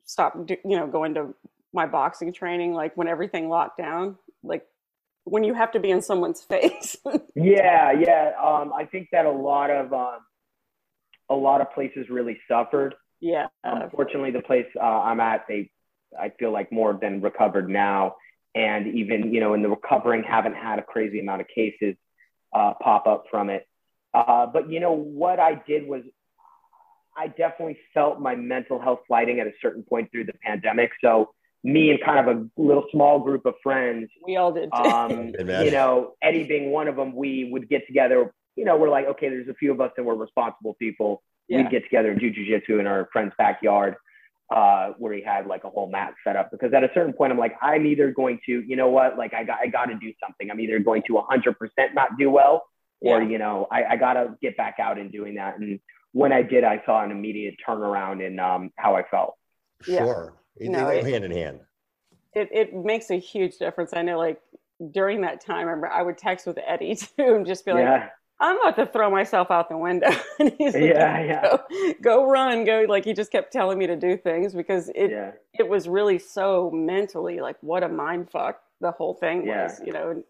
stopped, 0.05 0.49
you 0.49 0.77
know, 0.77 0.87
going 0.87 1.13
to 1.15 1.33
my 1.73 1.87
boxing 1.87 2.31
training 2.31 2.73
like 2.73 2.95
when 2.95 3.07
everything 3.07 3.49
locked 3.49 3.77
down. 3.77 4.17
Like 4.43 4.67
when 5.25 5.43
you 5.43 5.53
have 5.53 5.71
to 5.71 5.79
be 5.79 5.89
in 5.89 6.01
someone's 6.01 6.41
face. 6.49 6.97
yeah 7.35 7.91
yeah 7.91 8.31
um 8.41 8.73
i 8.73 8.85
think 8.85 9.07
that 9.11 9.25
a 9.25 9.31
lot 9.31 9.69
of 9.69 9.93
um 9.93 10.19
a 11.29 11.35
lot 11.35 11.61
of 11.61 11.71
places 11.73 12.09
really 12.09 12.37
suffered 12.47 12.95
yeah, 13.23 13.47
unfortunately 13.63 14.31
the 14.31 14.41
place 14.41 14.65
uh, 14.79 14.83
i'm 14.83 15.19
at 15.19 15.45
they 15.47 15.69
i 16.19 16.29
feel 16.39 16.51
like 16.51 16.71
more 16.71 16.97
than 17.01 17.21
recovered 17.21 17.69
now 17.69 18.15
and 18.55 18.87
even 18.95 19.33
you 19.33 19.39
know 19.39 19.53
in 19.53 19.61
the 19.61 19.69
recovering 19.69 20.23
haven't 20.23 20.55
had 20.55 20.79
a 20.79 20.83
crazy 20.83 21.19
amount 21.19 21.41
of 21.41 21.47
cases 21.47 21.95
uh, 22.53 22.73
pop 22.81 23.07
up 23.07 23.25
from 23.31 23.49
it 23.49 23.67
uh, 24.13 24.45
but 24.45 24.69
you 24.69 24.79
know 24.79 24.91
what 24.91 25.39
i 25.39 25.55
did 25.67 25.87
was 25.87 26.01
i 27.17 27.27
definitely 27.27 27.77
felt 27.93 28.19
my 28.19 28.35
mental 28.35 28.79
health 28.79 28.99
flighting 29.07 29.39
at 29.39 29.47
a 29.47 29.53
certain 29.61 29.83
point 29.83 30.11
through 30.11 30.25
the 30.25 30.33
pandemic 30.45 30.91
so 31.01 31.33
me 31.63 31.91
and 31.91 31.99
kind 32.03 32.27
of 32.27 32.37
a 32.37 32.61
little 32.61 32.85
small 32.91 33.19
group 33.19 33.45
of 33.45 33.53
friends 33.63 34.09
we 34.25 34.35
all 34.35 34.51
did. 34.51 34.71
um, 34.73 35.33
you 35.39 35.71
know, 35.71 36.13
Eddie 36.21 36.43
being 36.43 36.71
one 36.71 36.87
of 36.87 36.95
them, 36.95 37.15
we 37.15 37.49
would 37.51 37.69
get 37.69 37.87
together. 37.87 38.33
You 38.55 38.65
know, 38.65 38.77
we're 38.77 38.89
like, 38.89 39.07
okay, 39.07 39.29
there's 39.29 39.47
a 39.47 39.53
few 39.53 39.71
of 39.71 39.81
us 39.81 39.91
that 39.95 40.03
were 40.03 40.15
responsible 40.15 40.75
people. 40.75 41.23
Yeah. 41.47 41.57
We'd 41.57 41.69
get 41.71 41.83
together 41.83 42.11
and 42.11 42.19
do 42.19 42.31
jujitsu 42.31 42.79
in 42.79 42.87
our 42.87 43.09
friend's 43.11 43.33
backyard, 43.37 43.95
uh, 44.53 44.91
where 44.97 45.13
he 45.13 45.21
had 45.21 45.47
like 45.47 45.63
a 45.63 45.69
whole 45.69 45.89
mat 45.89 46.13
set 46.23 46.35
up. 46.35 46.51
Because 46.51 46.73
at 46.73 46.83
a 46.83 46.89
certain 46.93 47.13
point, 47.13 47.31
I'm 47.31 47.37
like, 47.37 47.55
I'm 47.61 47.85
either 47.85 48.11
going 48.11 48.39
to, 48.45 48.61
you 48.61 48.75
know 48.75 48.89
what, 48.89 49.17
like 49.17 49.33
I 49.33 49.43
got, 49.43 49.59
I 49.59 49.67
got 49.67 49.85
to 49.85 49.95
do 49.95 50.13
something. 50.23 50.49
I'm 50.51 50.59
either 50.59 50.79
going 50.79 51.03
to 51.07 51.13
100% 51.13 51.55
not 51.93 52.09
do 52.17 52.29
well, 52.29 52.63
or 53.01 53.21
Yeah. 53.21 53.27
you 53.29 53.37
know, 53.37 53.67
I, 53.71 53.83
I 53.91 53.95
got 53.97 54.13
to 54.13 54.37
get 54.41 54.55
back 54.57 54.75
out 54.79 54.97
and 54.97 55.11
doing 55.11 55.35
that. 55.35 55.57
And 55.59 55.79
when 56.11 56.31
I 56.31 56.41
did, 56.43 56.63
I 56.63 56.81
saw 56.85 57.03
an 57.03 57.11
immediate 57.11 57.55
turnaround 57.67 58.25
in 58.25 58.39
um, 58.39 58.71
how 58.77 58.95
I 58.95 59.03
felt. 59.03 59.35
Yeah. 59.87 59.99
Sure, 59.99 60.33
they 60.57 60.67
go 60.67 61.03
hand 61.03 61.25
in 61.25 61.31
hand. 61.31 61.59
it, 62.35 62.49
it 62.51 62.73
makes 62.75 63.09
a 63.09 63.19
huge 63.19 63.57
difference. 63.57 63.91
I 63.93 64.01
know, 64.03 64.17
like 64.17 64.39
during 64.91 65.21
that 65.21 65.41
time, 65.43 65.57
I 65.57 65.61
remember 65.63 65.87
I 65.87 66.01
would 66.01 66.17
text 66.17 66.45
with 66.47 66.57
Eddie 66.65 66.95
too 67.17 67.35
and 67.35 67.45
just 67.45 67.65
be 67.65 67.73
like, 67.73 67.81
yeah, 67.83 68.09
I'm 68.39 68.59
about 68.59 68.75
to 68.77 68.85
throw 68.87 69.09
myself 69.09 69.51
out 69.51 69.69
the 69.69 69.77
window. 69.77 70.09
and 70.39 70.53
he's 70.57 70.73
like, 70.73 70.83
Yeah, 70.83 71.23
yeah. 71.23 71.41
Go, 71.41 71.93
go 72.01 72.29
run, 72.29 72.65
go. 72.65 72.85
Like 72.89 73.05
he 73.05 73.13
just 73.13 73.31
kept 73.31 73.53
telling 73.53 73.77
me 73.77 73.87
to 73.87 73.95
do 73.95 74.17
things 74.17 74.53
because 74.53 74.89
it 74.95 75.11
yeah. 75.11 75.31
it 75.57 75.67
was 75.67 75.87
really 75.87 76.19
so 76.19 76.69
mentally 76.71 77.39
like 77.39 77.57
what 77.61 77.83
a 77.83 77.89
mind 77.89 78.29
fuck 78.29 78.59
the 78.81 78.91
whole 78.91 79.13
thing 79.13 79.45
Yeah. 79.45 79.63
was. 79.63 79.81
You 79.85 79.93
know, 79.93 80.09
and 80.09 80.23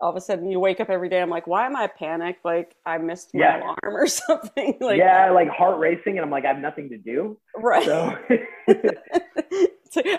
all 0.00 0.10
of 0.10 0.16
a 0.16 0.20
sudden 0.20 0.50
you 0.50 0.58
wake 0.58 0.80
up 0.80 0.90
every 0.90 1.08
day. 1.08 1.20
I'm 1.22 1.30
like, 1.30 1.46
why 1.46 1.66
am 1.66 1.76
I 1.76 1.86
panicked? 1.86 2.44
Like 2.44 2.74
I 2.84 2.98
missed 2.98 3.32
my 3.32 3.40
Yeah. 3.40 3.60
alarm 3.60 3.76
or 3.84 4.06
something. 4.08 4.76
Like 4.80 4.98
yeah, 4.98 5.30
like 5.30 5.48
heart 5.48 5.78
racing, 5.78 6.16
and 6.18 6.20
I'm 6.20 6.30
like, 6.30 6.44
I 6.44 6.48
have 6.48 6.58
nothing 6.58 6.88
to 6.90 6.98
do. 6.98 7.38
right. 7.56 7.84
So 7.84 8.16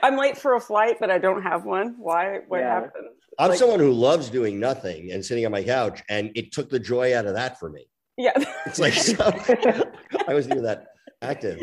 I'm 0.02 0.16
late 0.18 0.38
for 0.38 0.56
a 0.56 0.62
flight, 0.62 0.98
but 1.02 1.12
I 1.12 1.18
don't 1.18 1.42
have 1.42 1.66
one. 1.66 1.96
Why? 1.98 2.40
What 2.48 2.62
happened? 2.62 3.08
I'm 3.40 3.50
Like- 3.50 3.60
someone 3.60 3.80
who 3.80 3.92
loves 3.92 4.30
doing 4.30 4.60
nothing 4.60 5.12
and 5.12 5.24
sitting 5.26 5.46
on 5.46 5.52
my 5.52 5.64
couch, 5.64 6.02
and 6.10 6.32
it 6.36 6.52
took 6.52 6.70
the 6.70 6.80
joy 6.80 7.16
out 7.18 7.26
of 7.26 7.34
that 7.36 7.60
for 7.60 7.70
me. 7.70 7.88
Yeah. 8.18 8.32
It's 8.66 8.80
like 8.80 8.94
so, 8.94 9.16
I 10.28 10.34
wasn't 10.34 10.54
even 10.56 10.64
that 10.64 10.88
active. 11.22 11.60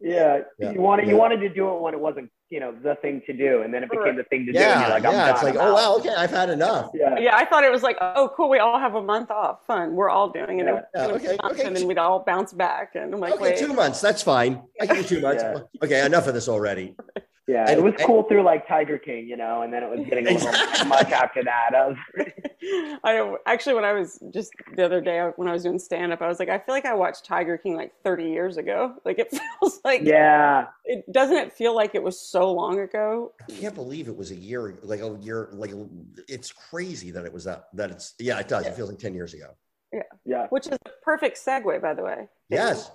yeah, 0.00 0.40
Yeah. 0.58 0.72
you 0.72 0.80
wanted 0.80 1.06
Yeah. 1.06 1.12
you 1.12 1.16
wanted 1.16 1.38
to 1.40 1.48
do 1.48 1.68
it 1.74 1.80
when 1.80 1.94
it 1.94 2.00
wasn't, 2.00 2.30
you 2.50 2.60
know, 2.60 2.72
the 2.82 2.96
thing 2.96 3.22
to 3.26 3.32
do, 3.32 3.62
and 3.62 3.72
then 3.72 3.82
it 3.82 3.90
became 3.90 4.16
the 4.16 4.24
thing 4.24 4.44
to 4.46 4.52
do. 4.52 4.58
and 4.58 4.68
Yeah, 4.68 4.80
you're 4.80 4.90
like, 4.90 5.04
I'm 5.06 5.12
yeah. 5.14 5.30
It's 5.32 5.42
like, 5.42 5.54
I'm 5.54 5.60
oh 5.62 5.68
out. 5.70 5.74
wow, 5.74 5.96
okay, 6.00 6.14
I've 6.14 6.30
had 6.30 6.50
enough. 6.50 6.90
Yeah, 6.92 7.18
yeah, 7.18 7.34
I 7.36 7.46
thought 7.46 7.64
it 7.64 7.72
was 7.72 7.82
like, 7.82 7.96
oh, 8.02 8.30
cool, 8.36 8.50
we 8.50 8.58
all 8.58 8.78
have 8.78 8.94
a 8.94 9.02
month 9.02 9.30
off. 9.30 9.64
Fun. 9.66 9.94
We're 9.94 10.10
all 10.10 10.28
doing 10.28 10.60
it. 10.60 10.66
Yeah. 10.66 10.80
Yeah, 10.94 11.04
It 11.06 11.10
okay, 11.12 11.36
a 11.40 11.46
okay. 11.52 11.64
And 11.64 11.74
then 11.76 11.86
we'd 11.86 11.96
all 11.98 12.20
bounce 12.22 12.52
back. 12.52 12.90
And 12.94 13.14
I'm 13.14 13.20
like, 13.20 13.32
okay, 13.34 13.42
wait. 13.42 13.56
two 13.58 13.72
months. 13.72 14.00
That's 14.02 14.22
fine. 14.22 14.62
I 14.80 14.86
can 14.86 14.96
do 14.96 15.02
two 15.04 15.20
months. 15.22 15.42
Yeah. 15.42 15.60
Okay, 15.82 16.04
enough 16.04 16.26
of 16.26 16.34
this 16.34 16.48
already. 16.48 16.94
yeah. 17.48 17.68
And- 17.68 17.78
it 17.78 17.82
was 17.82 17.94
and- 17.98 18.04
cool 18.04 18.22
through 18.24 18.42
like 18.42 18.66
Tiger 18.68 18.98
King, 18.98 19.26
you 19.28 19.36
know, 19.36 19.62
and 19.62 19.72
then 19.72 19.82
it 19.82 19.90
was 19.90 20.00
getting 20.08 20.26
a 20.28 20.32
little 20.32 20.52
much 20.86 21.10
after 21.10 21.42
that. 21.44 21.70
I 21.74 21.86
was, 21.88 21.96
I 23.04 23.34
actually, 23.46 23.74
when 23.74 23.84
I 23.84 23.92
was 23.92 24.18
just 24.32 24.52
the 24.76 24.84
other 24.84 25.00
day 25.00 25.20
when 25.36 25.48
I 25.48 25.52
was 25.52 25.62
doing 25.64 25.78
stand 25.78 26.12
up, 26.12 26.22
I 26.22 26.28
was 26.28 26.38
like, 26.38 26.48
I 26.48 26.58
feel 26.58 26.74
like 26.74 26.84
I 26.86 26.94
watched 26.94 27.24
Tiger 27.24 27.56
King 27.58 27.76
like 27.76 27.92
30 28.04 28.24
years 28.24 28.56
ago. 28.56 28.94
Like 29.04 29.18
it 29.18 29.30
feels 29.30 29.80
like 29.84 30.02
yeah, 30.04 30.66
it 30.84 31.04
doesn't 31.12 31.36
it 31.36 31.52
feel 31.52 31.74
like 31.74 31.94
it 31.94 32.02
was 32.02 32.18
so 32.20 32.52
long 32.52 32.78
ago. 32.80 33.32
I 33.48 33.52
can't 33.52 33.74
believe 33.74 34.06
it 34.08 34.16
was 34.16 34.30
a 34.30 34.36
year, 34.36 34.78
like 34.82 35.00
a 35.00 35.18
year, 35.20 35.48
like 35.52 35.72
it's 36.28 36.52
crazy 36.52 37.10
that 37.10 37.24
it 37.24 37.32
was 37.32 37.44
that. 37.44 37.64
That 37.74 37.90
it's 37.90 38.14
yeah, 38.18 38.38
it 38.38 38.48
does. 38.48 38.64
It 38.66 38.74
feels 38.74 38.88
like 38.90 38.98
ten 38.98 39.14
years 39.14 39.34
ago. 39.34 39.48
yeah. 39.92 40.02
Yeah, 40.24 40.46
which 40.50 40.66
is 40.68 40.72
a 40.86 40.90
perfect 41.02 41.36
segue, 41.44 41.82
by 41.82 41.94
the 41.94 42.02
way. 42.02 42.28
Yes. 42.48 42.90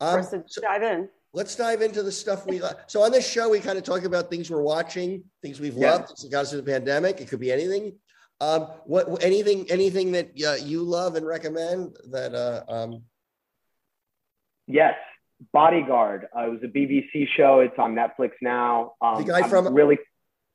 For 0.00 0.08
Um, 0.08 0.18
us 0.20 0.30
to 0.30 0.42
so 0.46 0.60
dive 0.62 0.82
in. 0.82 1.08
Let's 1.32 1.56
dive 1.56 1.82
into 1.82 2.02
the 2.02 2.12
stuff 2.12 2.46
we 2.46 2.60
like. 2.60 2.76
So 2.88 3.02
on 3.02 3.10
this 3.12 3.28
show, 3.28 3.48
we 3.48 3.60
kind 3.60 3.78
of 3.78 3.84
talk 3.84 4.04
about 4.04 4.28
things 4.30 4.50
we're 4.50 4.62
watching, 4.62 5.24
things 5.42 5.60
we've 5.60 5.74
Yeah. 5.74 5.92
loved 5.92 6.08
since 6.08 6.24
it 6.24 6.30
got 6.30 6.42
us 6.42 6.50
through 6.50 6.60
the 6.62 6.70
pandemic. 6.70 7.20
It 7.20 7.28
could 7.28 7.40
be 7.40 7.50
anything. 7.52 7.98
Um, 8.40 8.62
what 8.86 9.22
anything 9.22 9.70
anything 9.70 10.12
that 10.12 10.30
uh, 10.44 10.54
you 10.54 10.82
love 10.82 11.14
and 11.14 11.24
recommend 11.26 11.96
that 12.10 12.34
uh, 12.34 12.64
um, 12.68 13.02
Yes, 14.66 14.94
Bodyguard. 15.52 16.28
Uh, 16.36 16.46
it 16.46 16.50
was 16.50 16.60
a 16.62 16.68
BBC 16.68 17.26
show. 17.36 17.60
It's 17.60 17.78
on 17.78 17.94
Netflix 17.94 18.30
now. 18.40 18.94
Um, 19.00 19.22
The 19.24 19.32
guy 19.32 19.40
I'm 19.40 19.50
from- 19.50 19.72
really, 19.74 19.98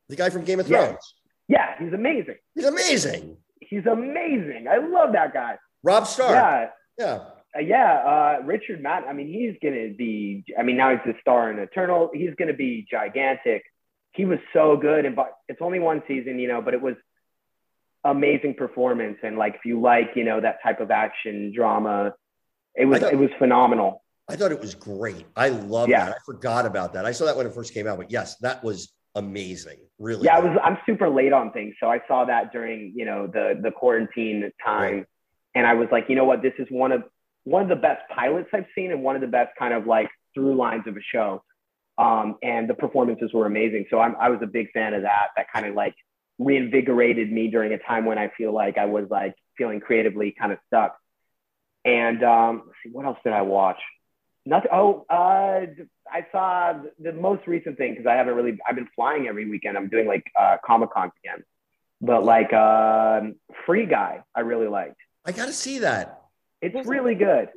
the 0.10 0.16
guy 0.16 0.30
from 0.30 0.44
Game 0.44 0.60
of 0.60 0.68
Yeah. 0.70 0.86
Thrones. 0.88 1.14
yeah, 1.48 1.78
he's 1.80 1.94
amazing. 1.94 2.38
He's 2.56 2.66
amazing. 2.66 3.38
He's 3.60 3.86
amazing. 3.86 4.68
I 4.70 4.78
love 4.78 5.12
that 5.14 5.34
guy. 5.34 5.58
Rob 5.84 6.08
Stark. 6.08 6.32
Yeah, 6.34 6.70
Yeah. 6.98 7.26
Uh, 7.58 7.62
yeah, 7.62 7.94
uh, 8.40 8.46
Richard 8.46 8.82
Madden. 8.82 9.10
I 9.10 9.14
mean, 9.14 9.28
he's 9.28 9.56
gonna 9.64 9.90
be. 9.90 10.44
I 10.58 10.64
mean, 10.64 10.78
now 10.78 10.92
he's 10.92 11.00
the 11.06 11.16
star 11.22 11.52
in 11.52 11.60
Eternal. 11.60 12.12
He's 12.14 12.34
gonna 12.38 12.54
be 12.54 12.86
gigantic. 12.90 13.64
He 14.14 14.26
was 14.26 14.40
so 14.54 14.78
good, 14.78 15.06
and 15.06 15.16
but 15.16 15.34
it's 15.48 15.62
only 15.62 15.80
one 15.80 16.04
season, 16.08 16.40
you 16.40 16.48
know, 16.48 16.62
but 16.62 16.74
it 16.74 16.82
was 16.82 16.96
amazing 18.04 18.56
performance. 18.56 19.18
And 19.24 19.38
like, 19.38 19.56
if 19.56 19.66
you 19.66 19.80
like, 19.82 20.12
you 20.16 20.24
know, 20.24 20.40
that 20.42 20.62
type 20.64 20.80
of 20.80 20.92
action 20.92 21.52
drama, 21.56 22.14
it 22.76 22.86
was 22.86 23.00
thought- 23.00 23.14
it 23.14 23.18
was 23.18 23.30
phenomenal. 23.38 24.04
I 24.30 24.36
thought 24.36 24.52
it 24.52 24.60
was 24.60 24.76
great. 24.76 25.26
I 25.38 25.50
love 25.50 25.88
Yeah. 25.88 26.06
that. 26.06 26.16
I 26.16 26.18
forgot 26.26 26.66
about 26.66 26.94
that. 26.94 27.06
I 27.06 27.12
saw 27.12 27.26
that 27.26 27.38
when 27.38 27.46
it 27.48 27.54
first 27.54 27.74
came 27.74 27.88
out, 27.88 27.98
but 27.98 28.12
yes, 28.12 28.36
that 28.40 28.62
was 28.64 28.94
amazing. 29.16 29.78
Really. 30.00 30.26
Yeah, 30.26 30.38
I 30.38 30.40
was. 30.42 30.58
I'm 30.64 30.78
super 30.86 31.10
late 31.10 31.34
on 31.34 31.52
things, 31.54 31.76
so 31.80 31.90
I 31.90 32.02
saw 32.08 32.26
that 32.26 32.52
during 32.52 32.92
you 32.96 33.06
know 33.06 33.26
the 33.28 33.60
the 33.62 33.72
quarantine 33.72 34.52
time, 34.64 34.94
Right. 34.98 35.06
and 35.56 35.66
I 35.66 35.74
was 35.76 35.88
like, 35.92 36.10
you 36.10 36.16
know 36.16 36.26
what, 36.26 36.42
this 36.42 36.54
is 36.60 36.68
one 36.70 36.92
of 36.92 37.04
one 37.48 37.64
of 37.64 37.70
the 37.70 37.78
best 37.78 38.02
pilots 38.14 38.50
I've 38.54 38.66
seen, 38.76 38.92
and 38.92 39.02
one 39.02 39.16
of 39.16 39.22
the 39.22 39.28
best 39.28 39.52
kind 39.58 39.74
of 39.74 39.88
like 39.88 40.10
through 40.34 40.56
lines 40.56 40.84
of 40.86 40.98
a 40.98 41.02
show. 41.02 41.44
Um, 41.98 42.36
and 42.44 42.70
the 42.70 42.74
performances 42.74 43.32
were 43.34 43.46
amazing. 43.46 43.86
So 43.90 44.00
I'm, 44.00 44.16
I 44.20 44.30
was 44.30 44.40
a 44.44 44.48
big 44.48 44.72
fan 44.72 44.94
of 44.94 45.04
that. 45.04 45.30
That 45.38 45.48
kind 45.52 45.66
of 45.66 45.74
like 45.74 45.96
reinvigorated 46.38 47.32
me 47.32 47.48
during 47.48 47.72
a 47.72 47.80
time 47.80 48.06
when 48.06 48.20
I 48.20 48.32
feel 48.38 48.54
like 48.54 48.78
I 48.78 48.86
was 48.86 49.06
like 49.10 49.34
feeling 49.58 49.80
creatively 49.80 50.36
kind 50.38 50.52
of 50.52 50.60
stuck. 50.68 50.98
And 51.86 52.22
um, 52.22 52.64
let's 52.68 52.78
see, 52.84 52.90
what 52.92 53.06
else 53.06 53.18
did 53.24 53.32
I 53.32 53.44
watch? 53.44 53.80
Nothing. 54.46 54.70
Oh, 54.74 55.06
uh, 55.10 55.66
I 56.12 56.28
saw 56.34 56.74
the, 57.00 57.14
most 57.14 57.48
recent 57.48 57.78
thing 57.78 57.94
because 57.94 58.06
I 58.08 58.16
haven't 58.16 58.36
really. 58.36 58.58
I've 58.68 58.76
been 58.76 58.90
flying 58.94 59.28
every 59.28 59.50
weekend. 59.50 59.78
I'm 59.78 59.88
doing 59.88 60.06
like 60.06 60.24
uh, 60.40 60.58
Comic 60.66 60.92
Con 60.92 61.12
again, 61.24 61.44
but 62.02 62.24
like 62.26 62.52
um, 62.54 63.36
Free 63.66 63.86
Guy, 63.86 64.22
I 64.36 64.42
really 64.42 64.68
liked. 64.68 64.98
I 65.26 65.32
got 65.32 65.46
to 65.46 65.54
see 65.54 65.80
that. 65.80 66.27
It's 66.62 66.76
Who's 66.76 66.86
really 66.88 67.16
good. 67.16 67.50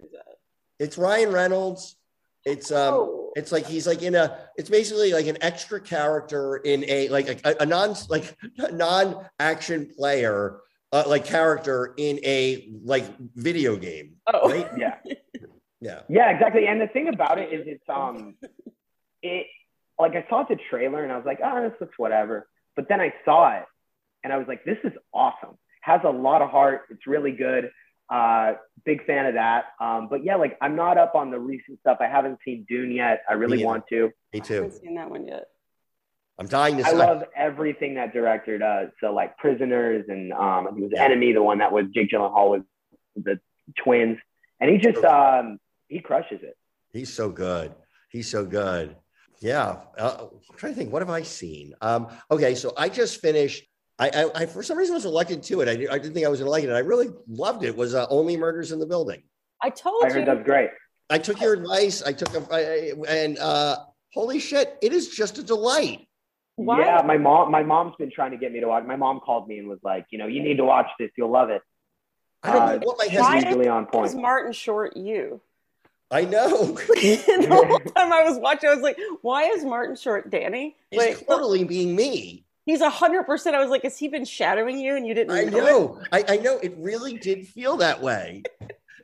It's 0.79 0.99
Ryan 0.99 1.33
Reynolds. 1.33 1.97
It's 2.45 2.71
um, 2.73 2.95
Oh. 2.95 3.33
it's 3.37 3.53
like 3.53 3.67
he's 3.67 3.87
like 3.87 4.03
in 4.03 4.15
a. 4.15 4.39
It's 4.57 4.71
basically 4.71 5.13
like 5.13 5.27
an 5.27 5.39
extra 5.43 5.81
character 5.81 6.57
in 6.57 6.85
a 6.89 7.09
like 7.09 7.29
a, 7.45 7.57
a 7.61 7.67
non 7.67 7.95
like 8.09 8.37
non 8.73 9.27
action 9.39 9.91
player 9.97 10.61
uh, 10.93 11.05
like 11.07 11.25
character 11.25 11.95
in 11.97 12.19
a 12.25 12.71
like 12.85 13.05
video 13.35 13.77
game. 13.77 14.17
Oh, 14.33 14.49
Right? 14.51 14.69
Yeah, 14.79 14.97
Yeah. 15.81 16.01
yeah, 16.09 16.31
exactly. 16.31 16.67
And 16.67 16.81
the 16.81 16.89
thing 16.89 17.09
about 17.09 17.39
it 17.39 17.53
is, 17.53 17.67
it's 17.67 17.89
um, 17.89 18.37
it 19.23 19.47
like 19.99 20.13
I 20.17 20.25
saw 20.31 20.45
the 20.45 20.57
trailer 20.71 21.03
and 21.03 21.13
I 21.13 21.17
was 21.17 21.27
like, 21.27 21.41
oh, 21.45 21.63
this 21.69 21.79
looks 21.81 21.99
whatever. 21.99 22.49
But 22.75 22.89
then 22.89 23.01
I 23.01 23.13
saw 23.25 23.59
it 23.59 23.65
and 24.25 24.33
I 24.33 24.39
was 24.39 24.49
like, 24.49 24.65
this 24.65 24.79
is 24.83 24.93
awesome. 25.13 25.59
Has 25.83 26.01
a 26.05 26.11
lot 26.11 26.41
of 26.41 26.49
heart. 26.51 26.83
It's 26.91 27.07
really 27.07 27.33
good. 27.33 27.71
Uh, 28.11 28.55
big 28.85 29.05
fan 29.07 29.27
of 29.27 29.35
that. 29.35 29.67
Um, 29.81 30.09
but 30.09 30.25
yeah, 30.25 30.35
like 30.37 30.59
I'm 30.61 30.75
not 30.75 30.99
up 30.99 31.15
on 31.15 31.31
the 31.31 31.39
recent 31.39 31.79
stuff. 31.81 31.99
I 32.01 32.07
haven't 32.09 32.39
seen 32.45 32.67
Dune 32.69 32.91
yet. 32.91 33.23
I 33.29 33.35
really 33.35 33.65
want 33.65 33.85
to. 33.91 34.11
Me 34.33 34.41
too. 34.41 34.55
I 34.55 34.57
haven't 34.57 34.81
seen 34.81 34.95
that 34.97 35.11
one 35.11 35.27
yet. 35.29 35.45
I'm 36.39 36.47
dying 36.47 36.79
to 36.79 36.87
I 36.87 36.91
see. 36.91 36.97
love 36.97 37.23
everything 37.37 37.95
that 37.95 38.13
director 38.13 38.59
does. 38.59 38.89
So 39.01 39.13
like 39.13 39.37
Prisoners 39.39 40.07
and 40.09 40.33
um, 40.33 40.67
I 40.67 40.71
think 40.71 40.79
it 40.79 40.83
was 40.85 40.93
Yeah. 40.95 41.05
Enemy, 41.05 41.35
the 41.35 41.43
one 41.43 41.59
that 41.59 41.71
was 41.71 41.85
Jake 41.95 42.11
Gyllenhaal 42.11 42.51
with 42.51 42.63
the 43.15 43.39
twins, 43.79 44.19
and 44.59 44.71
he 44.71 44.79
just 44.79 45.05
um, 45.05 45.59
he 45.89 46.01
crushes 46.01 46.41
it. 46.43 46.57
He's 46.93 47.13
so 47.13 47.29
good. 47.31 47.75
He's 48.09 48.29
so 48.29 48.45
good. 48.45 48.97
Yeah. 49.41 49.77
Uh, 49.97 50.27
I'm 50.51 50.57
trying 50.57 50.73
to 50.73 50.79
think. 50.79 50.93
What 50.93 51.03
have 51.03 51.11
I 51.11 51.23
seen? 51.23 51.75
Um, 51.81 52.09
okay, 52.31 52.55
so 52.57 52.73
I 52.77 52.89
just 52.89 53.21
finished. 53.21 53.65
I, 54.01 54.09
I, 54.09 54.31
I 54.43 54.47
for 54.47 54.63
some 54.63 54.79
reason 54.79 54.95
was 54.95 55.05
elected 55.05 55.43
to 55.45 55.61
it. 55.61 55.69
I, 55.69 55.73
I 55.73 55.99
didn't 55.99 56.15
think 56.15 56.25
I 56.25 56.29
was 56.31 56.41
going 56.41 56.47
to 56.47 56.51
like 56.51 56.65
it. 56.65 56.71
I 56.71 56.79
really 56.79 57.09
loved 57.29 57.63
it. 57.65 57.69
it 57.69 57.77
was 57.77 57.95
uh, 57.95 58.07
Only 58.09 58.37
Murders 58.37 58.73
in 58.73 58.79
the 58.81 58.87
Building. 58.87 59.23
I 59.63 59.69
told 59.71 60.03
I 60.05 60.09
you. 60.09 60.15
heard 60.15 60.27
that's 60.27 60.43
great. 60.45 60.71
I 61.11 61.19
took 61.19 61.41
your 61.41 61.53
advice. 61.53 62.03
I 62.03 62.13
took 62.15 62.35
a, 62.35 62.55
I, 62.55 62.59
I- 62.59 63.15
and 63.15 63.39
uh, 63.39 63.77
holy 64.15 64.41
shit, 64.41 64.79
it 64.81 64.93
is 64.95 65.09
just 65.09 65.37
a 65.39 65.43
delight. 65.43 66.07
Why? 66.57 66.81
Yeah, 66.81 67.03
my 67.05 67.19
mom 67.19 67.51
my 67.51 67.63
mom's 67.63 67.95
been 67.99 68.11
trying 68.11 68.31
to 68.33 68.37
get 68.39 68.53
me 68.53 68.61
to 68.61 68.69
watch. 68.69 68.85
My 68.87 68.97
mom 68.97 69.21
called 69.21 69.49
me 69.49 69.59
and 69.59 69.69
was 69.69 69.79
like, 69.83 70.07
you 70.11 70.19
know, 70.19 70.27
you 70.27 70.43
need 70.43 70.57
to 70.57 70.65
watch 70.65 70.87
this. 70.99 71.11
You'll 71.17 71.31
love 71.31 71.51
it. 71.51 71.63
I 72.43 72.53
don't 72.53 72.63
Uh, 72.63 72.73
know 72.77 72.79
what 72.87 72.99
my 72.99 73.05
She's 73.07 73.19
why- 73.21 73.35
hesitation. 73.35 73.49
usually 73.59 73.69
on 73.69 73.87
point. 73.87 74.07
is. 74.07 74.15
Martin 74.15 74.53
Short 74.53 74.97
you? 74.97 75.41
I 76.11 76.25
know. 76.25 76.67
the 76.89 77.47
whole 77.51 77.79
time 77.79 78.13
I 78.13 78.25
was 78.25 78.39
watching, 78.39 78.69
I 78.71 78.75
was 78.75 78.83
like, 78.83 78.99
why 79.23 79.45
is 79.45 79.65
Martin 79.65 79.95
Short 79.97 80.31
Danny? 80.31 80.77
He's 80.91 80.99
Like, 80.99 81.27
totally 81.27 81.65
being 81.65 81.95
me. 81.95 82.45
He's 82.67 82.81
a 82.81 82.91
hundred 82.91 83.25
percent. 83.25 83.57
I 83.57 83.61
was 83.61 83.71
like, 83.71 83.83
has 83.83 83.99
he 83.99 84.09
been 84.09 84.25
shadowing 84.25 84.79
you 84.79 84.97
and 84.97 85.07
you 85.07 85.15
didn't 85.15 85.33
I 85.37 85.45
know? 85.45 85.59
know. 85.59 86.03
I, 86.13 86.25
I 86.29 86.37
know. 86.39 86.59
It 86.59 86.75
really 86.79 87.19
did 87.19 87.47
feel 87.49 87.77
that 87.79 88.01
way. 88.03 88.43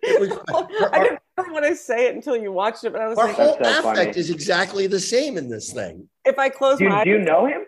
It 0.03 0.21
was. 0.21 0.31
Oh, 0.49 0.66
I 0.92 1.03
didn't 1.03 1.19
ever 1.38 1.53
want 1.53 1.64
to 1.66 1.75
say 1.77 2.07
it 2.07 2.14
until 2.14 2.37
you 2.37 2.53
watched 2.53 2.85
it, 2.85 2.92
but 2.92 3.03
I 3.03 3.09
was 3.09 3.19
Our 3.19 3.27
like, 3.27 3.37
whole 3.37 3.57
That's 3.61 3.83
so 3.83 3.90
affect 3.90 4.11
funny. 4.14 4.21
is 4.21 4.31
exactly 4.31 4.87
the 4.87 5.01
same 5.01 5.37
in 5.37 5.49
this 5.51 5.73
thing. 5.73 6.09
if 6.25 6.38
I 6.38 6.49
close 6.49 6.79
Do, 6.79 6.88
my 6.88 7.05
do 7.05 7.11
you 7.11 7.19
know 7.19 7.47
him? 7.47 7.62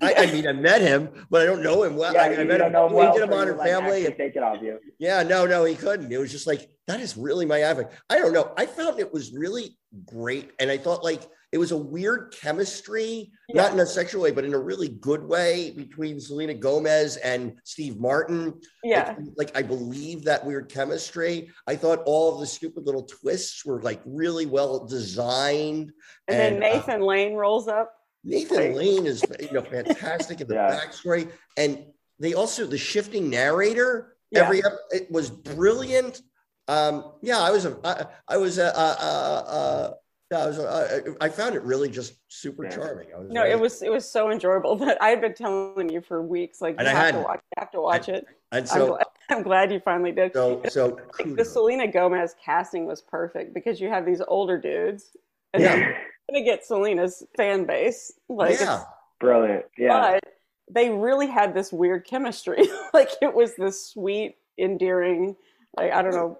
I, 0.00 0.14
I 0.14 0.26
mean, 0.32 0.46
I 0.48 0.52
met 0.52 0.80
him, 0.80 1.10
but 1.30 1.42
I 1.42 1.44
don't 1.44 1.62
know 1.62 1.82
him 1.82 1.94
well. 1.96 2.14
yeah, 2.14 2.22
I, 2.22 2.26
I 2.26 2.30
you 2.40 2.44
met 2.46 2.56
don't 2.58 2.68
him. 2.68 2.72
know 2.72 2.86
him 2.86 2.92
we 2.92 2.98
well. 2.98 3.12
did 3.12 3.22
a 3.22 3.26
so 3.26 3.30
you're 3.30 3.38
Modern 3.38 3.56
like, 3.58 3.68
Family, 3.68 3.90
actually 3.90 4.06
and 4.06 4.16
take 4.16 4.36
it 4.36 4.42
off 4.42 4.62
you. 4.62 4.78
yeah, 4.98 5.22
no, 5.22 5.46
no, 5.46 5.64
he 5.64 5.74
couldn't. 5.74 6.10
It 6.10 6.16
was 6.18 6.32
just 6.32 6.46
like 6.46 6.70
that 6.86 7.00
is 7.00 7.16
really 7.18 7.44
my 7.46 7.58
affect. 7.58 7.94
I 8.10 8.18
don't 8.18 8.32
know. 8.32 8.52
I 8.56 8.64
found 8.66 8.98
it 8.98 9.12
was 9.12 9.32
really 9.34 9.76
great, 10.06 10.50
and 10.58 10.70
I 10.70 10.78
thought 10.78 11.04
like 11.04 11.22
it 11.54 11.58
was 11.58 11.70
a 11.70 11.76
weird 11.76 12.34
chemistry, 12.36 13.30
not 13.50 13.72
in 13.72 13.78
a 13.78 13.86
sexual 13.86 14.20
way, 14.22 14.32
but 14.32 14.44
in 14.44 14.54
a 14.54 14.58
really 14.58 14.88
good 14.88 15.22
way 15.22 15.70
between 15.70 16.18
Selena 16.18 16.52
Gomez 16.52 17.16
and 17.18 17.54
Steve 17.62 17.96
Martin. 18.00 18.60
yeah, 18.82 19.14
Like, 19.36 19.52
like 19.54 19.56
I 19.56 19.62
believe 19.62 20.24
that 20.24 20.44
weird 20.44 20.68
chemistry. 20.68 21.48
I 21.68 21.76
thought 21.76 22.00
all 22.06 22.34
of 22.34 22.40
the 22.40 22.46
stupid 22.48 22.86
little 22.86 23.04
twists 23.04 23.64
were 23.64 23.80
like 23.82 24.00
really 24.04 24.46
well 24.46 24.84
designed. 24.84 25.92
and 26.26 26.38
then 26.40 26.54
and, 26.54 26.64
uh, 26.64 26.68
Nathan 26.74 27.00
Lane 27.02 27.34
rolls 27.34 27.68
up. 27.68 27.92
Nathan 28.24 28.56
Right. 28.58 28.74
Lane 28.74 29.06
is 29.06 29.22
you 29.38 29.52
know 29.52 29.62
fantastic 29.62 30.40
in 30.40 30.48
the 30.48 30.54
Yeah. 30.60 30.80
backstory, 30.80 31.30
and 31.56 31.84
they 32.18 32.34
also 32.34 32.66
the 32.66 32.78
shifting 32.78 33.30
narrator 33.30 34.16
Yeah. 34.32 34.42
Every 34.46 34.58
ep- 34.64 34.72
it 34.90 35.08
was 35.08 35.30
brilliant. 35.30 36.20
Um, 36.66 37.12
yeah, 37.22 37.38
I 37.38 37.50
was 37.52 37.64
a, 37.66 37.78
I, 37.84 38.06
I 38.26 38.36
was 38.38 38.58
a, 38.58 38.76
uh, 38.76 38.96
uh, 38.98 39.50
uh, 39.58 39.90
yeah, 40.34 40.44
I 40.44 40.46
was. 40.46 40.58
A, 40.58 41.14
I, 41.20 41.26
I 41.26 41.28
found 41.28 41.54
it 41.54 41.62
really 41.62 41.88
just 41.88 42.14
super 42.28 42.64
Yeah. 42.64 42.70
charming. 42.70 43.06
I 43.14 43.18
was 43.20 43.28
No, 43.30 43.42
very- 43.42 43.52
it 43.52 43.60
was 43.60 43.82
it 43.82 43.90
was 43.90 44.08
so 44.10 44.30
enjoyable 44.30 44.76
that 44.84 45.00
I 45.00 45.08
had 45.10 45.20
been 45.20 45.34
telling 45.34 45.88
you 45.88 46.00
for 46.00 46.22
weeks, 46.22 46.60
like 46.60 46.76
And 46.78 46.86
you 46.86 46.92
I 46.92 46.96
have 46.96 47.04
had- 47.06 47.14
to 47.14 47.20
watch, 47.22 47.40
you 47.44 47.60
have 47.60 47.70
to 47.72 47.80
watch 47.80 48.08
it. 48.08 48.26
and 48.52 48.60
I'm, 48.62 48.66
so 48.66 48.86
glad, 48.88 49.06
I'm 49.30 49.42
glad 49.42 49.72
you 49.72 49.80
finally 49.80 50.12
did. 50.12 50.32
so 50.32 50.60
so. 50.68 50.98
Like, 51.18 51.36
the. 51.36 51.44
Selena 51.44 51.86
Gomez 51.90 52.34
casting 52.44 52.86
was 52.86 53.00
perfect 53.02 53.54
because 53.54 53.80
you 53.80 53.88
have 53.88 54.04
these 54.04 54.20
older 54.28 54.58
dudes, 54.58 55.16
and 55.52 55.62
Yeah. 55.62 55.76
they're 55.76 55.96
gonna 56.30 56.44
get 56.44 56.64
Selena's 56.64 57.22
fan 57.36 57.64
base. 57.64 58.12
Like, 58.28 58.58
yeah, 58.60 58.84
Brilliant. 59.20 59.66
Yeah. 59.78 60.18
but 60.20 60.24
they 60.70 60.90
really 60.90 61.26
had 61.26 61.54
this 61.54 61.72
weird 61.72 62.06
chemistry. 62.06 62.62
like 62.94 63.10
it 63.22 63.32
was 63.32 63.54
this 63.56 63.86
sweet, 63.86 64.36
endearing. 64.58 65.36
Like 65.76 65.92
I 65.92 66.02
don't 66.02 66.12
know, 66.14 66.38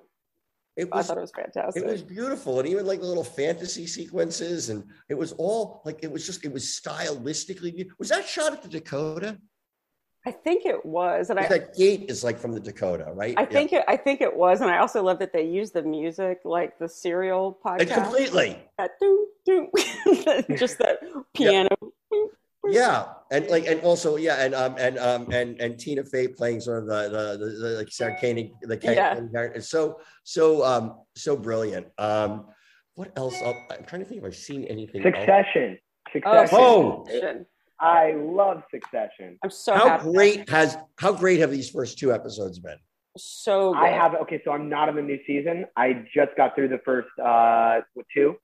it 0.76 0.88
I 0.92 1.02
thought 1.02 1.18
it 1.18 1.20
was 1.20 1.30
fantastic. 1.30 1.82
It 1.82 1.86
was 1.86 2.02
beautiful, 2.02 2.58
and 2.58 2.68
even 2.68 2.84
like 2.86 3.00
the 3.00 3.06
little 3.06 3.24
fantasy 3.24 3.86
sequences, 3.86 4.70
and 4.70 4.84
it 5.08 5.14
was 5.14 5.32
all 5.32 5.82
like 5.84 6.00
it 6.02 6.10
was 6.10 6.26
just 6.26 6.44
it 6.44 6.52
was 6.52 6.64
stylistically. 6.64 7.86
Was 7.98 8.08
that 8.08 8.26
shot 8.26 8.52
at 8.52 8.62
the 8.62 8.68
Dakota? 8.68 9.38
I 10.26 10.30
think 10.32 10.64
it 10.64 10.84
was, 10.86 11.28
and 11.28 11.38
I, 11.38 11.46
that 11.48 11.74
gate 11.76 12.06
is 12.08 12.24
like 12.24 12.38
from 12.38 12.52
the 12.52 12.60
Dakota, 12.60 13.12
right? 13.12 13.34
I 13.36 13.42
Yeah. 13.42 13.46
think 13.48 13.72
it, 13.74 13.84
I 13.86 13.96
think 13.98 14.22
it 14.22 14.34
was, 14.34 14.62
and 14.62 14.70
I 14.70 14.78
also 14.78 15.02
love 15.02 15.18
that 15.18 15.34
they 15.34 15.44
used 15.44 15.74
the 15.74 15.82
music, 15.82 16.40
like 16.46 16.78
the 16.78 16.88
serial 16.88 17.58
podcast. 17.64 17.92
completely. 17.92 18.58
that 18.78 18.92
doo, 19.00 19.26
doo, 19.44 19.68
just 20.56 20.78
that 20.78 20.98
piano. 21.34 21.68
Yeah, 22.10 22.18
and 23.30 23.48
like, 23.48 23.66
and 23.66 23.80
also, 23.80 24.16
yeah, 24.16 24.44
and 24.44 24.54
um, 24.54 24.76
and 24.78 24.98
um, 24.98 25.30
and 25.32 25.60
and 25.60 25.78
Tina 25.78 26.04
Fey 26.04 26.28
playing 26.28 26.60
sort 26.60 26.82
of 26.82 26.86
the 26.88 27.02
the 27.08 27.44
the, 27.44 27.50
the 27.52 27.68
like 27.78 27.88
Sarkanic, 27.88 28.52
the 28.62 28.78
Yeah. 28.82 29.14
character. 29.14 29.52
It's 29.56 29.68
so 29.70 29.98
so 30.24 30.64
um 30.64 31.00
so 31.16 31.36
brilliant. 31.36 31.88
Um, 31.98 32.46
what 32.94 33.12
else? 33.16 33.34
i 33.42 33.52
I'm 33.70 33.84
trying 33.84 34.02
to 34.02 34.08
think 34.08 34.20
if 34.20 34.26
I've 34.26 34.36
seen 34.36 34.64
anything. 34.64 35.04
else. 35.04 35.14
Succession. 35.14 35.78
Oh, 36.24 37.04
Succession. 37.06 37.46
Oh. 37.46 37.46
I 37.80 38.12
love 38.12 38.62
Succession. 38.70 39.38
I'm 39.42 39.50
so 39.50 39.74
How 39.74 39.88
happy. 39.88 40.10
great 40.12 40.48
has 40.48 40.76
how 40.98 41.12
great 41.12 41.40
have 41.40 41.50
these 41.50 41.70
first 41.70 41.98
two 41.98 42.12
episodes 42.12 42.58
been? 42.58 42.78
So 43.16 43.72
good. 43.74 43.82
I 43.82 43.88
have 43.88 44.14
okay, 44.22 44.40
so 44.44 44.52
I'm 44.52 44.68
not 44.68 44.88
in 44.88 44.96
the 44.96 45.02
new 45.02 45.18
season. 45.26 45.66
I 45.76 46.04
just 46.14 46.36
got 46.36 46.54
through 46.54 46.68
the 46.68 46.80
first 46.84 47.08
uh 47.18 47.80
with 47.94 48.06
two. 48.14 48.36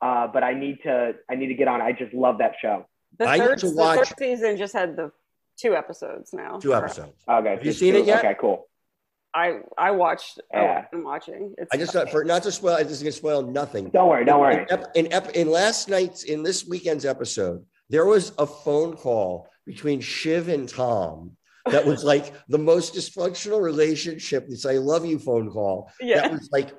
Uh, 0.00 0.26
but 0.26 0.42
I 0.42 0.52
need 0.54 0.78
to 0.82 1.14
I 1.30 1.34
need 1.36 1.46
to 1.48 1.54
get 1.54 1.68
on. 1.68 1.80
I 1.80 1.92
just 1.92 2.12
love 2.12 2.38
that 2.38 2.54
show. 2.60 2.86
The 3.18 3.26
I 3.28 3.38
need 3.38 3.44
third, 3.44 3.58
to 3.58 3.70
the 3.70 3.76
watch- 3.76 4.08
third 4.08 4.18
season 4.18 4.56
just 4.56 4.72
had 4.72 4.96
the 4.96 5.10
two 5.58 5.74
episodes 5.74 6.32
now. 6.32 6.58
Two 6.58 6.74
episodes. 6.74 7.12
Oh, 7.28 7.38
okay. 7.38 7.50
Have 7.50 7.58
you 7.60 7.64
just 7.70 7.80
seen 7.80 7.94
two. 7.94 8.00
it 8.00 8.06
yet? 8.06 8.18
Okay, 8.24 8.36
cool. 8.40 8.68
I 9.34 9.60
I 9.78 9.92
watched. 9.92 10.40
Yeah. 10.52 10.84
Oh, 10.84 10.98
I'm 10.98 11.04
watching. 11.04 11.54
It's 11.56 11.70
I 11.72 11.76
just 11.78 11.92
thought 11.92 12.10
for 12.10 12.22
not 12.24 12.42
to 12.42 12.52
spoil, 12.52 12.74
I 12.74 12.82
just 12.82 13.02
gonna 13.02 13.12
spoil 13.12 13.42
nothing. 13.42 13.88
Don't 13.90 14.08
worry, 14.08 14.24
don't 14.24 14.40
worry. 14.40 14.56
In, 14.56 14.66
ep- 14.70 14.96
in, 14.96 15.12
ep- 15.12 15.30
in 15.30 15.50
last 15.50 15.88
night's 15.88 16.24
in 16.24 16.42
this 16.42 16.66
weekend's 16.66 17.06
episode, 17.06 17.64
there 17.88 18.04
was 18.04 18.32
a 18.38 18.46
phone 18.46 18.94
call 18.94 19.48
between 19.64 20.00
Shiv 20.00 20.48
and 20.48 20.68
Tom 20.68 21.36
that 21.64 21.86
was 21.86 22.04
like 22.04 22.34
the 22.48 22.58
most 22.58 22.94
dysfunctional 22.94 23.62
relationship. 23.62 24.48
This 24.48 24.66
"I 24.66 24.74
love 24.76 25.06
you" 25.06 25.18
phone 25.18 25.50
call. 25.50 25.90
yeah. 26.00 26.22
That 26.22 26.32
was 26.32 26.50
like 26.52 26.70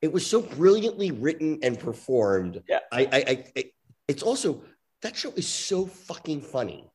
it 0.00 0.12
was 0.12 0.24
so 0.24 0.42
brilliantly 0.42 1.10
written 1.10 1.58
and 1.62 1.76
performed. 1.78 2.62
Yeah. 2.68 2.80
I, 2.92 3.00
I, 3.00 3.16
I, 3.16 3.44
I 3.56 3.64
it's 4.06 4.22
also 4.22 4.62
that 5.04 5.16
show 5.16 5.30
is 5.36 5.46
so 5.46 5.86
fucking 5.86 6.40
funny. 6.40 6.90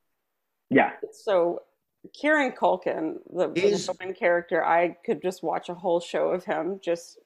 Yeah. 0.69 0.91
So 1.13 1.61
Kieran 2.13 2.51
Culkin, 2.51 3.15
the, 3.33 3.51
Is- 3.55 3.85
the 3.85 3.93
woman 3.93 4.13
character, 4.13 4.63
I 4.65 4.97
could 5.05 5.21
just 5.21 5.41
watch 5.43 5.69
a 5.69 5.73
whole 5.73 5.99
show 5.99 6.29
of 6.29 6.43
him. 6.43 6.79
Just 6.83 7.17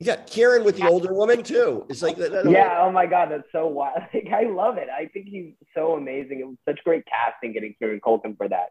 Yeah, 0.00 0.16
Kieran 0.16 0.64
with 0.64 0.76
the 0.76 0.88
older 0.88 1.12
woman 1.14 1.42
too. 1.42 1.86
It's 1.88 2.02
like 2.02 2.16
that. 2.16 2.32
that- 2.32 2.50
Yeah, 2.50 2.80
oh 2.82 2.90
my 2.90 3.06
god, 3.06 3.30
that's 3.30 3.50
so 3.52 3.66
wild. 3.68 3.98
Like, 4.14 4.28
I 4.32 4.44
love 4.50 4.76
it. 4.78 4.88
I 4.88 5.06
think 5.06 5.26
he's 5.26 5.52
so 5.74 5.94
amazing. 5.94 6.40
It 6.40 6.46
was 6.46 6.56
such 6.68 6.82
great 6.84 7.04
casting 7.06 7.52
getting 7.52 7.74
Kieran 7.78 8.00
Culkin 8.00 8.36
for 8.36 8.48
that. 8.48 8.70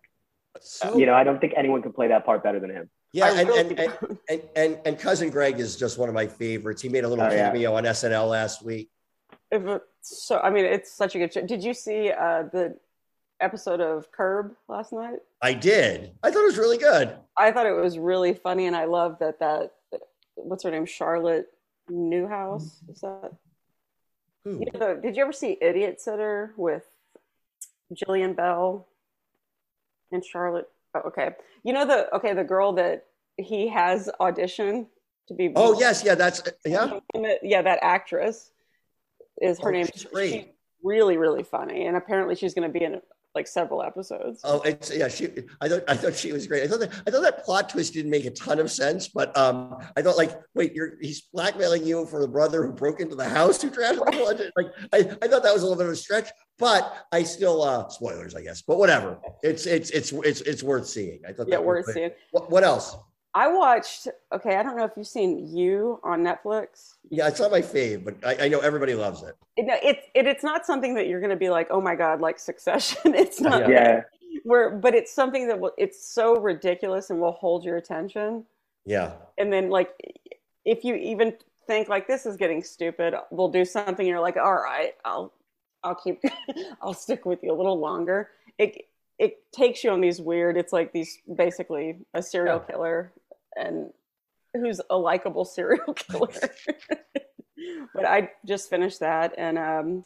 so- 0.59 0.97
You 0.97 1.05
know, 1.05 1.13
I 1.13 1.23
don't 1.23 1.39
think 1.39 1.53
anyone 1.55 1.81
could 1.81 1.95
play 1.95 2.07
that 2.09 2.25
part 2.25 2.43
better 2.43 2.59
than 2.59 2.69
him. 2.71 2.89
yeah, 3.13 3.31
and, 3.39 3.49
and, 3.49 3.79
and, 3.79 4.17
and 4.29 4.41
and 4.55 4.79
and 4.85 4.99
cousin 4.99 5.29
Greg 5.29 5.59
is 5.59 5.75
just 5.75 5.97
one 5.99 6.09
of 6.09 6.15
my 6.15 6.25
favorites. 6.25 6.81
He 6.81 6.89
made 6.89 7.03
a 7.03 7.07
little 7.07 7.23
Oh, 7.25 7.29
yeah. 7.29 7.49
cameo 7.51 7.75
on 7.75 7.83
SNL 7.83 8.27
last 8.29 8.63
week. 8.65 8.89
if 9.51 9.63
it- 9.65 9.81
so 10.03 10.39
I 10.39 10.49
mean, 10.49 10.65
it's 10.65 10.91
such 10.91 11.15
a 11.15 11.19
good 11.19 11.33
show. 11.33 11.41
Did 11.41 11.63
you 11.63 11.73
see 11.73 12.11
uh, 12.11 12.43
the 12.51 12.77
episode 13.39 13.79
of 13.79 14.11
Curb 14.11 14.53
last 14.67 14.93
night? 14.93 15.19
I 15.41 15.53
did. 15.53 16.11
I 16.23 16.29
thought 16.29 16.41
it 16.41 16.45
was 16.45 16.57
really 16.57 16.77
good. 16.77 17.15
I 17.37 17.51
thought 17.51 17.65
it 17.65 17.71
was 17.71 17.97
really 17.97 18.33
funny, 18.33 18.67
and 18.67 18.75
I 18.75 18.85
love 18.85 19.17
that 19.19 19.39
that 19.39 19.71
what's 20.35 20.63
her 20.63 20.71
name, 20.71 20.85
Charlotte 20.85 21.47
Newhouse. 21.89 22.81
Is 22.89 23.01
that? 23.01 23.33
Who? 24.43 24.59
You 24.59 24.67
know, 24.73 24.95
the, 24.95 25.01
did 25.01 25.15
you 25.15 25.23
ever 25.23 25.31
see 25.31 25.57
Idiot 25.61 26.01
Sitter 26.01 26.53
with 26.57 26.85
Jillian 27.93 28.35
Bell 28.35 28.87
and 30.11 30.23
Charlotte? 30.23 30.69
Oh, 30.95 31.01
okay, 31.07 31.31
you 31.63 31.73
know 31.73 31.85
the 31.85 32.13
okay 32.15 32.33
the 32.33 32.43
girl 32.43 32.73
that 32.73 33.05
he 33.37 33.67
has 33.69 34.09
audition 34.19 34.87
to 35.27 35.33
be. 35.33 35.51
Oh 35.55 35.79
yes, 35.79 36.03
yeah, 36.03 36.15
that's 36.15 36.43
yeah. 36.65 36.99
yeah, 37.41 37.61
that 37.61 37.79
actress 37.81 38.51
is 39.43 39.59
her 39.59 39.69
Oh, 39.69 39.71
name. 39.71 39.87
she's. 39.93 40.07
She's 40.15 40.45
really 40.83 41.15
really 41.17 41.43
funny, 41.43 41.85
and 41.85 41.95
apparently 41.95 42.35
she's 42.35 42.53
going 42.53 42.67
to 42.71 42.79
be 42.79 42.83
in 42.83 42.99
like 43.35 43.47
several 43.47 43.81
episodes. 43.81 44.41
Oh, 44.43 44.61
it's 44.61 44.95
yeah. 44.95 45.07
She, 45.07 45.27
I 45.59 45.67
thought, 45.67 45.83
I 45.87 45.95
thought 45.95 46.13
she 46.13 46.31
was 46.31 46.45
great. 46.45 46.63
I 46.63 46.67
thought 46.67 46.81
that, 46.81 46.91
I 47.07 47.09
thought 47.09 47.23
that 47.23 47.43
plot 47.43 47.69
twist 47.69 47.93
didn't 47.93 48.11
make 48.11 48.25
a 48.25 48.31
ton 48.31 48.59
of 48.59 48.69
sense, 48.69 49.07
but 49.07 49.35
um, 49.35 49.77
I 49.97 50.01
thought 50.03 50.17
like, 50.17 50.39
wait, 50.53 50.73
you're 50.73 50.97
he's 51.01 51.21
blackmailing 51.33 51.83
you 51.83 52.05
for 52.05 52.19
the 52.21 52.27
brother 52.27 52.63
who 52.63 52.73
broke 52.73 52.99
into 52.99 53.15
the 53.15 53.27
house 53.27 53.61
who 53.61 53.71
drafted 53.71 54.05
the 54.05 54.11
blood. 54.11 54.51
Like, 54.55 54.67
I, 54.93 54.97
I 55.23 55.27
thought 55.27 55.41
that 55.43 55.53
was 55.53 55.63
a 55.63 55.65
little 55.65 55.77
bit 55.77 55.87
of 55.87 55.93
a 55.93 55.95
stretch, 55.95 56.29
but 56.59 57.07
I 57.11 57.23
still 57.23 57.63
uh, 57.63 57.87
spoilers, 57.89 58.35
I 58.35 58.43
guess. 58.43 58.61
But 58.61 58.77
whatever, 58.77 59.19
it's 59.41 59.65
it's 59.65 59.89
it's 59.89 60.11
it's 60.11 60.41
it's 60.41 60.61
worth 60.61 60.85
seeing. 60.87 61.21
I 61.27 61.33
thought 61.33 61.47
yeah, 61.47 61.55
that 61.55 61.65
worth 61.65 61.91
seeing. 61.91 62.11
What, 62.31 62.51
what 62.51 62.63
else? 62.63 62.95
I 63.35 63.47
watched. 63.47 64.07
Okay, 64.31 64.55
I 64.57 64.63
don't 64.63 64.77
know 64.77 64.83
if 64.83 64.91
you've 64.95 65.07
seen 65.07 65.47
You 65.55 65.99
on 66.03 66.23
Netflix. 66.23 66.95
Yeah, 67.09 67.27
it's 67.27 67.39
not 67.39 67.51
my 67.51 67.61
fave, 67.61 68.03
but 68.05 68.15
I, 68.25 68.45
I 68.45 68.47
know 68.47 68.59
everybody 68.59 68.93
loves 68.93 69.23
it. 69.23 69.35
It, 69.57 69.65
no, 69.65 69.75
it's 69.81 70.05
it, 70.13 70.27
it's 70.27 70.43
not 70.43 70.65
something 70.65 70.93
that 70.95 71.07
you're 71.07 71.19
going 71.19 71.29
to 71.31 71.35
be 71.35 71.49
like, 71.49 71.67
oh 71.71 71.81
my 71.81 71.95
god, 71.95 72.21
like 72.21 72.37
Succession. 72.39 73.15
It's 73.15 73.41
not. 73.41 73.61
Yeah. 73.69 73.69
Yeah. 73.69 74.01
Where, 74.43 74.71
but 74.71 74.93
it's 74.95 75.13
something 75.13 75.47
that 75.47 75.59
will. 75.59 75.73
It's 75.77 76.03
so 76.05 76.35
ridiculous 76.39 77.09
and 77.09 77.19
will 77.19 77.31
hold 77.33 77.63
your 77.65 77.77
attention. 77.77 78.45
Yeah, 78.85 79.13
And 79.37 79.51
then, 79.53 79.69
like, 79.69 79.91
if 80.65 80.83
you 80.83 80.95
even 80.95 81.33
think 81.67 81.87
like 81.87 82.05
this 82.07 82.25
is 82.25 82.35
getting 82.35 82.61
stupid, 82.61 83.15
we'll 83.31 83.47
do 83.47 83.63
something. 83.63 84.05
You're 84.05 84.19
like, 84.19 84.35
all 84.37 84.55
right, 84.55 84.93
I'll 85.05 85.31
I'll 85.83 85.95
keep 85.95 86.21
I'll 86.81 86.93
stick 86.93 87.25
with 87.25 87.41
you 87.43 87.51
a 87.51 87.55
little 87.55 87.79
longer. 87.79 88.29
It 88.57 88.85
it 89.19 89.49
takes 89.53 89.83
you 89.83 89.91
on 89.91 90.01
these 90.01 90.19
weird. 90.19 90.57
It's 90.57 90.73
like 90.73 90.91
these 90.91 91.17
basically 91.33 91.99
a 92.13 92.21
serial 92.21 92.57
Yeah. 92.67 92.73
killer 92.73 93.13
and 93.55 93.91
who's 94.53 94.79
a 94.89 94.97
likable 94.97 95.45
serial 95.45 95.93
killer. 95.95 96.29
but 97.93 98.05
I 98.05 98.31
just 98.45 98.69
finished 98.69 98.99
that, 98.99 99.33
and 99.37 99.57
um, 99.57 100.05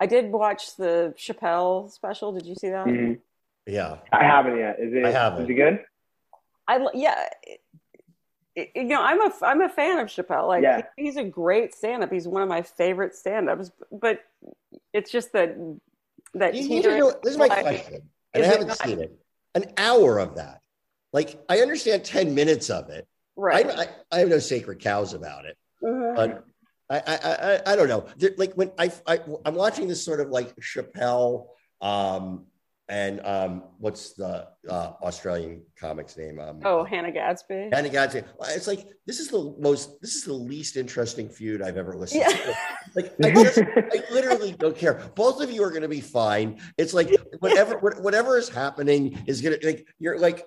I 0.00 0.06
did 0.06 0.30
watch 0.32 0.76
the 0.76 1.14
Chappelle 1.16 1.90
special. 1.90 2.32
Did 2.32 2.46
you 2.46 2.54
see 2.54 2.68
that? 2.70 2.86
Mhm. 2.86 3.20
yeah. 3.66 3.98
I 4.12 4.24
haven't 4.24 4.58
yet. 4.58 4.76
Is 4.80 4.92
it? 4.92 5.04
I 5.04 5.10
haven't. 5.10 5.44
Is 5.44 5.50
it 5.50 5.54
good? 5.54 5.84
I 6.68 6.78
li- 6.78 6.90
yeah. 6.94 7.28
it- 7.42 7.60
it- 8.56 8.70
you 8.76 8.84
know, 8.84 9.02
I'm 9.02 9.20
a 9.20 9.32
I'm 9.42 9.60
a 9.62 9.68
fan 9.68 9.98
of 9.98 10.06
Chappelle. 10.08 10.46
Like 10.48 10.62
Yeah. 10.62 10.82
he- 10.96 11.04
he's 11.04 11.16
a 11.16 11.24
great 11.24 11.74
stand-up. 11.74 12.12
He's 12.12 12.28
one 12.28 12.42
of 12.42 12.48
my 12.48 12.62
favorite 12.62 13.14
stand-ups. 13.16 13.70
But 13.90 14.20
it's 14.92 15.10
just 15.10 15.32
that 15.32 15.56
that 16.34 16.54
You- 16.54 16.76
you 16.76 16.82
know, 16.82 17.12
this 17.22 17.32
is 17.32 17.38
my 17.38 17.48
question, 17.48 18.08
and 18.32 18.44
I 18.44 18.46
haven't 18.46 18.68
not- 18.68 18.78
seen 18.78 19.00
it. 19.00 19.12
An 19.56 19.72
hour 19.76 20.18
of 20.18 20.34
that, 20.36 20.60
like 21.14 21.40
I 21.48 21.60
understand 21.60 22.04
ten 22.04 22.34
minutes 22.34 22.68
of 22.68 22.90
it. 22.90 23.06
right? 23.36 23.66
I, 23.66 23.82
I, 23.82 23.88
I 24.12 24.18
have 24.18 24.28
no 24.28 24.38
sacred 24.40 24.80
cows 24.80 25.14
about 25.14 25.44
it, 25.46 25.56
Mhm. 25.82 26.14
but 26.16 26.44
I, 26.90 26.98
I, 26.98 27.16
I, 27.16 27.72
I 27.72 27.76
don't 27.76 27.88
know. 27.88 28.04
Like 28.36 28.52
when 28.54 28.70
I, 28.78 28.92
I, 29.06 29.20
I'm 29.46 29.54
watching 29.54 29.88
this 29.88 30.04
sort 30.04 30.20
of 30.20 30.28
like 30.28 30.54
Chappelle, 30.56 31.46
um, 31.80 32.46
and 32.88 33.24
um, 33.24 33.62
what's 33.78 34.12
the 34.12 34.46
uh, 34.68 34.92
Australian 35.02 35.62
comic's 35.80 36.18
name? 36.18 36.38
Um, 36.38 36.60
oh, 36.66 36.84
Hannah 36.84 37.10
Gadsby. 37.10 37.70
Hannah 37.72 37.88
Gadsby. 37.88 38.22
It's 38.48 38.66
like 38.66 38.86
this 39.06 39.20
is 39.20 39.28
the 39.28 39.56
most, 39.58 39.98
this 40.02 40.14
is 40.16 40.24
the 40.24 40.34
least 40.34 40.76
interesting 40.76 41.30
feud 41.30 41.62
I've 41.62 41.78
ever 41.78 41.96
listened 41.96 42.24
Yeah. 42.28 42.36
to. 42.36 42.54
Like 42.94 43.14
I 43.24 43.30
just, 43.30 43.58
I 43.58 44.02
literally 44.12 44.52
don't 44.52 44.76
care. 44.76 45.00
Both 45.14 45.40
of 45.42 45.50
you 45.50 45.62
are 45.64 45.70
going 45.70 45.82
to 45.82 45.88
be 45.88 46.02
fine. 46.02 46.60
It's 46.76 46.92
like 46.92 47.10
whatever, 47.40 47.78
whatever 48.02 48.36
is 48.36 48.50
happening 48.50 49.24
is 49.26 49.40
going 49.40 49.58
to 49.58 49.66
like 49.66 49.86
you're 49.98 50.18
like 50.18 50.44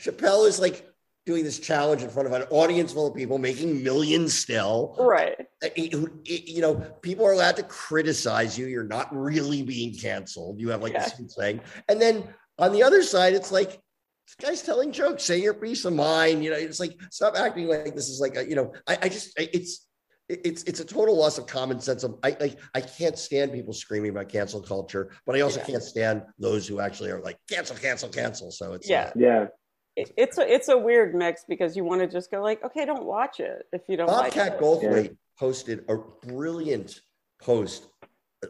Chappelle 0.00 0.46
is 0.46 0.58
like 0.60 0.88
doing 1.24 1.42
this 1.42 1.58
challenge 1.58 2.02
in 2.02 2.08
front 2.08 2.28
of 2.28 2.32
an 2.32 2.42
audience 2.50 2.92
full 2.92 3.08
of 3.08 3.14
people 3.14 3.38
making 3.38 3.82
millions 3.82 4.32
still. 4.32 4.96
Right. 4.98 5.36
Uh, 5.62 5.68
you 5.76 6.20
you 6.24 6.60
know, 6.60 6.74
people 7.02 7.26
are 7.26 7.32
allowed 7.32 7.56
to 7.56 7.62
criticize 7.64 8.56
you. 8.58 8.66
You're 8.66 8.84
not 8.84 9.14
really 9.14 9.62
being 9.62 9.94
canceled. 9.94 10.60
You 10.60 10.68
have 10.70 10.82
like 10.82 10.92
Yeah. 10.92 11.08
this 11.08 11.34
thing, 11.34 11.60
and 11.88 12.00
then 12.00 12.24
on 12.58 12.72
the 12.72 12.82
other 12.82 13.02
side, 13.02 13.34
it's 13.34 13.50
like 13.50 13.70
this 13.70 14.34
guy's 14.40 14.62
telling 14.62 14.92
jokes. 14.92 15.24
Say 15.24 15.40
your 15.40 15.54
piece 15.54 15.84
of 15.84 15.92
mind. 15.94 16.44
You 16.44 16.50
know, 16.50 16.56
it's 16.56 16.80
like 16.80 16.96
stop 17.10 17.36
acting 17.36 17.66
like 17.68 17.94
this 17.94 18.08
is 18.08 18.20
like 18.20 18.36
a, 18.36 18.48
you 18.48 18.54
know. 18.54 18.72
I, 18.86 18.98
I 19.02 19.08
just 19.08 19.32
it's 19.38 19.86
it's 20.28 20.62
it's 20.64 20.80
a 20.80 20.84
total 20.84 21.16
loss 21.16 21.38
of 21.38 21.46
common 21.46 21.80
sense. 21.80 22.02
Of 22.02 22.18
I 22.22 22.36
like 22.40 22.58
I 22.74 22.80
can't 22.80 23.16
stand 23.18 23.52
people 23.52 23.72
screaming 23.72 24.10
about 24.10 24.28
cancel 24.28 24.60
culture, 24.60 25.10
but 25.24 25.36
I 25.36 25.40
also 25.40 25.60
Yeah. 25.60 25.66
can't 25.66 25.82
stand 25.82 26.22
those 26.38 26.66
who 26.66 26.80
actually 26.80 27.10
are 27.10 27.20
like 27.20 27.38
cancel, 27.48 27.76
cancel, 27.76 28.08
cancel. 28.08 28.50
So 28.50 28.72
it's 28.72 28.88
Yeah. 28.88 29.08
Uh, 29.08 29.12
yeah. 29.16 29.46
It- 29.94 30.12
it's 30.16 30.38
a 30.38 30.52
it's 30.52 30.68
a 30.68 30.76
weird 30.76 31.14
mix 31.14 31.44
because 31.48 31.76
you 31.76 31.84
want 31.84 32.00
to 32.02 32.06
just 32.08 32.30
go 32.30 32.42
like, 32.42 32.62
okay, 32.64 32.84
don't 32.84 33.04
watch 33.04 33.40
it 33.40 33.66
if 33.72 33.82
you 33.88 33.96
don't 33.96 34.08
like 34.08 34.34
Bobcat 34.34 34.54
it. 34.54 34.60
Goldthwait 34.60 35.16
posted 35.38 35.84
a 35.88 35.96
brilliant 36.26 37.00
post 37.40 37.86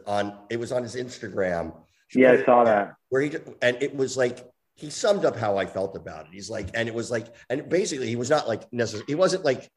on 0.05 0.37
it 0.49 0.59
was 0.59 0.71
on 0.71 0.83
his 0.83 0.95
Instagram. 0.95 1.73
Yeah, 2.13 2.31
I 2.33 2.43
saw 2.43 2.63
that. 2.63 2.95
Where 3.09 3.21
he 3.21 3.35
and 3.61 3.81
it 3.81 3.95
was 3.95 4.17
like 4.17 4.39
he 4.75 4.89
summed 4.89 5.25
up 5.25 5.35
how 5.35 5.57
I 5.57 5.65
felt 5.65 5.95
about 5.95 6.25
it. 6.25 6.31
He's 6.33 6.49
like, 6.49 6.69
and 6.75 6.87
it 6.87 6.93
was 6.93 7.09
like, 7.09 7.27
and 7.49 7.67
basically 7.67 8.07
he 8.07 8.15
was 8.15 8.29
not 8.29 8.47
like 8.47 8.71
necessarily 8.71 9.05
he 9.07 9.15
wasn't 9.15 9.43
like 9.45 9.69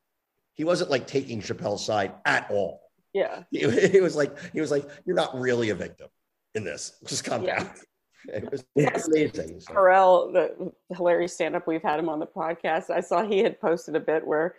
he 0.54 0.64
wasn't 0.64 0.90
like 0.90 1.06
taking 1.06 1.40
Chappelle's 1.40 1.84
side 1.84 2.12
at 2.24 2.50
all. 2.50 2.82
Yeah, 3.12 3.42
He, 3.50 4.00
was 4.00 4.14
like, 4.16 4.36
he 4.52 4.60
was 4.60 4.70
like, 4.70 4.88
you're 5.04 5.16
not 5.16 5.38
really 5.38 5.70
a 5.70 5.74
victim 5.74 6.08
in 6.54 6.64
this. 6.64 6.92
Just 7.06 7.24
calm 7.24 7.42
Yeah. 7.44 7.60
down. 7.64 7.70
It 8.28 8.52
was 8.52 8.64
amazing. 9.08 9.60
So- 9.60 9.72
Carell, 9.72 10.30
the 10.34 10.72
hilarious 10.94 11.32
stand 11.32 11.56
up, 11.56 11.66
we've 11.66 11.82
had 11.82 11.98
him 11.98 12.10
on 12.10 12.18
the 12.18 12.26
podcast. 12.26 12.90
I 12.90 13.00
saw 13.00 13.26
he 13.26 13.38
had 13.38 13.58
posted 13.58 13.96
a 13.96 14.00
bit 14.00 14.26
where 14.26 14.56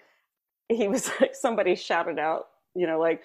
he 0.67 0.87
was 0.87 1.11
like, 1.21 1.35
somebody 1.35 1.75
shouted 1.75 2.17
out, 2.17 2.47
you 2.73 2.87
know, 2.87 2.99
like, 2.99 3.21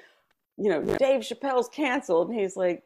you 0.58 0.68
know, 0.68 0.82
Dave 0.98 1.22
Chappelle's 1.22 1.68
canceled. 1.70 2.28
And 2.30 2.38
he's 2.38 2.54
like, 2.54 2.82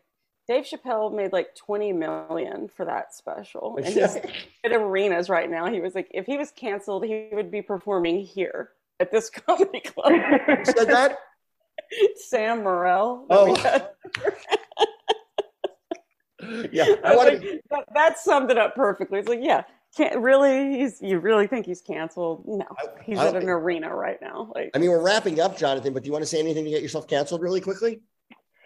Dave 0.47 0.65
Chappelle 0.65 1.13
made 1.15 1.33
like 1.33 1.55
20 1.57 1.93
million 1.93 2.69
for 2.69 2.85
that 2.85 3.15
special. 3.15 3.77
And 3.77 3.87
he's 3.87 4.17
in 4.65 4.73
arenas 4.73 5.29
right 5.29 5.51
now. 5.51 5.67
He 5.71 5.81
was 5.81 5.95
like, 5.97 6.09
if 6.15 6.27
he 6.27 6.39
was 6.39 6.53
canceled, 6.53 7.05
he 7.05 7.31
would 7.33 7.51
be 7.51 7.63
performing 7.63 8.21
here 8.21 8.71
at 9.01 9.11
this 9.11 9.31
comedy 9.47 9.81
club. 9.81 10.13
Who 10.13 10.65
said 10.65 10.89
that? 10.89 11.17
Sam 12.17 12.63
Morril. 12.63 13.27
Oh. 13.31 13.57
yeah, 16.73 16.85
I 16.85 16.99
I 17.05 17.11
was 17.11 17.17
want 17.17 17.29
like, 17.29 17.41
to. 17.41 17.61
that, 17.71 17.85
that 17.95 18.19
summed 18.19 18.51
it 18.51 18.59
up 18.59 18.75
perfectly. 18.75 19.19
It's 19.19 19.29
like, 19.29 19.41
yeah, 19.43 19.63
can't 19.97 20.19
really. 20.19 20.79
He's 20.79 21.01
you 21.03 21.19
really 21.19 21.47
think 21.47 21.67
he's 21.67 21.83
canceled? 21.83 22.45
No, 22.47 22.65
he's 23.03 23.19
I- 23.19 23.29
at 23.29 23.37
an 23.37 23.49
arena 23.49 23.95
right 23.95 24.19
now. 24.23 24.53
Like, 24.55 24.71
I 24.75 24.79
mean, 24.79 24.91
we're 24.91 25.05
wrapping 25.05 25.41
up, 25.41 25.59
Jonathan. 25.59 25.93
But 25.93 26.03
do 26.03 26.07
you 26.07 26.13
want 26.13 26.23
to 26.23 26.29
say 26.29 26.39
anything 26.39 26.65
to 26.65 26.71
get 26.71 26.83
yourself 26.83 27.09
canceled 27.09 27.43
really 27.43 27.61
quickly? 27.61 28.01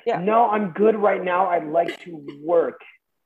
yeah, 0.06 0.20
No, 0.20 0.48
I'm 0.50 0.72
good 0.72 0.96
right 0.96 1.22
now. 1.24 1.46
I'd 1.46 1.66
like 1.68 1.98
to 2.02 2.26
work. 2.42 2.80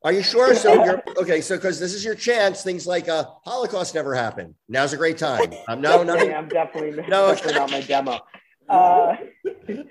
Are 0.05 0.13
you 0.13 0.23
sure? 0.23 0.55
So 0.55 0.73
you're 0.85 1.03
okay. 1.19 1.41
So 1.41 1.57
because 1.57 1.81
this 1.81 1.95
is 1.95 2.05
your 2.05 2.15
chance, 2.15 2.63
things 2.63 2.87
like 2.87 3.09
uh, 3.09 3.25
Holocaust 3.45 3.95
never 3.95 4.15
happened. 4.15 4.55
Now's 4.69 4.93
a 4.93 4.97
great 4.97 5.19
time. 5.19 5.53
Um, 5.67 5.81
no, 5.81 5.99
Yeah, 5.99 6.03
nothing. 6.05 6.35
I'm 6.35 6.49
definitely, 6.49 7.03
No, 7.09 7.29
definitely 7.35 7.51
okay. 7.51 7.59
not 7.59 7.71
my 7.71 7.81
demo. 7.81 8.19
Uh, 8.69 9.17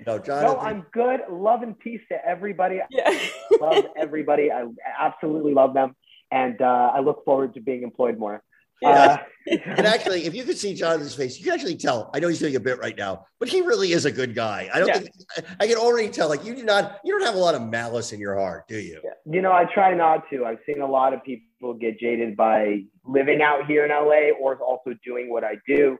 No, 0.06 0.18
Jonathan. 0.18 0.42
no, 0.42 0.58
I'm 0.58 0.86
good. 0.92 1.20
Love 1.30 1.62
and 1.62 1.78
peace 1.78 2.00
to 2.10 2.24
everybody. 2.26 2.80
yeah. 2.90 3.18
love 3.60 3.84
everybody. 3.96 4.50
I 4.50 4.66
absolutely 4.98 5.52
love 5.52 5.74
them, 5.74 5.94
and 6.30 6.60
uh, 6.62 6.90
I 6.94 7.00
look 7.00 7.24
forward 7.24 7.54
to 7.54 7.60
being 7.60 7.82
employed 7.82 8.18
more. 8.18 8.42
Yeah. 8.82 8.88
Uh, 8.90 9.16
and 9.64 9.86
actually, 9.86 10.26
if 10.26 10.34
you 10.34 10.44
could 10.44 10.58
see 10.58 10.74
Jonathan's 10.74 11.14
face, 11.14 11.38
you 11.38 11.44
can 11.44 11.54
actually 11.54 11.76
tell. 11.76 12.10
I 12.12 12.20
know 12.20 12.28
he's 12.28 12.38
doing 12.38 12.56
a 12.56 12.60
bit 12.60 12.78
right 12.78 12.96
now, 12.96 13.24
but 13.38 13.48
he 13.48 13.62
really 13.62 13.92
is 13.92 14.04
a 14.04 14.12
good 14.12 14.34
guy. 14.34 14.68
I 14.72 14.78
don't 14.78 14.88
Yeah. 14.88 14.98
think 14.98 15.14
I 15.58 15.66
can 15.66 15.76
already 15.76 16.10
tell. 16.10 16.28
Like 16.28 16.44
you 16.44 16.54
do 16.54 16.64
not, 16.64 17.00
you 17.02 17.16
don't 17.16 17.26
have 17.26 17.34
a 17.34 17.38
lot 17.38 17.54
of 17.54 17.62
malice 17.62 18.12
in 18.12 18.20
your 18.20 18.38
heart, 18.38 18.68
do 18.68 18.78
you? 18.78 19.00
you 19.24 19.40
know, 19.40 19.52
I 19.52 19.64
try 19.64 19.94
not 19.94 20.24
to. 20.30 20.44
I've 20.44 20.58
seen 20.66 20.82
a 20.82 20.86
lot 20.86 21.14
of 21.14 21.24
people 21.24 21.74
get 21.74 21.98
jaded 21.98 22.36
by 22.36 22.82
living 23.06 23.40
out 23.40 23.66
here 23.66 23.84
in 23.86 23.90
LA 23.90 24.30
or 24.38 24.56
also 24.56 24.90
doing 25.04 25.30
what 25.30 25.44
I 25.44 25.54
do 25.66 25.96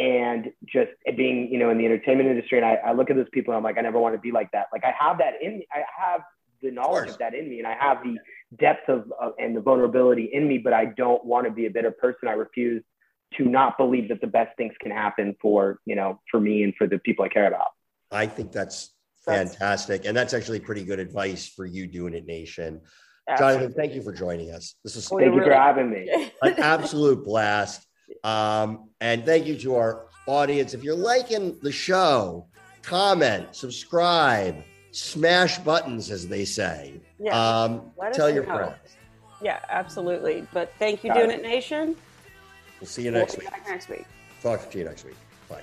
and 0.00 0.50
just 0.66 0.90
being, 1.16 1.48
you 1.52 1.58
know, 1.58 1.70
in 1.70 1.78
the 1.78 1.84
entertainment 1.84 2.28
industry. 2.28 2.58
And 2.58 2.66
I, 2.66 2.74
I 2.84 2.92
look 2.92 3.10
at 3.10 3.16
those 3.16 3.28
people 3.32 3.52
and 3.52 3.58
I'm 3.58 3.62
like, 3.64 3.78
I 3.78 3.82
never 3.82 4.00
want 4.00 4.14
to 4.16 4.20
be 4.20 4.32
like 4.32 4.50
that. 4.52 4.66
Like 4.72 4.82
I 4.84 4.92
have 4.98 5.18
that 5.18 5.34
in 5.40 5.58
me. 5.58 5.66
I 5.72 5.82
have 5.96 6.22
the 6.62 6.70
knowledge 6.72 7.04
course. 7.04 7.12
of 7.12 7.18
that 7.18 7.34
in 7.34 7.48
me 7.48 7.58
and 7.58 7.66
I 7.68 7.74
have 7.78 8.02
the 8.02 8.16
depth 8.58 8.88
of, 8.88 9.12
of 9.20 9.32
and 9.38 9.56
the 9.56 9.60
vulnerability 9.60 10.30
in 10.32 10.46
me, 10.48 10.58
but 10.58 10.72
I 10.72 10.86
don't 10.86 11.24
want 11.24 11.46
to 11.46 11.50
be 11.52 11.66
a 11.66 11.70
bitter 11.70 11.90
person. 11.90 12.28
I 12.28 12.32
refuse 12.32 12.82
to 13.38 13.44
not 13.44 13.78
believe 13.78 14.08
that 14.10 14.20
the 14.20 14.26
best 14.26 14.56
things 14.56 14.74
can 14.80 14.90
happen 14.90 15.34
for, 15.40 15.78
you 15.86 15.96
know, 15.96 16.20
for 16.30 16.38
me 16.40 16.62
and 16.62 16.74
for 16.76 16.86
the 16.86 16.98
people 16.98 17.24
I 17.24 17.28
care 17.28 17.46
about. 17.48 17.66
I 18.10 18.26
think 18.26 18.52
that's 18.52 18.94
That's- 19.26 19.54
fantastic, 19.56 20.04
and 20.04 20.16
that's 20.16 20.34
actually 20.34 20.60
pretty 20.60 20.84
good 20.84 20.98
advice 20.98 21.48
for 21.48 21.64
you 21.64 21.86
doing 21.86 22.14
it, 22.14 22.26
Nation. 22.26 22.80
Absolutely. 23.28 23.58
Jonathan, 23.60 23.74
thank 23.80 23.94
you 23.94 24.02
for 24.02 24.12
joining 24.12 24.50
us. 24.50 24.74
This 24.84 24.96
was 24.96 25.10
Oh, 25.12 25.18
Thank 25.18 25.34
you're 25.34 25.44
for 25.44 25.52
having 25.54 25.90
me. 25.90 26.10
an 26.42 26.54
absolute 26.58 27.24
blast. 27.24 27.86
Um, 28.24 28.90
and 29.00 29.24
thank 29.24 29.46
you 29.46 29.56
to 29.58 29.76
our 29.76 30.06
audience. 30.26 30.74
If 30.74 30.82
you're 30.82 30.96
liking 30.96 31.56
the 31.62 31.70
show, 31.72 32.48
comment, 32.82 33.54
subscribe, 33.54 34.62
smash 34.90 35.58
buttons, 35.58 36.10
as 36.10 36.26
they 36.28 36.44
say. 36.44 37.00
Yeah. 37.22 37.62
Um, 37.62 37.92
tell 38.12 38.28
your 38.28 38.44
know. 38.44 38.56
friends. 38.56 38.96
yeah, 39.40 39.60
absolutely. 39.68 40.46
But 40.52 40.72
thank 40.78 41.04
you, 41.04 41.10
Got 41.10 41.18
doing 41.18 41.30
it. 41.30 41.42
Nation. 41.42 41.96
We'll 42.80 42.88
see 42.88 43.02
you 43.02 43.12
We'll 43.12 43.20
next 43.20 43.36
be 43.36 43.40
week. 43.44 43.50
back 43.50 43.66
next 43.68 43.88
week. 43.88 44.06
Talk 44.42 44.68
to 44.70 44.78
you 44.78 44.84
next 44.84 45.04
week. 45.04 45.14
Bye. 45.48 45.62